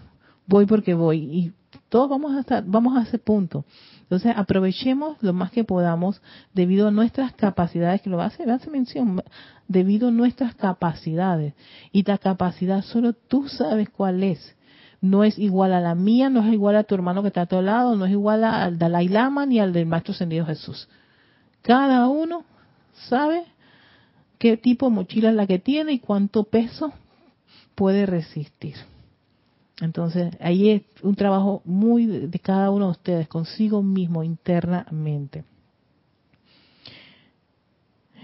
voy 0.47 0.67
porque 0.67 0.95
voy. 0.95 1.19
Y 1.19 1.53
todos 1.95 2.11
vamos 2.11 2.35
a 2.51 2.61
vamos 2.67 2.97
a 2.97 3.03
ese 3.03 3.21
punto. 3.21 3.65
Entonces, 4.03 4.33
aprovechemos 4.37 5.17
lo 5.21 5.33
más 5.33 5.53
que 5.53 5.63
podamos 5.63 6.21
debido 6.53 6.89
a 6.89 6.91
nuestras 6.91 7.35
capacidades, 7.35 8.03
que 8.03 8.11
lo 8.11 8.21
hace, 8.21 8.51
hace 8.51 8.69
mención, 8.69 9.23
debido 9.69 10.09
a 10.09 10.11
nuestras 10.11 10.57
capacidades. 10.57 11.55
Y 11.93 12.03
la 12.03 12.19
capacidad 12.19 12.83
solo 12.83 13.13
tú 13.13 13.47
sabes 13.47 13.91
cuál 13.91 14.25
es 14.25 14.57
no 15.01 15.23
es 15.23 15.39
igual 15.39 15.73
a 15.73 15.81
la 15.81 15.95
mía, 15.95 16.31
no 16.31 16.45
es 16.45 16.53
igual 16.53 16.75
a 16.75 16.83
tu 16.83 16.97
hermano 16.97 17.23
que 17.23 17.29
está 17.29 17.43
a 17.43 17.47
tu 17.47 17.63
lado, 17.63 17.95
no 17.95 18.07
es 18.07 18.11
igual 18.11 18.43
al 18.43 18.77
Dalai 18.77 19.07
Lama 19.07 19.47
ni 19.47 19.61
al 19.61 19.73
del 19.73 19.87
Maestro 19.87 20.15
Ascendido 20.15 20.47
Jesús. 20.47 20.89
Cada 21.63 22.09
uno 22.09 22.45
sabe 23.09 23.45
qué 24.39 24.57
tipo 24.57 24.89
de 24.89 24.97
mochila 24.97 25.29
es 25.31 25.37
la 25.37 25.47
que 25.47 25.61
tiene 25.61 25.93
y 25.93 26.01
cuánto 26.01 26.43
peso 26.43 26.93
puede 27.77 28.05
resistir. 28.05 28.75
Entonces, 29.81 30.37
ahí 30.41 30.71
es 30.71 30.83
un 31.03 31.15
trabajo 31.15 31.63
muy 31.65 32.07
de 32.07 32.39
cada 32.39 32.71
uno 32.71 32.87
de 32.87 32.91
ustedes, 32.93 33.29
consigo 33.29 33.83
mismo 33.83 34.23
internamente. 34.23 35.45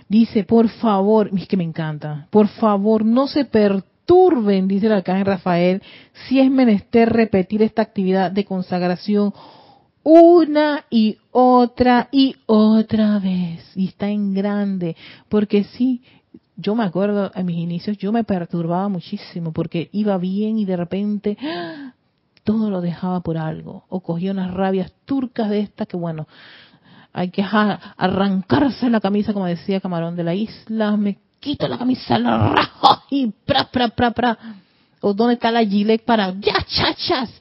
Dice, 0.09 0.45
por 0.45 0.69
favor, 0.69 1.31
es 1.37 1.47
que 1.47 1.57
me 1.57 1.65
encanta, 1.65 2.27
por 2.31 2.49
favor, 2.49 3.05
no 3.05 3.27
se 3.27 3.45
perturben 3.45 3.91
turben, 4.11 4.67
dice 4.67 4.87
el 4.87 4.93
arcángel 4.95 5.25
Rafael, 5.25 5.83
si 6.27 6.41
es 6.41 6.51
menester 6.51 7.09
repetir 7.09 7.63
esta 7.63 7.83
actividad 7.83 8.33
de 8.33 8.45
consagración 8.45 9.33
una 10.03 10.85
y 10.91 11.19
otra 11.31 12.09
y 12.11 12.35
otra 12.47 13.21
vez. 13.21 13.71
Y 13.77 13.87
está 13.87 14.09
en 14.09 14.35
grande. 14.35 14.97
Porque 15.29 15.63
sí, 15.63 16.03
yo 16.61 16.75
me 16.75 16.85
acuerdo 16.85 17.31
en 17.35 17.47
mis 17.47 17.57
inicios, 17.57 17.99
yo 17.99 18.13
me 18.13 18.25
perturbaba 18.25 18.89
muchísimo 18.89 19.53
porque 19.53 19.89
iba 19.93 20.19
bien 20.19 20.59
y 20.59 20.65
de 20.65 20.77
repente 20.77 21.39
¡ah! 21.43 21.95
todo 22.45 22.71
lo 22.71 22.81
dejaba 22.81 23.21
por 23.21 23.39
algo. 23.39 23.85
O 23.89 24.01
cogía 24.01 24.33
unas 24.33 24.53
rabias 24.53 24.93
turcas 25.05 25.51
de 25.51 25.61
estas 25.61 25.87
que 25.87 25.97
bueno, 25.97 26.27
hay 27.13 27.31
que 27.31 27.43
arrancarse 27.43 28.91
la 28.91 29.01
camisa, 29.01 29.33
como 29.33 29.47
decía 29.47 29.81
Camarón 29.81 30.17
de 30.17 30.25
la 30.25 30.35
Isla, 30.35 30.97
me 30.97 31.19
quito 31.41 31.67
la 31.67 31.79
camisa, 31.79 32.19
la 32.19 32.53
rajo 32.53 33.03
y 33.11 33.29
pra, 33.29 33.65
pra, 33.65 33.89
pra, 33.89 34.11
pra. 34.13 34.39
O 35.01 35.15
dónde 35.15 35.35
está 35.35 35.51
la 35.51 35.65
gilet 35.65 36.05
para 36.05 36.33
ya, 36.39 36.55
chachas. 36.67 37.41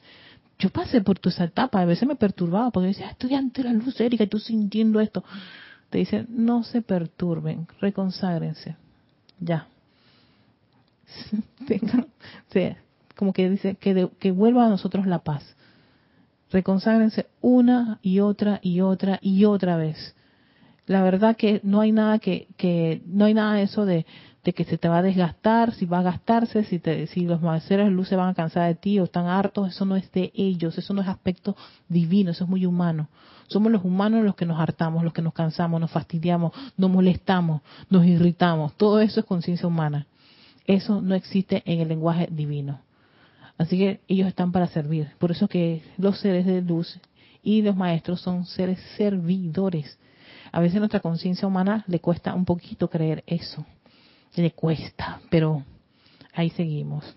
Yo 0.58 0.70
pasé 0.70 1.00
por 1.00 1.18
tu 1.18 1.28
esa 1.28 1.44
etapa, 1.44 1.80
a 1.80 1.84
veces 1.84 2.06
me 2.06 2.16
perturbaba 2.16 2.70
porque 2.70 2.88
decía, 2.88 3.10
estoy 3.10 3.34
ante 3.34 3.62
la 3.62 3.72
luz, 3.72 3.98
Erika, 4.00 4.24
y 4.24 4.26
tú 4.26 4.38
sintiendo 4.38 5.00
esto. 5.00 5.24
Te 5.88 5.98
dicen, 5.98 6.26
no 6.30 6.62
se 6.62 6.82
perturben, 6.82 7.66
reconságrense. 7.80 8.76
Ya. 9.40 9.66
como 13.16 13.32
que 13.32 13.50
dice, 13.50 13.74
que, 13.74 14.08
que 14.18 14.30
vuelva 14.30 14.66
a 14.66 14.68
nosotros 14.68 15.06
la 15.06 15.18
paz 15.20 15.56
reconságrense 16.50 17.26
una 17.40 17.98
y 18.02 18.20
otra 18.20 18.60
y 18.62 18.80
otra 18.80 19.18
y 19.22 19.44
otra 19.44 19.76
vez. 19.76 20.14
La 20.86 21.02
verdad 21.02 21.36
que 21.36 21.60
no 21.62 21.80
hay 21.80 21.92
nada 21.92 22.18
que, 22.18 22.48
que 22.56 23.02
no 23.06 23.24
hay 23.26 23.34
nada 23.34 23.54
de 23.54 23.62
eso 23.62 23.84
de, 23.86 24.06
de 24.44 24.52
que 24.54 24.64
se 24.64 24.78
te 24.78 24.88
va 24.88 24.98
a 24.98 25.02
desgastar, 25.02 25.74
si 25.74 25.84
va 25.84 25.98
a 25.98 26.02
gastarse, 26.02 26.64
si, 26.64 26.78
te, 26.78 27.06
si 27.08 27.22
los 27.22 27.42
maestros 27.42 27.84
de 27.84 27.90
luz 27.90 28.08
se 28.08 28.16
van 28.16 28.30
a 28.30 28.34
cansar 28.34 28.68
de 28.68 28.74
ti 28.74 28.98
o 28.98 29.04
están 29.04 29.26
hartos, 29.26 29.68
eso 29.68 29.84
no 29.84 29.96
es 29.96 30.10
de 30.12 30.32
ellos, 30.34 30.78
eso 30.78 30.94
no 30.94 31.02
es 31.02 31.08
aspecto 31.08 31.56
divino, 31.88 32.30
eso 32.30 32.44
es 32.44 32.50
muy 32.50 32.64
humano. 32.64 33.08
Somos 33.48 33.70
los 33.72 33.84
humanos 33.84 34.24
los 34.24 34.36
que 34.36 34.46
nos 34.46 34.58
hartamos, 34.60 35.04
los 35.04 35.12
que 35.12 35.22
nos 35.22 35.34
cansamos, 35.34 35.80
nos 35.80 35.90
fastidiamos, 35.90 36.52
nos 36.76 36.90
molestamos, 36.90 37.62
nos 37.90 38.06
irritamos. 38.06 38.74
Todo 38.74 39.00
eso 39.00 39.20
es 39.20 39.26
conciencia 39.26 39.66
humana. 39.66 40.06
Eso 40.66 41.02
no 41.02 41.14
existe 41.14 41.62
en 41.66 41.80
el 41.80 41.88
lenguaje 41.88 42.28
divino. 42.30 42.80
Así 43.58 43.76
que 43.76 44.00
ellos 44.08 44.28
están 44.28 44.52
para 44.52 44.68
servir. 44.68 45.08
Por 45.18 45.32
eso 45.32 45.48
que 45.48 45.82
los 45.98 46.18
seres 46.20 46.46
de 46.46 46.62
luz 46.62 46.98
y 47.42 47.60
los 47.60 47.76
maestros 47.76 48.20
son 48.20 48.46
seres 48.46 48.78
servidores. 48.96 49.98
A 50.52 50.60
veces 50.60 50.78
nuestra 50.78 51.00
conciencia 51.00 51.46
humana 51.46 51.84
le 51.86 52.00
cuesta 52.00 52.34
un 52.34 52.44
poquito 52.44 52.88
creer 52.88 53.22
eso. 53.26 53.66
Le 54.36 54.52
cuesta, 54.52 55.20
pero 55.30 55.64
ahí 56.32 56.50
seguimos. 56.50 57.16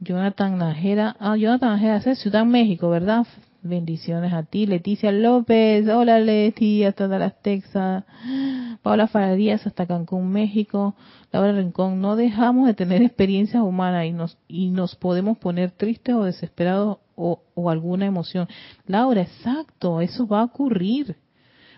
Jonathan 0.00 0.56
Najera, 0.56 1.16
ah, 1.20 1.36
Jonathan 1.36 1.70
Najera 1.72 1.96
es 1.98 2.18
Ciudad 2.18 2.46
México, 2.46 2.88
¿verdad? 2.88 3.26
Bendiciones 3.62 4.32
a 4.32 4.42
ti, 4.44 4.64
Leticia 4.64 5.12
López. 5.12 5.86
Hola 5.86 6.18
Leti, 6.18 6.82
hasta 6.82 7.08
Dallas, 7.08 7.34
Texas. 7.42 8.04
Paula 8.80 9.06
Faradías 9.06 9.66
hasta 9.66 9.84
Cancún, 9.84 10.32
México. 10.32 10.94
Laura 11.30 11.52
Rincón, 11.52 12.00
no 12.00 12.16
dejamos 12.16 12.66
de 12.66 12.72
tener 12.72 13.02
experiencias 13.02 13.62
humanas 13.62 14.06
y 14.06 14.12
nos, 14.12 14.38
y 14.48 14.70
nos 14.70 14.96
podemos 14.96 15.36
poner 15.36 15.72
tristes 15.72 16.14
o 16.14 16.24
desesperados 16.24 16.98
o, 17.16 17.42
o 17.54 17.68
alguna 17.68 18.06
emoción. 18.06 18.48
Laura, 18.86 19.20
exacto, 19.20 20.00
eso 20.00 20.26
va 20.26 20.40
a 20.40 20.44
ocurrir. 20.44 21.16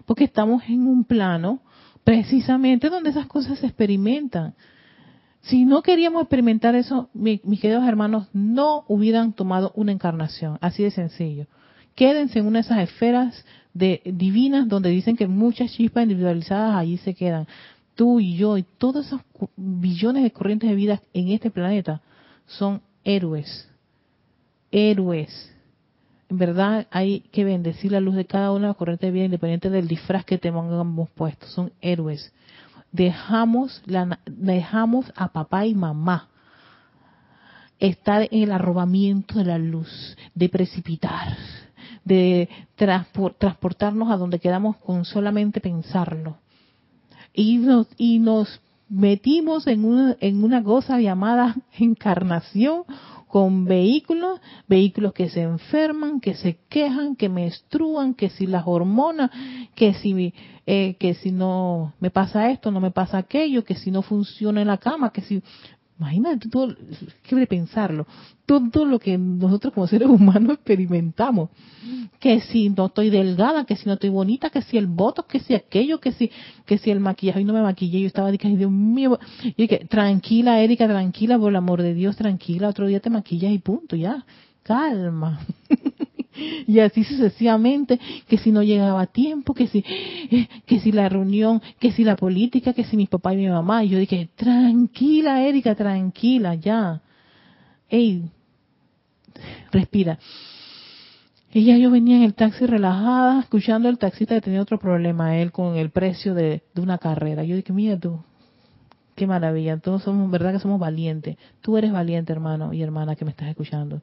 Porque 0.07 0.22
estamos 0.22 0.62
en 0.68 0.87
un 0.87 1.03
plano 1.03 1.62
precisamente 2.05 2.91
donde 2.91 3.11
esas 3.11 3.26
cosas 3.26 3.59
se 3.59 3.66
experimentan. 3.66 4.55
Si 5.41 5.64
no 5.64 5.83
queríamos 5.83 6.22
experimentar 6.22 6.76
eso, 6.76 7.11
mis 7.12 7.41
queridos 7.61 7.89
hermanos, 7.89 8.28
no 8.33 8.85
hubieran 8.87 9.33
tomado 9.33 9.72
una 9.74 9.91
encarnación, 9.91 10.59
así 10.61 10.85
de 10.85 10.93
sencillo 10.93 11.49
quédense 11.95 12.38
en 12.38 12.47
una 12.47 12.59
de 12.59 12.64
esas 12.64 12.78
esferas 12.78 13.45
de, 13.74 14.03
divinas 14.05 14.68
donde 14.68 14.90
dicen 14.90 15.16
que 15.16 15.26
muchas 15.26 15.72
chispas 15.72 16.05
individualizadas 16.05 16.76
allí 16.76 16.99
se 16.99 17.14
quedan. 17.14 17.47
Tú 17.95 18.20
y 18.20 18.36
yo 18.36 18.57
y 18.57 18.64
todos 18.78 19.07
esos 19.07 19.20
billones 19.57 20.22
de 20.22 20.30
corrientes 20.30 20.68
de 20.70 20.76
vida 20.76 21.03
en 21.12 21.28
este 21.28 21.51
planeta 21.51 22.01
son 22.47 22.82
héroes. 23.05 23.68
Héroes. 24.70 25.51
En 26.28 26.38
verdad 26.38 26.86
hay 26.90 27.20
que 27.32 27.45
bendecir 27.45 27.93
la 27.93 28.01
luz 28.01 28.14
de 28.14 28.24
cada 28.24 28.53
una 28.53 28.62
de 28.62 28.68
las 28.68 28.76
corrientes 28.76 29.09
de 29.09 29.12
vida 29.12 29.24
independiente 29.26 29.68
del 29.68 29.88
disfraz 29.88 30.24
que 30.24 30.38
tengamos 30.38 31.11
puesto. 31.11 31.47
Son 31.47 31.72
héroes. 31.82 32.32
Dejamos, 32.90 33.82
la, 33.86 34.18
dejamos 34.26 35.12
a 35.16 35.32
papá 35.32 35.66
y 35.66 35.74
mamá 35.74 36.28
estar 37.78 38.28
en 38.30 38.45
el 38.45 38.53
arrobamiento 38.53 39.38
de 39.38 39.45
la 39.45 39.59
luz, 39.59 40.16
de 40.34 40.49
precipitar, 40.49 41.36
de 42.05 42.49
transportarnos 42.77 44.11
a 44.11 44.17
donde 44.17 44.39
quedamos 44.39 44.77
con 44.77 45.05
solamente 45.05 45.61
pensarlo. 45.61 46.39
Y 47.33 47.59
nos, 47.59 47.87
y 47.97 48.19
nos 48.19 48.61
metimos 48.89 49.67
en 49.67 49.85
una, 49.85 50.17
en 50.21 50.45
una 50.45 50.63
cosa 50.63 51.01
llamada 51.01 51.57
encarnación 51.79 52.85
con 53.29 53.65
vehículos, 53.65 54.41
vehículos 54.69 55.15
que 55.15 55.31
se 55.31 55.41
enferman, 55.41 56.21
que 56.21 56.35
se 56.35 56.59
quejan, 56.69 57.17
que 57.17 57.31
menstruan, 57.31 58.13
que 58.13 58.29
si 58.29 58.47
las 58.47 58.65
hormonas, 58.67 59.31
que 59.75 59.95
si 59.95 60.35
eh, 60.67 60.97
que 60.99 61.15
si 61.15 61.33
no 61.33 61.95
me 61.99 62.11
pasa 62.11 62.51
esto, 62.51 62.71
no 62.71 62.81
me 62.81 62.91
pasa 62.91 63.19
aquello, 63.19 63.65
que 63.65 63.75
si 63.75 63.91
no 63.91 64.03
funciona 64.03 64.61
en 64.61 64.69
la 64.69 64.77
cama, 64.77 65.11
que 65.11 65.23
si 65.23 65.43
Imagínate 66.03 66.49
todo, 66.49 66.75
que 67.23 67.47
pensarlo, 67.47 68.09
todo 68.45 68.85
lo 68.85 68.99
que 68.99 69.17
nosotros 69.17 69.73
como 69.73 69.87
seres 69.87 70.09
humanos 70.11 70.55
experimentamos. 70.55 71.51
Que 72.19 72.41
si 72.41 72.71
no 72.71 72.87
estoy 72.87 73.09
delgada, 73.11 73.65
que 73.65 73.77
si 73.77 73.87
no 73.87 73.95
estoy 73.95 74.11
bonita, 74.11 74.51
que 74.51 74.63
si 74.63 74.79
el 74.79 74.87
voto, 74.87 75.27
que 75.27 75.39
si 75.39 75.55
aquello, 75.55 76.01
que 76.01 76.13
si, 76.13 76.31
que 76.67 76.79
si 76.79 76.91
el 76.91 76.99
maquillaje, 76.99 77.41
y 77.41 77.45
no 77.45 77.53
me 77.53 77.63
maquillé, 77.63 78.01
yo 78.01 78.07
estaba 78.09 78.31
diciendo, 78.31 78.59
Dios 78.59 78.71
mío, 78.71 79.19
y 79.57 79.69
que 79.69 79.79
tranquila 79.87 80.61
Erika, 80.61 80.89
tranquila, 80.89 81.39
por 81.39 81.51
el 81.51 81.57
amor 81.57 81.83
de 81.83 81.95
Dios, 81.95 82.17
tranquila, 82.17 82.69
otro 82.69 82.87
día 82.87 83.01
te 83.01 83.11
maquillas 83.11 83.53
y 83.53 83.59
punto, 83.59 83.95
ya, 83.95 84.25
calma. 84.65 85.41
y 86.35 86.78
así 86.80 87.05
sucesivamente, 87.05 87.99
que 88.28 88.39
si 88.39 88.53
no 88.53 88.62
llegaba 88.62 89.03
a 89.03 89.07
tiempo, 89.07 89.55
que 89.55 89.66
si, 89.66 89.83
que 90.66 90.80
si 90.80 90.93
la 90.93 91.09
reunión, 91.09 91.61
que 91.78 91.93
si 91.93 92.05
la 92.05 92.16
política, 92.16 92.72
que 92.72 92.85
si 92.85 92.97
mi 92.97 93.07
papá 93.07 93.35
y 93.35 93.39
mi 93.39 93.49
mamá. 93.49 93.85
Y 93.85 93.91
yo 93.91 93.99
dije, 93.99 94.30
tranquila, 94.35 95.43
Erika, 95.43 95.74
tranquila, 95.74 96.55
ya. 96.55 97.03
Ey, 97.89 98.30
respira. 99.70 100.18
Y 101.53 101.64
ya 101.64 101.76
yo 101.76 101.91
venía 101.91 102.16
en 102.16 102.22
el 102.22 102.35
taxi 102.35 102.64
relajada, 102.64 103.41
escuchando 103.41 103.89
al 103.89 103.99
taxista 103.99 104.35
que 104.35 104.41
tenía 104.41 104.62
otro 104.62 104.78
problema, 104.78 105.37
él 105.37 105.53
con 105.53 105.76
el 105.76 105.91
precio 105.91 106.35
de, 106.35 106.62
de 106.74 106.80
una 106.80 106.97
carrera. 106.97 107.45
Yo 107.45 107.57
dije, 107.57 107.74
mira 107.74 107.99
tú, 107.99 108.20
qué 109.14 109.26
maravilla, 109.26 109.76
todos 109.76 110.03
somos, 110.03 110.30
verdad 110.30 110.53
que 110.53 110.61
somos 110.61 110.80
valientes. 110.80 111.37
Tú 111.61 111.76
eres 111.76 111.93
valiente, 111.93 112.33
hermano 112.33 112.72
y 112.72 112.83
hermana 112.83 113.16
que 113.16 113.26
me 113.26 113.33
estás 113.33 113.49
escuchando 113.49 114.01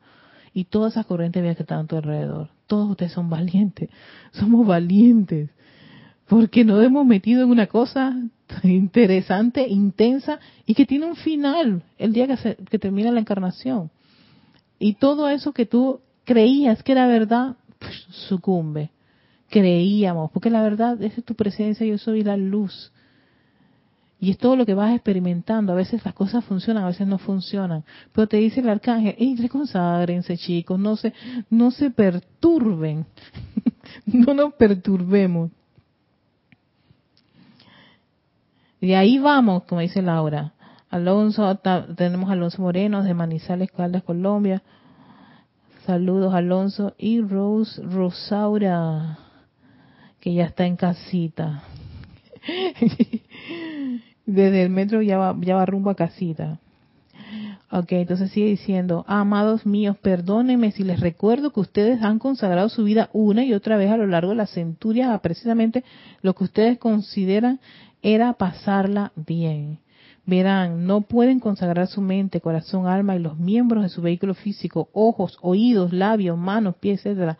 y 0.54 0.66
todas 0.66 0.94
esas 0.94 1.06
corrientes 1.06 1.44
de 1.44 1.56
que 1.56 1.64
están 1.64 1.80
a 1.80 1.88
tu 1.88 1.96
alrededor. 1.96 2.50
Todos 2.68 2.90
ustedes 2.92 3.12
son 3.12 3.30
valientes, 3.30 3.90
somos 4.32 4.66
valientes, 4.66 5.50
porque 6.28 6.64
nos 6.64 6.84
hemos 6.84 7.06
metido 7.06 7.44
en 7.44 7.50
una 7.50 7.68
cosa 7.68 8.16
interesante, 8.64 9.68
intensa 9.68 10.40
y 10.66 10.76
que 10.76 10.86
tiene 10.86 11.06
un 11.06 11.16
final 11.16 11.84
el 11.98 12.14
día 12.14 12.28
que, 12.28 12.56
que 12.56 12.80
termina 12.80 13.12
la 13.12 13.20
encarnación. 13.20 13.90
Y 14.78 14.94
todo 14.94 15.28
eso 15.30 15.52
que 15.52 15.66
tú 15.66 16.00
creías 16.24 16.84
que 16.84 16.92
era 16.92 17.08
verdad, 17.08 17.58
sucumbe. 18.28 18.92
Creíamos, 19.50 20.32
porque 20.32 20.50
la 20.50 20.62
verdad 20.62 21.02
es 21.02 21.24
tu 21.26 21.34
presencia, 21.34 21.86
yo 21.86 21.98
soy 21.98 22.24
la 22.24 22.38
luz. 22.38 22.92
Y 24.22 24.32
es 24.32 24.38
todo 24.38 24.58
lo 24.58 24.66
que 24.66 24.74
vas 24.74 24.94
experimentando. 24.94 25.72
A 25.72 25.76
veces 25.76 26.04
las 26.04 26.14
cosas 26.14 26.44
funcionan, 26.44 26.84
a 26.84 26.88
veces 26.88 27.08
no 27.08 27.18
funcionan. 27.18 27.86
Pero 28.12 28.28
te 28.28 28.38
dice 28.38 28.60
el 28.60 28.68
arcángel, 28.68 29.16
¡Ey, 29.18 29.38
reconságrense 29.38 30.38
chicos! 30.38 30.78
No 30.78 30.98
se, 30.98 31.14
no 31.50 31.72
se 31.72 31.90
perturben. 31.90 33.06
no 34.06 34.34
nos 34.34 34.54
perturbemos. 34.56 35.52
Y 38.82 38.94
ahí 38.94 39.20
vamos, 39.20 39.64
como 39.64 39.82
dice 39.82 40.02
Laura. 40.02 40.54
Alonso, 40.90 41.56
tenemos 41.96 42.30
Alonso 42.30 42.62
Moreno 42.62 43.04
de 43.04 43.14
Manizales, 43.14 43.72
Caldas, 43.72 44.04
Colombia. 44.04 44.64
Saludos, 45.86 46.34
Alonso. 46.34 46.94
Y 46.98 47.22
Rose 47.22 47.82
Rosaura, 47.82 49.18
que 50.20 50.34
ya 50.34 50.46
está 50.46 50.66
en 50.66 50.76
casita. 50.76 51.64
desde 54.30 54.64
el 54.64 54.70
metro 54.70 55.02
ya 55.02 55.18
va, 55.18 55.36
ya 55.40 55.56
va 55.56 55.66
rumbo 55.66 55.90
a 55.90 55.96
casita. 55.96 56.60
Ok, 57.72 57.92
entonces 57.92 58.32
sigue 58.32 58.48
diciendo, 58.48 59.06
amados 59.08 59.66
míos, 59.66 59.96
perdónenme 60.02 60.72
si 60.72 60.84
les 60.84 61.00
recuerdo 61.00 61.52
que 61.52 61.60
ustedes 61.60 62.02
han 62.02 62.18
consagrado 62.18 62.68
su 62.70 62.84
vida 62.84 63.10
una 63.14 63.44
y 63.44 63.54
otra 63.54 63.78
vez 63.78 63.92
a 63.92 63.98
lo 63.98 64.08
largo 64.08 64.32
de 64.32 64.38
la 64.38 64.48
centuria 64.48 65.14
a 65.14 65.22
precisamente 65.22 65.84
lo 66.22 66.34
que 66.34 66.46
ustedes 66.46 66.80
consideran 66.80 67.60
era 68.02 68.34
pasarla 68.34 69.12
bien. 69.16 69.80
Verán, 70.26 70.88
no 70.88 71.02
pueden 71.02 71.40
consagrar 71.40 71.88
su 71.88 72.02
mente, 72.02 72.42
corazón, 72.42 72.88
alma 72.88 73.16
y 73.16 73.20
los 73.20 73.38
miembros 73.38 73.84
de 73.84 73.90
su 73.90 74.02
vehículo 74.02 74.34
físico, 74.34 74.90
ojos, 74.94 75.38
oídos, 75.42 75.94
labios, 75.94 76.38
manos, 76.38 76.76
pies, 76.76 77.06
etcétera, 77.06 77.38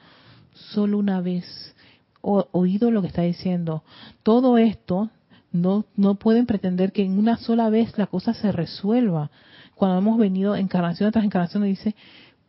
solo 0.54 0.98
una 0.98 1.22
vez. 1.22 1.76
Oído 2.22 2.92
lo 2.92 3.02
que 3.02 3.08
está 3.08 3.22
diciendo. 3.22 3.84
Todo 4.24 4.58
esto 4.58 5.10
no, 5.52 5.86
no 5.96 6.16
pueden 6.16 6.46
pretender 6.46 6.92
que 6.92 7.04
en 7.04 7.18
una 7.18 7.38
sola 7.38 7.70
vez 7.70 7.98
la 7.98 8.08
cosa 8.08 8.34
se 8.34 8.52
resuelva. 8.52 9.32
Cuando 9.76 9.98
hemos 9.98 10.18
venido 10.18 10.56
encarnación 10.56 11.12
tras 11.12 11.26
encarnación, 11.26 11.64
dice, 11.64 11.96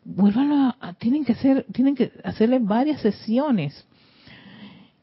vuelvan 0.05 0.53
a, 0.53 0.95
tienen 0.99 1.25
que 1.25 1.33
hacer, 1.33 1.67
tienen 1.73 1.95
que 1.95 2.13
hacerle 2.25 2.59
varias 2.59 3.01
sesiones 3.01 3.87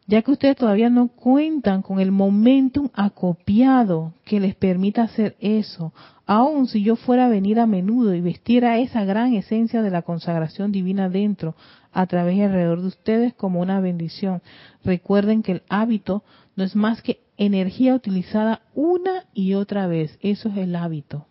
ya 0.07 0.21
que 0.21 0.31
ustedes 0.31 0.55
todavía 0.55 0.89
no 0.89 1.09
cuentan 1.09 1.81
con 1.81 1.99
el 1.99 2.11
momentum 2.11 2.89
acopiado 2.93 4.13
que 4.23 4.39
les 4.39 4.55
permita 4.55 5.03
hacer 5.03 5.35
eso, 5.41 5.93
aun 6.25 6.67
si 6.67 6.81
yo 6.81 6.95
fuera 6.95 7.25
a 7.25 7.29
venir 7.29 7.59
a 7.59 7.67
menudo 7.67 8.15
y 8.15 8.21
vestiera 8.21 8.79
esa 8.79 9.03
gran 9.03 9.33
esencia 9.33 9.81
de 9.81 9.91
la 9.91 10.03
consagración 10.03 10.71
divina 10.71 11.09
dentro, 11.09 11.55
a 11.91 12.05
través 12.07 12.37
y 12.37 12.41
alrededor 12.41 12.81
de 12.81 12.87
ustedes 12.87 13.33
como 13.33 13.59
una 13.59 13.81
bendición. 13.81 14.41
Recuerden 14.83 15.43
que 15.43 15.51
el 15.51 15.63
hábito 15.67 16.23
no 16.55 16.63
es 16.63 16.73
más 16.75 17.01
que 17.01 17.19
energía 17.37 17.95
utilizada 17.95 18.61
una 18.73 19.25
y 19.33 19.53
otra 19.53 19.87
vez, 19.87 20.17
eso 20.21 20.49
es 20.49 20.57
el 20.57 20.75
hábito. 20.75 21.27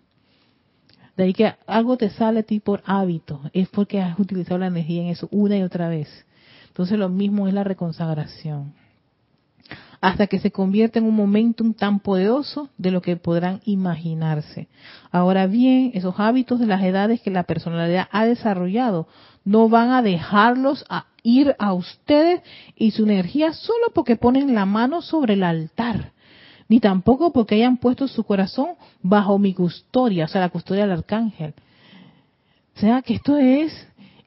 De 1.16 1.24
ahí 1.24 1.32
que 1.32 1.54
algo 1.66 1.96
te 1.96 2.10
sale 2.10 2.40
a 2.40 2.42
ti 2.42 2.60
por 2.60 2.82
hábito, 2.84 3.40
es 3.52 3.68
porque 3.68 4.00
has 4.00 4.18
utilizado 4.18 4.58
la 4.58 4.66
energía 4.66 5.02
en 5.02 5.08
eso 5.08 5.28
una 5.32 5.56
y 5.56 5.62
otra 5.62 5.88
vez. 5.88 6.08
Entonces 6.68 6.98
lo 6.98 7.08
mismo 7.08 7.48
es 7.48 7.54
la 7.54 7.64
reconsagración. 7.64 8.74
Hasta 10.00 10.26
que 10.26 10.38
se 10.38 10.50
convierte 10.50 10.98
en 10.98 11.06
un 11.06 11.16
momentum 11.16 11.72
tan 11.72 12.00
poderoso 12.00 12.70
de 12.78 12.90
lo 12.90 13.02
que 13.02 13.16
podrán 13.16 13.60
imaginarse. 13.64 14.68
Ahora 15.10 15.46
bien, 15.46 15.90
esos 15.94 16.14
hábitos 16.18 16.60
de 16.60 16.66
las 16.66 16.82
edades 16.82 17.20
que 17.20 17.30
la 17.30 17.44
personalidad 17.44 18.08
ha 18.10 18.24
desarrollado 18.26 19.08
no 19.44 19.68
van 19.68 19.90
a 19.90 20.02
dejarlos 20.02 20.84
a 20.88 21.06
ir 21.22 21.56
a 21.58 21.72
ustedes 21.72 22.42
y 22.76 22.90
su 22.90 23.04
energía 23.04 23.52
solo 23.52 23.86
porque 23.94 24.16
ponen 24.16 24.54
la 24.54 24.66
mano 24.66 25.02
sobre 25.02 25.34
el 25.34 25.42
altar, 25.42 26.12
ni 26.68 26.80
tampoco 26.80 27.32
porque 27.32 27.56
hayan 27.56 27.78
puesto 27.78 28.06
su 28.08 28.24
corazón 28.24 28.70
bajo 29.02 29.38
mi 29.38 29.54
custodia, 29.54 30.26
o 30.26 30.28
sea, 30.28 30.40
la 30.40 30.50
custodia 30.50 30.82
del 30.82 30.98
arcángel. 30.98 31.54
O 32.76 32.80
sea, 32.80 33.02
que 33.02 33.14
esto 33.14 33.36
es, 33.38 33.72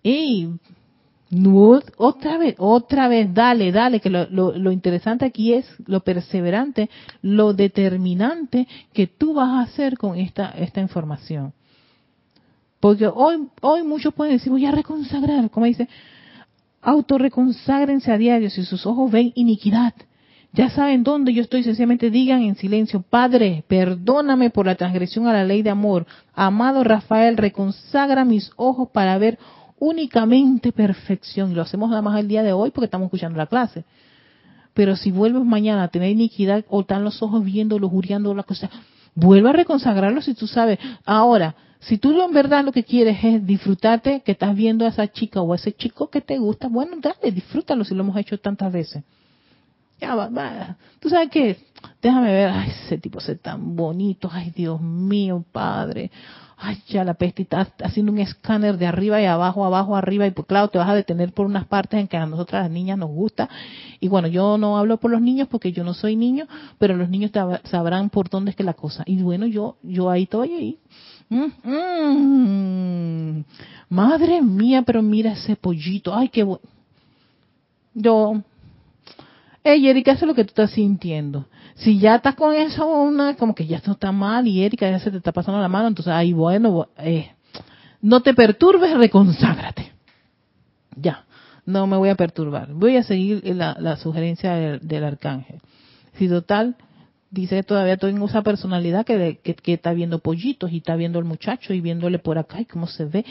hey, 0.04 0.50
otra 1.98 2.38
vez, 2.38 2.56
otra 2.58 3.08
vez, 3.08 3.32
dale, 3.34 3.72
dale, 3.72 4.00
que 4.00 4.10
lo, 4.10 4.28
lo, 4.30 4.72
interesante 4.72 5.26
aquí 5.26 5.54
es 5.54 5.66
lo 5.86 6.00
perseverante, 6.00 6.90
lo 7.22 7.54
determinante 7.54 8.68
que 8.94 9.06
tú 9.06 9.36
vas 9.36 9.50
a 9.50 9.62
hacer 9.62 9.98
con 9.98 10.18
esta, 10.18 10.50
esta 10.52 10.82
información. 10.82 11.54
Porque 12.80 13.08
hoy, 13.08 13.48
hoy 13.62 13.84
muchos 13.84 14.14
pueden 14.14 14.38
decir, 14.38 14.52
voy 14.52 14.66
a 14.66 14.72
reconsagrar, 14.72 15.52
como 15.52 15.68
dice, 15.68 15.88
autorreconságrense 16.82 18.12
a 18.12 18.18
diario 18.18 18.50
si 18.50 18.64
sus 18.64 18.86
ojos 18.86 19.12
ven 19.12 19.32
iniquidad. 19.36 19.94
Ya 20.52 20.72
saben 20.72 21.04
dónde 21.04 21.32
yo 21.32 21.44
estoy, 21.44 21.62
sencillamente 21.62 22.10
digan 22.10 22.42
en 22.42 22.56
silencio, 22.56 23.04
Padre, 23.08 23.64
perdóname 23.68 24.50
por 24.50 24.66
la 24.66 24.74
transgresión 24.74 25.28
a 25.28 25.34
la 25.34 25.44
ley 25.44 25.62
de 25.62 25.70
amor. 25.70 26.08
Amado 26.34 26.84
Rafael, 26.84 27.38
reconsagra 27.38 28.26
mis 28.26 28.52
ojos 28.56 28.90
para 28.92 29.20
ver 29.20 29.38
únicamente 29.80 30.72
perfección. 30.72 31.52
Y 31.52 31.56
lo 31.56 31.62
hacemos 31.62 31.90
nada 31.90 32.02
más 32.02 32.20
el 32.20 32.28
día 32.28 32.44
de 32.44 32.54
hoy 32.54 32.72
porque 32.72 32.86
estamos 32.86 33.06
escuchando 33.06 33.38
la 33.38 33.48
clase. 33.48 33.86
Pero 34.74 34.96
si 34.96 35.12
vuelves 35.12 35.44
mañana 35.44 35.84
a 35.84 35.88
tener 35.88 36.10
iniquidad 36.10 36.64
o 36.70 36.82
están 36.82 37.04
los 37.04 37.22
ojos 37.22 37.44
viendo, 37.44 37.80
lujuriando 37.80 38.34
la 38.34 38.44
cosa, 38.44 38.70
vuelve 39.16 39.50
a 39.50 39.54
reconsagrarlo 39.54 40.22
si 40.22 40.34
tú 40.34 40.48
sabes. 40.48 40.80
Ahora, 41.06 41.56
si 41.80 41.98
tú 41.98 42.22
en 42.22 42.34
verdad 42.34 42.64
lo 42.64 42.72
que 42.72 42.84
quieres 42.84 43.24
es 43.24 43.46
disfrutarte 43.46 44.22
que 44.22 44.34
estás 44.34 44.56
viendo 44.56 44.86
a 44.86 44.90
esa 44.90 45.08
chica 45.12 45.42
o 45.42 45.54
a 45.54 45.56
ese 45.56 45.74
chico 45.74 46.10
que 46.10 46.22
te 46.22 46.38
gusta, 46.38 46.68
bueno, 46.68 46.98
dale, 47.02 47.32
disfrútalo 47.32 47.84
si 47.84 47.96
lo 47.96 48.04
hemos 48.04 48.18
hecho 48.18 48.38
tantas 48.38 48.72
veces. 48.72 49.04
Ya 50.00 50.16
va, 50.16 50.30
va. 50.30 50.78
Tú 51.00 51.10
sabes 51.10 51.30
qué, 51.30 51.58
déjame 52.02 52.32
ver, 52.32 52.50
ay, 52.50 52.72
ese 52.86 52.98
tipo 52.98 53.20
es 53.20 53.42
tan 53.42 53.76
bonito, 53.76 54.30
ay, 54.32 54.52
Dios 54.52 54.80
mío, 54.80 55.44
Padre 55.52 56.12
ay, 56.62 56.82
ya 56.90 57.04
la 57.06 57.14
peste 57.14 57.44
está 57.44 57.68
haciendo 57.84 58.12
un 58.12 58.20
escáner 58.20 58.78
de 58.78 58.86
arriba 58.86 59.22
y 59.22 59.26
abajo, 59.26 59.66
abajo, 59.66 59.96
arriba, 59.96 60.28
y 60.28 60.32
pues 60.32 60.46
claro, 60.46 60.68
te 60.68 60.78
vas 60.78 60.90
a 60.90 60.94
detener 60.94 61.32
por 61.32 61.46
unas 61.46 61.66
partes 61.66 62.00
en 62.00 62.08
que 62.08 62.18
a 62.18 62.26
nosotras 62.26 62.64
las 62.64 62.72
niñas 62.72 62.98
nos 62.98 63.10
gusta. 63.10 63.50
Y 64.00 64.10
bueno, 64.10 64.28
yo 64.28 64.58
no 64.58 64.78
hablo 64.78 64.98
por 64.98 65.10
los 65.10 65.22
niños 65.22 65.48
porque 65.50 65.72
yo 65.72 65.84
no 65.84 65.94
soy 65.94 66.16
niño, 66.18 66.48
pero 66.78 66.98
los 66.98 67.10
niños 67.10 67.32
sabrán 67.64 68.10
por 68.10 68.30
dónde 68.30 68.52
es 68.52 68.58
que 68.58 68.64
la 68.64 68.74
cosa. 68.74 69.04
Y 69.06 69.22
bueno, 69.22 69.48
yo, 69.48 69.78
yo 69.84 70.10
ahí 70.10 70.24
estoy 70.24 70.54
ahí. 70.54 70.78
Mm, 71.30 71.70
mm. 71.70 73.46
Madre 73.90 74.42
mía, 74.42 74.82
pero 74.82 75.02
mira 75.02 75.32
ese 75.34 75.56
pollito, 75.56 76.14
ay, 76.14 76.30
qué 76.30 76.44
bueno. 76.44 76.64
Yo, 77.94 78.42
hey 79.64 79.88
Erika, 79.88 80.12
eso 80.12 80.26
es 80.26 80.28
lo 80.28 80.36
que 80.36 80.44
tú 80.44 80.50
estás 80.50 80.72
sintiendo 80.72 81.46
si 81.80 81.98
ya 81.98 82.16
estás 82.16 82.36
con 82.36 82.54
eso, 82.54 82.86
una, 82.86 83.36
como 83.36 83.56
que 83.56 83.66
ya 83.66 83.78
esto 83.78 83.92
está 83.92 84.12
mal 84.12 84.48
y 84.48 84.64
Erika 84.64 84.90
ya 84.90 85.00
se 85.00 85.12
te 85.12 85.18
está 85.18 85.32
pasando 85.32 85.62
la 85.62 85.70
mano, 85.70 85.88
entonces 85.88 86.12
ahí 86.12 86.34
bueno, 86.34 86.90
eh, 86.98 87.32
no 88.02 88.22
te 88.22 88.34
perturbes, 88.34 88.98
reconságrate. 88.98 89.94
Ya, 90.96 91.24
no 91.66 91.88
me 91.88 91.96
voy 91.96 92.10
a 92.10 92.16
perturbar. 92.16 92.74
Voy 92.74 92.98
a 92.98 93.04
seguir 93.04 93.42
la, 93.56 93.96
sugerencia 93.96 94.54
del, 94.80 95.04
arcángel. 95.06 95.62
Si 96.16 96.28
total, 96.28 96.76
dice 97.32 97.56
que 97.56 97.64
todavía 97.64 97.96
tengo 97.96 98.26
esa 98.26 98.42
personalidad 98.42 99.06
que, 99.06 99.40
que, 99.42 99.74
está 99.74 99.94
viendo 99.94 100.20
pollitos 100.20 100.74
y 100.74 100.78
está 100.78 100.98
viendo 100.98 101.18
al 101.18 101.26
muchacho 101.26 101.74
y 101.74 101.80
viéndole 101.80 102.20
por 102.20 102.38
acá 102.38 102.60
y 102.60 102.66
cómo 102.66 102.88
se 102.88 103.06
ve. 103.06 103.26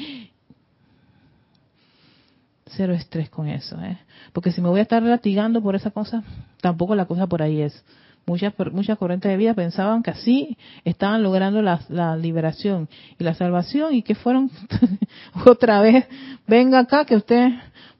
Cero 2.68 2.92
estrés 2.92 3.30
con 3.30 3.48
eso, 3.48 3.80
¿eh? 3.82 3.98
Porque 4.32 4.52
si 4.52 4.60
me 4.60 4.68
voy 4.68 4.80
a 4.80 4.82
estar 4.82 5.02
latigando 5.02 5.62
por 5.62 5.74
esa 5.74 5.90
cosa, 5.90 6.22
tampoco 6.60 6.94
la 6.94 7.06
cosa 7.06 7.26
por 7.26 7.42
ahí 7.42 7.62
es. 7.62 7.84
Muchas, 8.26 8.52
muchas 8.72 8.98
corrientes 8.98 9.30
de 9.30 9.38
vida 9.38 9.54
pensaban 9.54 10.02
que 10.02 10.10
así 10.10 10.58
estaban 10.84 11.22
logrando 11.22 11.62
la, 11.62 12.16
liberación 12.16 12.88
y 13.18 13.24
la 13.24 13.32
salvación 13.32 13.94
y 13.94 14.02
que 14.02 14.14
fueron 14.14 14.50
otra 15.46 15.80
vez, 15.80 16.06
venga 16.46 16.78
acá 16.78 17.06
que 17.06 17.16
usted 17.16 17.52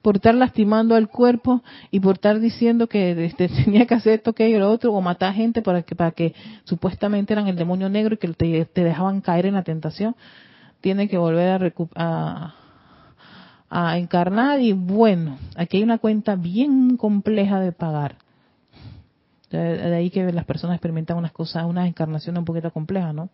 por 0.03 0.17
estar 0.17 0.35
lastimando 0.35 0.93
al 0.93 1.09
cuerpo 1.09 1.63
y 1.89 1.99
por 1.99 2.15
estar 2.15 2.39
diciendo 2.39 2.87
que 2.87 3.25
este, 3.25 3.47
tenía 3.65 3.87
que 3.87 3.95
hacer 3.95 4.13
esto, 4.13 4.33
que 4.33 4.47
y 4.47 4.57
lo 4.57 4.69
otro, 4.69 4.93
o 4.93 5.01
matar 5.01 5.33
gente 5.33 5.63
para 5.63 5.81
que, 5.81 5.95
para 5.95 6.11
que 6.11 6.35
supuestamente 6.63 7.33
eran 7.33 7.47
el 7.47 7.55
demonio 7.55 7.89
negro 7.89 8.13
y 8.13 8.17
que 8.17 8.65
te, 8.65 8.83
dejaban 8.83 9.21
caer 9.21 9.47
en 9.47 9.55
la 9.55 9.63
tentación, 9.63 10.15
tiene 10.79 11.09
que 11.09 11.17
volver 11.17 11.49
a, 11.49 11.73
a 11.95 12.55
encarnar 13.71 14.59
y 14.61 14.73
bueno, 14.73 15.37
aquí 15.55 15.77
hay 15.77 15.83
una 15.83 15.99
cuenta 15.99 16.35
bien 16.35 16.97
compleja 16.97 17.59
de 17.59 17.71
pagar 17.71 18.15
de 19.57 19.95
ahí 19.95 20.09
que 20.09 20.31
las 20.31 20.45
personas 20.45 20.75
experimentan 20.75 21.17
unas 21.17 21.31
cosas, 21.31 21.65
unas 21.65 21.87
encarnaciones 21.87 22.39
un 22.39 22.45
poquito 22.45 22.71
complejas, 22.71 23.13
¿no? 23.13 23.29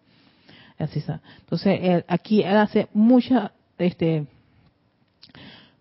Así 0.77 0.99
está. 0.99 1.21
Entonces, 1.39 2.03
aquí 2.07 2.41
él 2.41 2.57
hace 2.57 2.87
mucha, 2.93 3.51
este, 3.77 4.25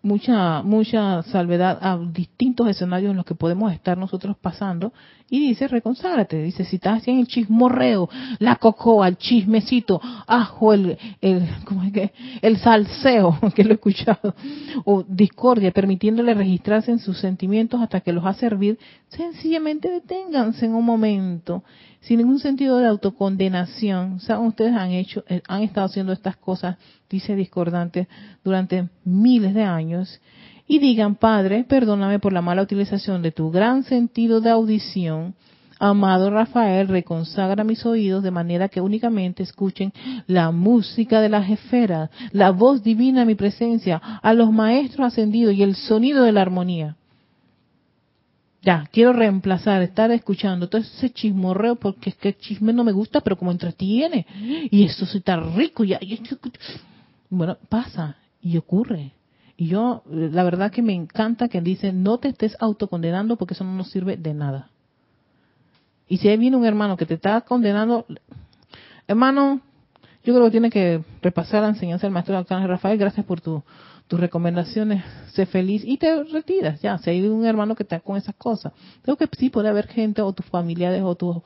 mucha, 0.03 0.63
mucha 0.63 1.23
salvedad 1.25 1.79
a 1.81 1.99
distintos 1.99 2.69
escenarios 2.69 3.11
en 3.11 3.17
los 3.17 3.27
que 3.27 3.35
podemos 3.35 3.73
estar 3.73 3.97
nosotros 3.97 4.37
pasando 4.37 4.93
y 5.35 5.49
dice, 5.49 5.67
reconságrate, 5.67 6.41
dice, 6.41 6.65
si 6.65 6.77
estás 6.77 7.09
en 7.09 7.19
el 7.19 7.27
chismorreo, 7.27 8.09
la 8.39 8.55
cocoa, 8.55 9.09
el 9.09 9.17
chismecito, 9.17 10.01
ajo, 10.29 10.73
el, 10.73 10.97
el, 11.21 11.45
¿cómo 11.65 11.83
es 11.83 11.93
que? 11.93 12.13
el 12.41 12.57
salseo, 12.59 13.37
que 13.57 13.65
lo 13.65 13.71
he 13.71 13.75
escuchado, 13.75 14.33
o 14.85 15.03
discordia, 15.03 15.73
permitiéndole 15.73 16.35
registrarse 16.35 16.93
en 16.93 17.01
sus 17.01 17.19
sentimientos 17.19 17.81
hasta 17.81 18.01
que 18.01 18.13
los 18.13 18.25
a 18.25 18.35
servir, 18.35 18.79
sencillamente 19.09 19.91
deténganse 19.91 20.67
en 20.67 20.75
un 20.75 20.85
momento, 20.85 21.65
sin 22.01 22.19
ningún 22.19 22.39
sentido 22.39 22.79
de 22.79 22.87
autocondenación. 22.87 24.21
Saben, 24.21 24.47
ustedes 24.47 24.73
han 24.77 24.93
hecho, 24.93 25.25
eh, 25.29 25.43
han 25.49 25.63
estado 25.63 25.87
haciendo 25.87 26.13
estas 26.13 26.37
cosas, 26.37 26.77
dice 27.11 27.35
discordante, 27.35 28.07
durante 28.45 28.89
miles 29.05 29.53
de 29.53 29.65
años, 29.65 30.21
y 30.67 30.79
digan, 30.79 31.17
Padre, 31.17 31.65
perdóname 31.65 32.19
por 32.19 32.33
la 32.33 32.43
mala 32.43 32.63
utilización 32.63 33.23
de 33.23 33.33
tu 33.33 33.51
gran 33.51 33.85
sentido 33.85 34.41
de 34.41 34.51
audición. 34.51 35.35
Amado 35.79 36.31
Rafael, 36.31 36.89
reconsagra 36.89 37.65
mis 37.65 37.85
oídos 37.85 38.23
de 38.23 38.31
manera 38.31 38.69
que 38.69 38.81
únicamente 38.81 39.43
escuchen 39.43 39.93
la 40.27 40.51
música 40.51 41.21
de 41.21 41.29
las 41.29 41.51
esferas, 41.51 42.11
la 42.33 42.51
voz 42.51 42.83
divina 42.83 43.21
de 43.21 43.27
mi 43.27 43.35
presencia, 43.35 43.97
a 43.97 44.33
los 44.33 44.53
maestros 44.53 45.09
ascendidos 45.09 45.55
y 45.55 45.63
el 45.63 45.75
sonido 45.75 46.23
de 46.23 46.33
la 46.33 46.43
armonía. 46.43 46.97
Ya, 48.63 48.89
quiero 48.91 49.13
reemplazar, 49.13 49.83
estar 49.83 50.11
escuchando 50.11 50.71
todo 50.71 50.81
ese 50.81 51.11
chismorreo 51.11 51.77
porque 51.77 52.11
es 52.11 52.17
que 52.17 52.29
el 52.29 52.39
chisme 52.39 52.73
no 52.73 52.83
me 52.83 52.93
gusta, 52.93 53.21
pero 53.21 53.37
como 53.37 53.53
entretiene. 53.53 54.27
Y 54.71 54.85
eso 54.85 55.05
sí 55.05 55.19
está 55.19 55.37
rico. 55.37 55.85
Ya, 55.85 56.01
bueno, 57.29 57.59
pasa 57.69 58.17
y 58.41 58.57
ocurre. 58.57 59.13
Y 59.57 59.69
yo, 59.69 60.03
la 60.11 60.43
verdad 60.43 60.73
que 60.73 60.83
me 60.83 60.95
encanta 60.95 61.49
que 61.49 61.61
dice, 61.61 61.93
no 61.93 62.19
te 62.19 62.29
estés 62.29 62.57
autocondenando 62.61 63.37
porque 63.37 63.55
eso 63.55 63.65
no 63.65 63.75
nos 63.75 63.91
sirve 63.91 64.17
de 64.17 64.35
nada. 64.35 64.71
Y 66.09 66.19
si 66.19 66.29
ahí 66.29 66.37
viene 66.37 66.57
un 66.57 66.67
hermano 66.67 66.97
que 66.97 67.07
te 67.07 67.15
está 67.15 67.41
condenando, 67.43 68.05
Hermano, 69.07 69.61
yo 70.25 70.33
creo 70.33 70.47
que 70.47 70.51
tiene 70.51 70.71
que 70.71 71.03
repasar 71.21 71.63
la 71.63 71.69
enseñanza 71.69 72.07
del 72.07 72.15
maestro 72.15 72.37
Arcángel 72.37 72.69
Rafael. 72.69 72.99
Gracias 72.99 73.27
por 73.27 73.41
tu, 73.41 73.63
tus 74.09 74.19
recomendaciones. 74.19 75.05
Sé 75.33 75.45
feliz 75.45 75.83
y 75.85 75.99
te 75.99 76.25
retiras. 76.25 76.81
Ya, 76.81 76.97
si 76.99 77.11
hay 77.11 77.27
un 77.27 77.45
hermano 77.45 77.75
que 77.75 77.83
está 77.83 78.01
con 78.01 78.17
esas 78.17 78.35
cosas. 78.37 78.73
Creo 79.03 79.17
que 79.17 79.29
sí 79.39 79.51
puede 79.51 79.69
haber 79.69 79.89
gente 79.89 80.23
o 80.23 80.33
tus 80.33 80.47
familiares 80.47 81.03
o 81.03 81.15
tus 81.15 81.37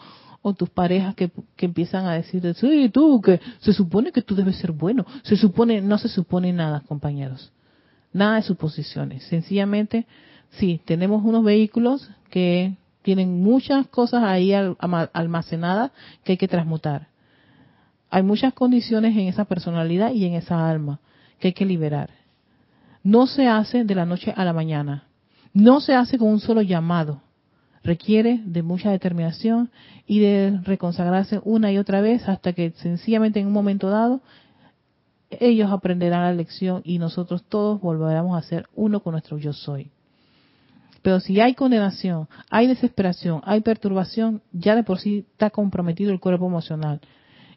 o 0.40 0.54
tus 0.54 0.70
parejas 0.70 1.16
que, 1.16 1.32
que 1.56 1.66
empiezan 1.66 2.06
a 2.06 2.12
decir, 2.12 2.54
sí, 2.54 2.88
tú, 2.90 3.20
que 3.20 3.40
se 3.58 3.72
supone 3.72 4.12
que 4.12 4.22
tú 4.22 4.36
debes 4.36 4.54
ser 4.56 4.70
bueno. 4.70 5.04
Se 5.22 5.36
supone, 5.36 5.80
no 5.80 5.98
se 5.98 6.08
supone 6.08 6.52
nada, 6.52 6.84
compañeros. 6.86 7.52
Nada 8.12 8.36
de 8.36 8.42
suposiciones. 8.42 9.24
Sencillamente, 9.24 10.06
sí, 10.50 10.80
tenemos 10.84 11.24
unos 11.24 11.44
vehículos 11.44 12.10
que 12.30 12.74
tienen 13.02 13.42
muchas 13.42 13.86
cosas 13.88 14.22
ahí 14.24 14.52
almacenadas 14.52 15.92
que 16.24 16.32
hay 16.32 16.38
que 16.38 16.48
transmutar 16.48 17.08
hay 18.10 18.22
muchas 18.22 18.54
condiciones 18.54 19.16
en 19.16 19.28
esa 19.28 19.44
personalidad 19.44 20.12
y 20.12 20.24
en 20.24 20.34
esa 20.34 20.68
alma 20.68 21.00
que 21.38 21.48
hay 21.48 21.54
que 21.54 21.66
liberar. 21.66 22.10
No 23.02 23.26
se 23.26 23.46
hace 23.46 23.84
de 23.84 23.94
la 23.94 24.06
noche 24.06 24.32
a 24.36 24.44
la 24.44 24.52
mañana. 24.52 25.04
No 25.52 25.80
se 25.80 25.94
hace 25.94 26.18
con 26.18 26.28
un 26.28 26.40
solo 26.40 26.62
llamado. 26.62 27.22
Requiere 27.82 28.40
de 28.44 28.62
mucha 28.62 28.90
determinación 28.90 29.70
y 30.06 30.20
de 30.20 30.58
reconsagrarse 30.64 31.40
una 31.44 31.70
y 31.70 31.78
otra 31.78 32.00
vez 32.00 32.28
hasta 32.28 32.52
que 32.52 32.70
sencillamente 32.70 33.40
en 33.40 33.46
un 33.46 33.52
momento 33.52 33.88
dado 33.88 34.20
ellos 35.30 35.70
aprenderán 35.70 36.22
la 36.22 36.32
lección 36.32 36.82
y 36.84 36.98
nosotros 36.98 37.42
todos 37.48 37.80
volveremos 37.80 38.36
a 38.36 38.46
ser 38.46 38.66
uno 38.74 39.00
con 39.00 39.12
nuestro 39.12 39.38
yo 39.38 39.52
soy. 39.52 39.90
Pero 41.02 41.20
si 41.20 41.40
hay 41.40 41.54
condenación, 41.54 42.28
hay 42.50 42.66
desesperación, 42.66 43.40
hay 43.44 43.60
perturbación, 43.60 44.42
ya 44.52 44.74
de 44.74 44.82
por 44.82 44.98
sí 44.98 45.24
está 45.32 45.50
comprometido 45.50 46.10
el 46.12 46.20
cuerpo 46.20 46.46
emocional 46.46 47.00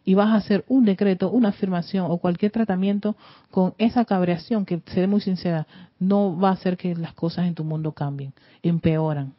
y 0.03 0.13
vas 0.13 0.29
a 0.29 0.35
hacer 0.35 0.65
un 0.67 0.85
decreto, 0.85 1.29
una 1.29 1.49
afirmación 1.49 2.07
o 2.09 2.17
cualquier 2.17 2.51
tratamiento 2.51 3.15
con 3.49 3.73
esa 3.77 4.05
cabreación, 4.05 4.65
que 4.65 4.81
seré 4.87 5.07
muy 5.07 5.21
sincera, 5.21 5.67
no 5.99 6.37
va 6.37 6.49
a 6.49 6.53
hacer 6.53 6.77
que 6.77 6.95
las 6.95 7.13
cosas 7.13 7.45
en 7.45 7.55
tu 7.55 7.63
mundo 7.63 7.91
cambien, 7.91 8.33
empeoran. 8.63 9.33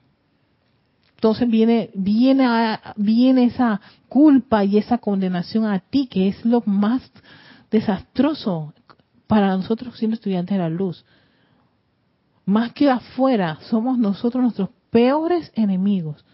Entonces 1.17 1.49
viene, 1.49 1.91
viene, 1.95 2.47
viene 2.97 3.45
esa 3.45 3.81
culpa 4.09 4.65
y 4.65 4.79
esa 4.79 4.99
condenación 4.99 5.67
a 5.67 5.79
ti, 5.79 6.07
que 6.09 6.29
es 6.29 6.45
lo 6.45 6.63
más 6.67 7.03
desastroso 7.73 8.73
para 9.27 9.57
nosotros 9.57 9.99
siendo 9.99 10.15
estudiantes 10.15 10.57
de 10.57 10.63
la 10.63 10.69
luz. 10.69 11.05
Más 12.45 12.73
que 12.73 12.91
afuera, 12.91 13.59
somos 13.63 13.99
nosotros 13.99 14.43
nuestros 14.43 14.69
peores 14.91 15.51
enemigos 15.55 16.25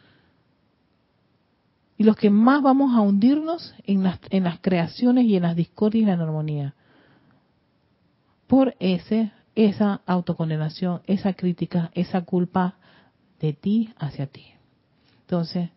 y 1.97 2.05
los 2.05 2.17
que 2.17 2.31
más 2.31 2.63
vamos 2.63 2.95
a 2.95 3.01
hundirnos 3.01 3.75
en 3.85 4.03
las, 4.03 4.19
en 4.31 4.45
las 4.45 4.61
creaciones 4.61 5.25
y 5.25 5.37
en 5.37 5.43
las 5.43 5.57
discordias 5.57 6.03
y 6.03 6.07
la 6.07 6.13
armonía. 6.13 6.75
Por 8.47 8.75
ese, 8.79 9.33
esa 9.55 10.01
autocondenación, 10.07 11.03
esa 11.07 11.33
crítica, 11.35 11.91
esa 11.95 12.23
culpa 12.23 12.77
de 13.41 13.53
ti 13.53 13.93
hacia 13.99 14.27
ti. 14.27 14.47
Entonces, 15.23 15.71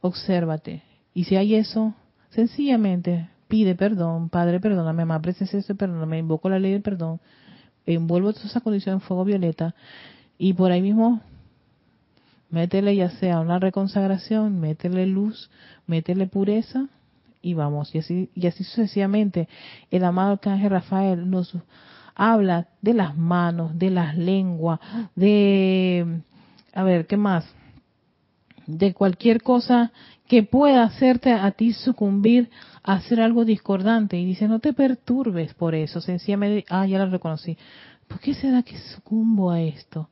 obsérvate. 0.00 0.82
Y 1.14 1.24
si 1.24 1.36
hay 1.36 1.54
eso, 1.54 1.94
sencillamente 2.30 3.28
pide 3.50 3.74
perdón, 3.74 4.30
Padre, 4.30 4.60
perdóname, 4.60 5.04
mamá, 5.04 5.20
presencia, 5.20 5.74
perdóname, 5.74 6.18
invoco 6.18 6.48
la 6.48 6.58
ley 6.58 6.72
del 6.72 6.82
perdón, 6.82 7.20
envuelvo 7.84 8.32
toda 8.32 8.46
esa 8.46 8.60
condición 8.60 8.94
en 8.94 9.00
fuego 9.00 9.24
violeta 9.24 9.74
y 10.38 10.54
por 10.54 10.70
ahí 10.70 10.80
mismo 10.80 11.20
métele 12.48 12.94
ya 12.96 13.10
sea 13.10 13.40
una 13.40 13.58
reconsagración, 13.58 14.60
métele 14.60 15.06
luz, 15.06 15.50
métele 15.86 16.26
pureza 16.28 16.86
y 17.42 17.54
vamos, 17.54 17.94
y 17.94 17.98
así, 17.98 18.30
y 18.34 18.46
así 18.46 18.64
sucesivamente. 18.64 19.48
El 19.90 20.04
amado 20.04 20.32
Arcángel 20.32 20.70
Rafael 20.70 21.28
nos 21.28 21.52
habla 22.14 22.68
de 22.82 22.94
las 22.94 23.16
manos, 23.16 23.76
de 23.78 23.90
las 23.90 24.16
lenguas, 24.16 24.78
de, 25.16 26.22
a 26.72 26.82
ver, 26.84 27.06
¿qué 27.06 27.16
más? 27.16 27.44
De 28.66 28.94
cualquier 28.94 29.42
cosa 29.42 29.90
que 30.30 30.44
pueda 30.44 30.84
hacerte 30.84 31.32
a 31.32 31.50
ti 31.50 31.72
sucumbir 31.72 32.50
a 32.84 32.92
hacer 32.92 33.20
algo 33.20 33.44
discordante. 33.44 34.16
Y 34.16 34.24
dice, 34.24 34.46
no 34.46 34.60
te 34.60 34.72
perturbes 34.72 35.54
por 35.54 35.74
eso, 35.74 36.00
sencillamente, 36.00 36.64
ah, 36.70 36.86
ya 36.86 37.00
lo 37.00 37.10
reconocí. 37.10 37.58
¿Por 38.06 38.20
qué 38.20 38.34
será 38.34 38.62
que 38.62 38.78
sucumbo 38.78 39.50
a 39.50 39.60
esto? 39.60 40.08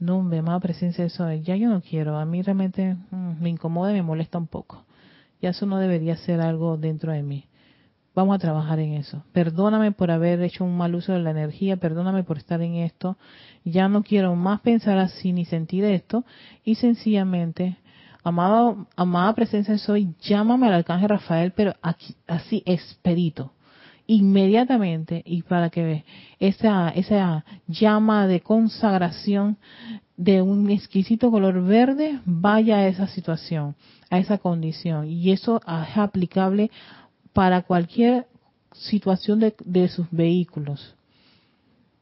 No, 0.00 0.20
me 0.20 0.42
más 0.42 0.60
presencia 0.60 1.04
de 1.04 1.08
eso, 1.08 1.32
ya 1.34 1.54
yo 1.54 1.68
no 1.68 1.80
quiero, 1.80 2.18
a 2.18 2.24
mí 2.24 2.42
realmente 2.42 2.96
mm, 3.12 3.40
me 3.40 3.50
incomoda 3.50 3.92
y 3.92 3.94
me 3.94 4.02
molesta 4.02 4.36
un 4.36 4.48
poco. 4.48 4.84
Ya 5.40 5.50
eso 5.50 5.64
no 5.64 5.78
debería 5.78 6.16
ser 6.16 6.40
algo 6.40 6.76
dentro 6.76 7.12
de 7.12 7.22
mí. 7.22 7.46
Vamos 8.16 8.34
a 8.34 8.40
trabajar 8.40 8.80
en 8.80 8.94
eso. 8.94 9.22
Perdóname 9.32 9.92
por 9.92 10.10
haber 10.10 10.42
hecho 10.42 10.64
un 10.64 10.76
mal 10.76 10.96
uso 10.96 11.12
de 11.12 11.20
la 11.20 11.30
energía, 11.30 11.76
perdóname 11.76 12.24
por 12.24 12.36
estar 12.36 12.60
en 12.62 12.74
esto. 12.74 13.16
Ya 13.64 13.88
no 13.88 14.02
quiero 14.02 14.34
más 14.34 14.60
pensar 14.60 14.98
así 14.98 15.32
ni 15.32 15.44
sentir 15.44 15.84
esto. 15.84 16.24
Y 16.64 16.74
sencillamente, 16.74 17.76
amado, 18.22 18.86
amada 18.96 19.34
presencia 19.34 19.74
de 19.74 19.78
soy, 19.78 20.14
llámame 20.20 20.66
al 20.66 20.74
arcángel 20.74 21.08
Rafael, 21.08 21.52
pero 21.52 21.74
aquí, 21.82 22.14
así, 22.26 22.62
expedito 22.66 23.52
inmediatamente 24.06 25.22
y 25.24 25.42
para 25.42 25.70
que 25.70 26.04
esa, 26.38 26.90
esa 26.90 27.44
llama 27.66 28.26
de 28.26 28.40
consagración 28.40 29.56
de 30.16 30.42
un 30.42 30.70
exquisito 30.70 31.30
color 31.30 31.62
verde 31.64 32.20
vaya 32.24 32.78
a 32.78 32.88
esa 32.88 33.06
situación, 33.06 33.74
a 34.10 34.18
esa 34.18 34.38
condición. 34.38 35.08
Y 35.08 35.32
eso 35.32 35.60
es 35.66 35.96
aplicable 35.96 36.70
para 37.32 37.62
cualquier 37.62 38.26
situación 38.72 39.40
de 39.64 39.88
sus 39.88 40.06
vehículos. 40.10 40.94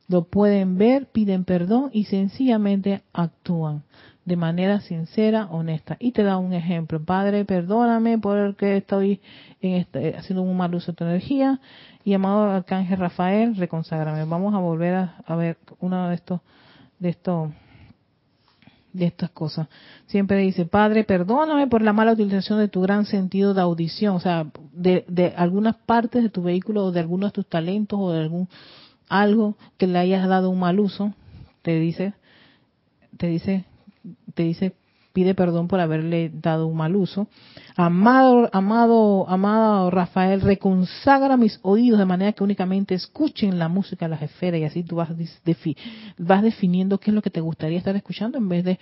Lo 0.09 0.25
pueden 0.25 0.77
ver, 0.77 1.07
piden 1.07 1.45
perdón 1.45 1.91
y 1.93 2.05
sencillamente 2.05 3.03
actúan 3.13 3.85
de 4.25 4.37
manera 4.37 4.81
sincera, 4.81 5.47
honesta. 5.51 5.97
Y 5.99 6.13
te 6.13 6.23
da 6.23 6.37
un 6.37 6.53
ejemplo. 6.53 7.03
Padre, 7.03 7.45
perdóname 7.45 8.19
porque 8.19 8.77
estoy 8.77 9.21
en 9.61 9.75
este, 9.75 10.17
haciendo 10.17 10.43
un 10.43 10.57
mal 10.57 10.75
uso 10.75 10.93
de 10.93 10.97
tu 10.97 11.05
energía. 11.05 11.61
Y 12.05 12.15
amado 12.15 12.43
Arcángel 12.51 12.99
Rafael, 12.99 13.57
reconságrame. 13.57 14.25
Vamos 14.25 14.55
a 14.55 14.59
volver 14.59 14.95
a, 15.27 15.37
ver 15.37 15.59
uno 15.81 16.09
de 16.09 16.15
estos, 16.15 16.41
de 16.99 17.09
estos, 17.11 17.51
de 18.93 19.07
estas 19.07 19.31
cosas. 19.31 19.69
Siempre 20.07 20.39
dice, 20.39 20.67
Padre, 20.67 21.05
perdóname 21.05 21.67
por 21.67 21.83
la 21.83 21.93
mala 21.93 22.13
utilización 22.13 22.59
de 22.59 22.69
tu 22.69 22.83
gran 22.83 23.07
sentido 23.07 23.55
de 23.55 23.63
audición, 23.63 24.17
o 24.17 24.21
sea, 24.21 24.47
de, 24.73 25.05
de 25.09 25.35
algunas 25.37 25.77
partes 25.77 26.23
de 26.23 26.31
tu 26.31 26.43
vehículo 26.43 26.85
o 26.85 26.93
de 26.93 27.01
algunos 27.01 27.31
de 27.31 27.35
tus 27.35 27.47
talentos 27.47 27.99
o 28.01 28.13
de 28.13 28.21
algún 28.21 28.49
algo 29.09 29.57
que 29.77 29.87
le 29.87 29.99
hayas 29.99 30.29
dado 30.29 30.51
un 30.51 30.61
mal 30.61 30.79
uso. 30.79 31.13
Te 31.63 31.79
dice, 31.79 32.15
te 33.19 33.27
dice 33.27 33.65
te 34.35 34.43
dice 34.43 34.75
pide 35.13 35.35
perdón 35.35 35.69
por 35.69 35.81
haberle 35.81 36.31
dado 36.33 36.67
un 36.67 36.77
mal 36.77 36.97
uso. 36.97 37.29
Amado, 37.83 38.51
amado, 38.53 39.27
amado 39.27 39.91
Rafael, 39.91 40.43
reconsagra 40.43 41.39
mis 41.39 41.59
oídos 41.63 41.99
de 41.99 42.05
manera 42.05 42.33
que 42.33 42.45
únicamente 42.45 42.95
escuchen 42.95 43.59
la 43.59 43.69
música 43.69 44.05
de 44.05 44.11
las 44.11 44.21
esferas 44.21 44.61
y 44.61 44.65
así 44.65 44.83
tú 44.83 44.97
vas, 44.97 45.09
vas 46.19 46.43
definiendo 46.43 47.01
qué 47.01 47.11
es 47.11 47.15
lo 47.15 47.23
que 47.23 47.31
te 47.31 47.41
gustaría 47.41 47.79
estar 47.79 47.97
escuchando 47.97 48.37
en 48.37 48.51
vez 48.51 48.65
de 48.65 48.79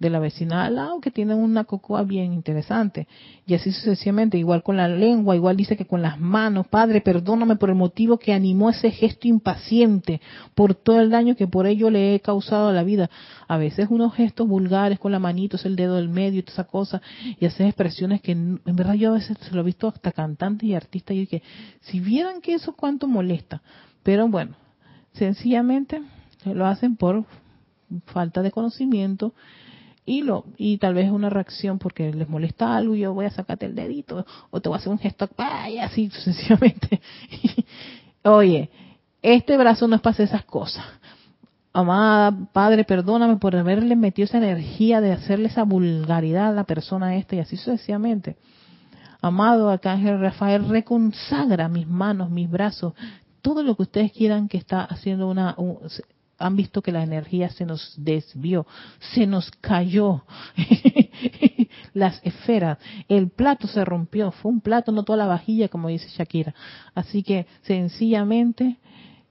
de 0.00 0.08
la 0.08 0.18
vecina 0.18 0.64
al 0.64 0.76
lado 0.76 1.00
que 1.00 1.10
tiene 1.10 1.34
una 1.34 1.64
cocoa 1.64 2.02
bien 2.02 2.32
interesante. 2.32 3.06
Y 3.46 3.54
así 3.54 3.70
sucesivamente, 3.70 4.38
igual 4.38 4.62
con 4.62 4.78
la 4.78 4.88
lengua, 4.88 5.36
igual 5.36 5.56
dice 5.56 5.76
que 5.76 5.86
con 5.86 6.00
las 6.00 6.18
manos, 6.18 6.66
Padre, 6.68 7.02
perdóname 7.02 7.56
por 7.56 7.68
el 7.68 7.76
motivo 7.76 8.18
que 8.18 8.32
animó 8.32 8.70
ese 8.70 8.90
gesto 8.90 9.28
impaciente, 9.28 10.22
por 10.54 10.74
todo 10.74 11.00
el 11.00 11.10
daño 11.10 11.36
que 11.36 11.46
por 11.46 11.66
ello 11.66 11.90
le 11.90 12.14
he 12.14 12.20
causado 12.20 12.68
a 12.68 12.72
la 12.72 12.82
vida. 12.82 13.10
A 13.46 13.58
veces 13.58 13.88
unos 13.90 14.14
gestos 14.14 14.48
vulgares 14.48 14.98
con 14.98 15.12
la 15.12 15.18
manito, 15.18 15.56
es 15.56 15.66
el 15.66 15.76
dedo 15.76 15.96
del 15.96 16.08
medio 16.08 16.40
y 16.40 16.42
toda 16.42 16.54
esa 16.54 16.64
cosa, 16.64 17.02
y 17.38 17.44
hacer 17.44 17.66
expresiones 17.66 18.22
que 18.22 18.34
en 18.64 18.76
verdad 18.76 18.94
yo 18.94 19.10
a 19.10 19.14
veces 19.14 19.36
se 19.40 19.54
lo 19.54 19.60
he 19.60 19.64
visto 19.64 19.88
hasta 19.88 20.12
cantantes 20.12 20.68
y 20.68 20.74
artistas 20.74 21.16
y 21.16 21.26
que 21.26 21.42
si 21.80 22.00
vieran 22.00 22.40
que 22.40 22.54
eso 22.54 22.74
cuánto 22.74 23.06
molesta. 23.06 23.62
Pero 24.02 24.28
bueno, 24.28 24.56
sencillamente 25.12 26.02
lo 26.44 26.66
hacen 26.66 26.96
por 26.96 27.24
falta 28.06 28.42
de 28.42 28.50
conocimiento 28.50 29.34
y 30.06 30.22
lo 30.22 30.44
y 30.56 30.78
tal 30.78 30.94
vez 30.94 31.10
una 31.10 31.30
reacción 31.30 31.78
porque 31.78 32.12
les 32.12 32.28
molesta 32.28 32.76
algo 32.76 32.94
y 32.94 33.00
yo 33.00 33.14
voy 33.14 33.26
a 33.26 33.30
sacarte 33.30 33.66
el 33.66 33.74
dedito 33.74 34.24
o 34.50 34.60
te 34.60 34.68
voy 34.68 34.76
a 34.76 34.78
hacer 34.78 34.92
un 34.92 34.98
gesto 34.98 35.28
y 35.68 35.78
así 35.78 36.10
sucesivamente 36.10 37.00
oye 38.24 38.70
este 39.22 39.56
brazo 39.58 39.86
no 39.86 39.96
es 39.96 40.02
para 40.02 40.14
hacer 40.14 40.26
esas 40.26 40.44
cosas 40.44 40.84
amada 41.72 42.36
padre 42.52 42.84
perdóname 42.84 43.36
por 43.36 43.54
haberle 43.54 43.96
metido 43.96 44.24
esa 44.24 44.38
energía 44.38 45.00
de 45.00 45.12
hacerle 45.12 45.46
esa 45.46 45.62
vulgaridad 45.62 46.48
a 46.48 46.52
la 46.52 46.64
persona 46.64 47.16
esta 47.16 47.36
y 47.36 47.40
así 47.40 47.56
sucesivamente 47.56 48.36
amado 49.22 49.68
arcángel 49.68 50.20
Rafael 50.20 50.68
reconsagra 50.68 51.68
mis 51.68 51.86
manos 51.86 52.30
mis 52.30 52.50
brazos 52.50 52.94
todo 53.42 53.62
lo 53.62 53.76
que 53.76 53.82
ustedes 53.82 54.12
quieran 54.12 54.48
que 54.48 54.58
está 54.58 54.82
haciendo 54.84 55.28
una 55.28 55.54
han 56.40 56.56
visto 56.56 56.82
que 56.82 56.90
la 56.90 57.02
energía 57.02 57.50
se 57.50 57.66
nos 57.66 57.94
desvió, 57.96 58.66
se 59.14 59.26
nos 59.26 59.50
cayó. 59.60 60.24
las 61.92 62.20
esferas, 62.24 62.78
el 63.08 63.28
plato 63.28 63.68
se 63.68 63.84
rompió, 63.84 64.32
fue 64.32 64.50
un 64.50 64.60
plato, 64.60 64.90
no 64.90 65.04
toda 65.04 65.18
la 65.18 65.26
vajilla, 65.26 65.68
como 65.68 65.88
dice 65.88 66.08
Shakira. 66.08 66.54
Así 66.94 67.22
que 67.22 67.46
sencillamente 67.62 68.78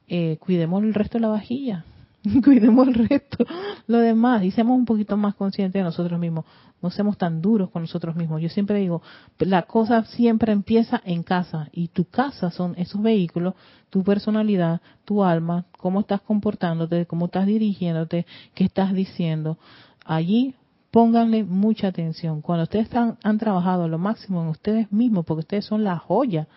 eh, 0.08 0.38
cuidemos 0.40 0.84
el 0.84 0.94
resto 0.94 1.18
de 1.18 1.22
la 1.24 1.30
vajilla, 1.30 1.86
cuidemos 2.44 2.88
el 2.88 3.08
resto, 3.08 3.46
lo 3.88 4.00
demás, 4.00 4.44
y 4.44 4.52
seamos 4.52 4.78
un 4.78 4.86
poquito 4.86 5.18
más 5.18 5.36
conscientes 5.36 5.80
de 5.80 5.84
nosotros 5.84 6.20
mismos, 6.20 6.46
no 6.82 6.90
seamos 6.90 7.18
tan 7.18 7.42
duros 7.42 7.70
con 7.70 7.84
nosotros 7.84 8.16
mismos. 8.16 8.42
Yo 8.42 8.50
siempre 8.50 8.80
digo, 8.80 9.02
la 9.40 9.64
cosa 9.64 10.06
siempre 10.06 10.52
empieza 10.52 11.02
en 11.04 11.24
casa, 11.24 11.70
y 11.72 11.90
tu 11.90 12.06
casa 12.06 12.52
son 12.52 12.76
esos 12.78 13.02
vehículos, 13.02 13.56
tu 13.90 14.04
personalidad, 14.04 14.82
tu 15.06 15.24
alma, 15.24 15.66
cómo 15.78 16.02
estás 16.02 16.22
comportándote, 16.22 17.06
cómo 17.06 17.26
estás 17.26 17.46
dirigiéndote, 17.46 18.26
qué 18.54 18.64
estás 18.64 18.94
diciendo. 18.94 19.58
Allí 20.06 20.56
pónganle 20.92 21.44
mucha 21.44 21.88
atención. 21.88 22.42
Cuando 22.42 22.64
ustedes 22.64 22.90
han 22.94 23.38
trabajado 23.38 23.88
lo 23.88 23.98
máximo 23.98 24.42
en 24.42 24.50
ustedes 24.50 24.92
mismos, 24.92 25.26
porque 25.26 25.42
ustedes 25.42 25.66
son 25.66 25.84
la 25.84 25.98
joya 25.98 26.48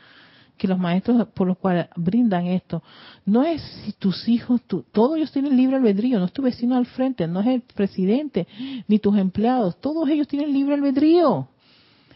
que 0.63 0.69
los 0.69 0.79
maestros 0.79 1.27
por 1.35 1.49
los 1.49 1.59
cuales 1.59 1.89
brindan 1.97 2.47
esto, 2.47 2.85
no 3.27 3.43
es 3.43 3.61
si 3.85 3.91
tus 3.95 4.29
hijos, 4.29 4.61
todos 4.93 5.17
ellos 5.17 5.33
tienen 5.33 5.57
libre 5.57 5.75
albedrío, 5.75 6.21
no 6.21 6.27
es 6.27 6.33
tu 6.33 6.41
vecino 6.41 6.77
al 6.77 6.87
frente, 6.87 7.27
no 7.27 7.41
es 7.41 7.49
el 7.49 7.63
presidente, 7.63 8.47
ni 8.87 9.01
tus 9.01 9.19
empleados, 9.19 9.81
todos 9.81 10.09
ellos 10.09 10.29
tienen 10.29 10.53
libre 10.53 10.75
albedrío. 10.75 11.49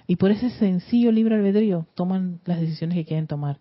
Y 0.07 0.15
por 0.15 0.31
ese 0.31 0.51
sencillo 0.51 1.11
libre 1.11 1.35
albedrío 1.35 1.89
toman 1.97 2.39
las 2.45 2.61
decisiones 2.61 2.95
que 2.95 3.05
quieren 3.05 3.27
tomar. 3.27 3.59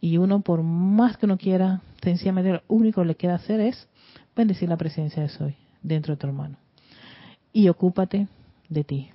Y 0.00 0.18
uno, 0.18 0.40
por 0.40 0.62
más 0.62 1.16
que 1.16 1.26
uno 1.26 1.36
quiera, 1.36 1.80
sencillamente 2.00 2.52
lo 2.52 2.62
único 2.68 3.00
que 3.00 3.08
le 3.08 3.14
queda 3.16 3.34
hacer 3.34 3.58
es 3.58 3.88
bendecir 4.36 4.68
la 4.68 4.76
presencia 4.76 5.20
de 5.20 5.30
Soy 5.30 5.56
dentro 5.82 6.14
de 6.14 6.20
tu 6.20 6.28
hermano. 6.28 6.58
Y 7.52 7.68
ocúpate 7.68 8.28
de 8.68 8.84
ti. 8.84 9.10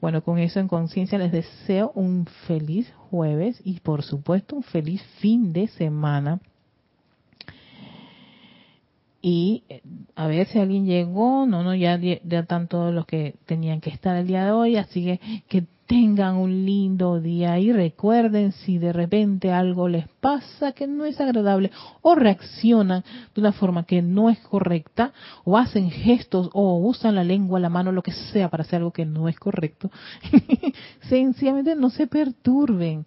Bueno, 0.00 0.22
con 0.22 0.38
eso 0.38 0.60
en 0.60 0.68
conciencia 0.68 1.18
les 1.18 1.32
deseo 1.32 1.92
un 1.94 2.26
feliz 2.46 2.92
jueves 3.10 3.60
y 3.64 3.80
por 3.80 4.02
supuesto 4.02 4.56
un 4.56 4.62
feliz 4.62 5.02
fin 5.20 5.52
de 5.52 5.68
semana. 5.68 6.40
Y 9.22 9.62
eh, 9.70 9.80
a 10.16 10.26
ver 10.26 10.46
si 10.48 10.58
alguien 10.58 10.84
llegó, 10.84 11.46
no, 11.46 11.62
no, 11.62 11.74
ya, 11.74 11.96
ya 11.96 12.40
están 12.40 12.68
todos 12.68 12.92
los 12.92 13.06
que 13.06 13.36
tenían 13.46 13.80
que 13.80 13.88
estar 13.88 14.14
el 14.16 14.26
día 14.26 14.44
de 14.44 14.50
hoy, 14.52 14.76
así 14.76 15.04
que 15.04 15.42
que 15.48 15.64
tengan 15.94 16.34
un 16.34 16.66
lindo 16.66 17.20
día 17.20 17.56
y 17.60 17.70
recuerden 17.70 18.50
si 18.50 18.78
de 18.78 18.92
repente 18.92 19.52
algo 19.52 19.86
les 19.86 20.08
pasa 20.20 20.72
que 20.72 20.88
no 20.88 21.04
es 21.04 21.20
agradable 21.20 21.70
o 22.02 22.16
reaccionan 22.16 23.04
de 23.32 23.40
una 23.40 23.52
forma 23.52 23.84
que 23.84 24.02
no 24.02 24.28
es 24.28 24.40
correcta 24.40 25.12
o 25.44 25.56
hacen 25.56 25.92
gestos 25.92 26.50
o 26.52 26.78
usan 26.78 27.14
la 27.14 27.22
lengua, 27.22 27.60
la 27.60 27.68
mano, 27.68 27.92
lo 27.92 28.02
que 28.02 28.10
sea 28.10 28.48
para 28.48 28.64
hacer 28.64 28.78
algo 28.78 28.90
que 28.90 29.06
no 29.06 29.28
es 29.28 29.38
correcto, 29.38 29.88
sencillamente 31.08 31.76
no 31.76 31.90
se 31.90 32.08
perturben. 32.08 33.06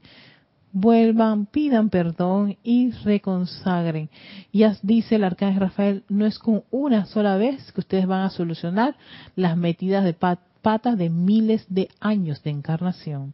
Vuelvan, 0.71 1.45
pidan 1.45 1.89
perdón 1.89 2.55
y 2.63 2.91
reconsagren. 2.91 4.09
Ya 4.53 4.77
dice 4.81 5.15
el 5.15 5.25
arcángel 5.25 5.59
Rafael, 5.59 6.03
no 6.07 6.25
es 6.25 6.39
con 6.39 6.63
una 6.71 7.05
sola 7.05 7.35
vez 7.35 7.71
que 7.73 7.81
ustedes 7.81 8.05
van 8.05 8.21
a 8.21 8.29
solucionar 8.29 8.95
las 9.35 9.57
metidas 9.57 10.05
de 10.05 10.13
pata 10.13 10.47
patas 10.68 10.97
de 10.97 11.09
miles 11.09 11.65
de 11.70 11.88
años 12.01 12.43
de 12.43 12.49
encarnación. 12.49 13.34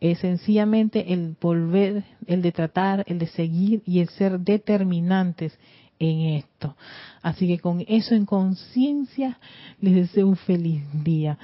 Es 0.00 0.18
sencillamente 0.18 1.14
el 1.14 1.34
volver, 1.40 2.04
el 2.26 2.42
de 2.42 2.52
tratar, 2.52 3.04
el 3.06 3.18
de 3.18 3.26
seguir 3.26 3.80
y 3.86 4.00
el 4.00 4.10
ser 4.10 4.40
determinantes 4.40 5.58
en 5.98 6.34
esto. 6.34 6.76
Así 7.22 7.48
que 7.48 7.58
con 7.58 7.86
eso 7.88 8.14
en 8.14 8.26
conciencia 8.26 9.38
les 9.80 9.94
deseo 9.94 10.28
un 10.28 10.36
feliz 10.36 10.82
día. 10.92 11.38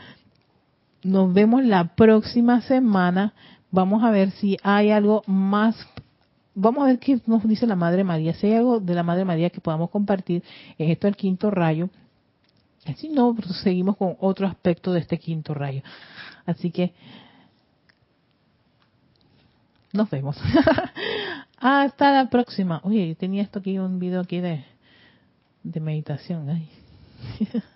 Nos 1.03 1.33
vemos 1.33 1.65
la 1.65 1.95
próxima 1.95 2.61
semana. 2.61 3.33
Vamos 3.71 4.05
a 4.05 4.11
ver 4.11 4.31
si 4.33 4.59
hay 4.63 4.91
algo 4.91 5.23
más. 5.27 5.75
Vamos 6.55 6.85
a 6.85 6.89
ver 6.89 6.99
qué 6.99 7.19
nos 7.25 7.49
dice 7.49 7.67
la 7.67 7.77
Madre 7.77 8.05
María. 8.05 8.35
Si 8.35 8.49
hay 8.49 8.57
algo 8.57 8.79
de 8.79 8.95
la 8.95 9.03
Madre 9.03 9.25
María 9.25 9.49
que 9.49 9.63
podamos 9.63 9.89
compartir, 9.89 10.43
es 10.77 10.91
esto 10.91 11.09
el 11.09 11.17
quinto 11.17 11.51
rayo 11.51 11.89
si 12.97 13.09
no, 13.09 13.35
seguimos 13.63 13.97
con 13.97 14.17
otro 14.21 14.47
aspecto 14.47 14.93
de 14.93 15.01
este 15.01 15.19
quinto 15.19 15.55
rayo. 15.55 15.83
Así 16.47 16.71
que 16.71 16.93
nos 19.93 20.11
vemos. 20.11 20.37
Hasta 21.59 22.13
la 22.13 22.29
próxima. 22.29 22.81
Oye, 22.85 23.15
tenía 23.15 23.43
esto 23.43 23.61
aquí, 23.61 23.79
un 23.79 23.99
video 23.99 24.21
aquí 24.21 24.41
de, 24.41 24.65
de 25.63 25.81
meditación. 25.81 26.69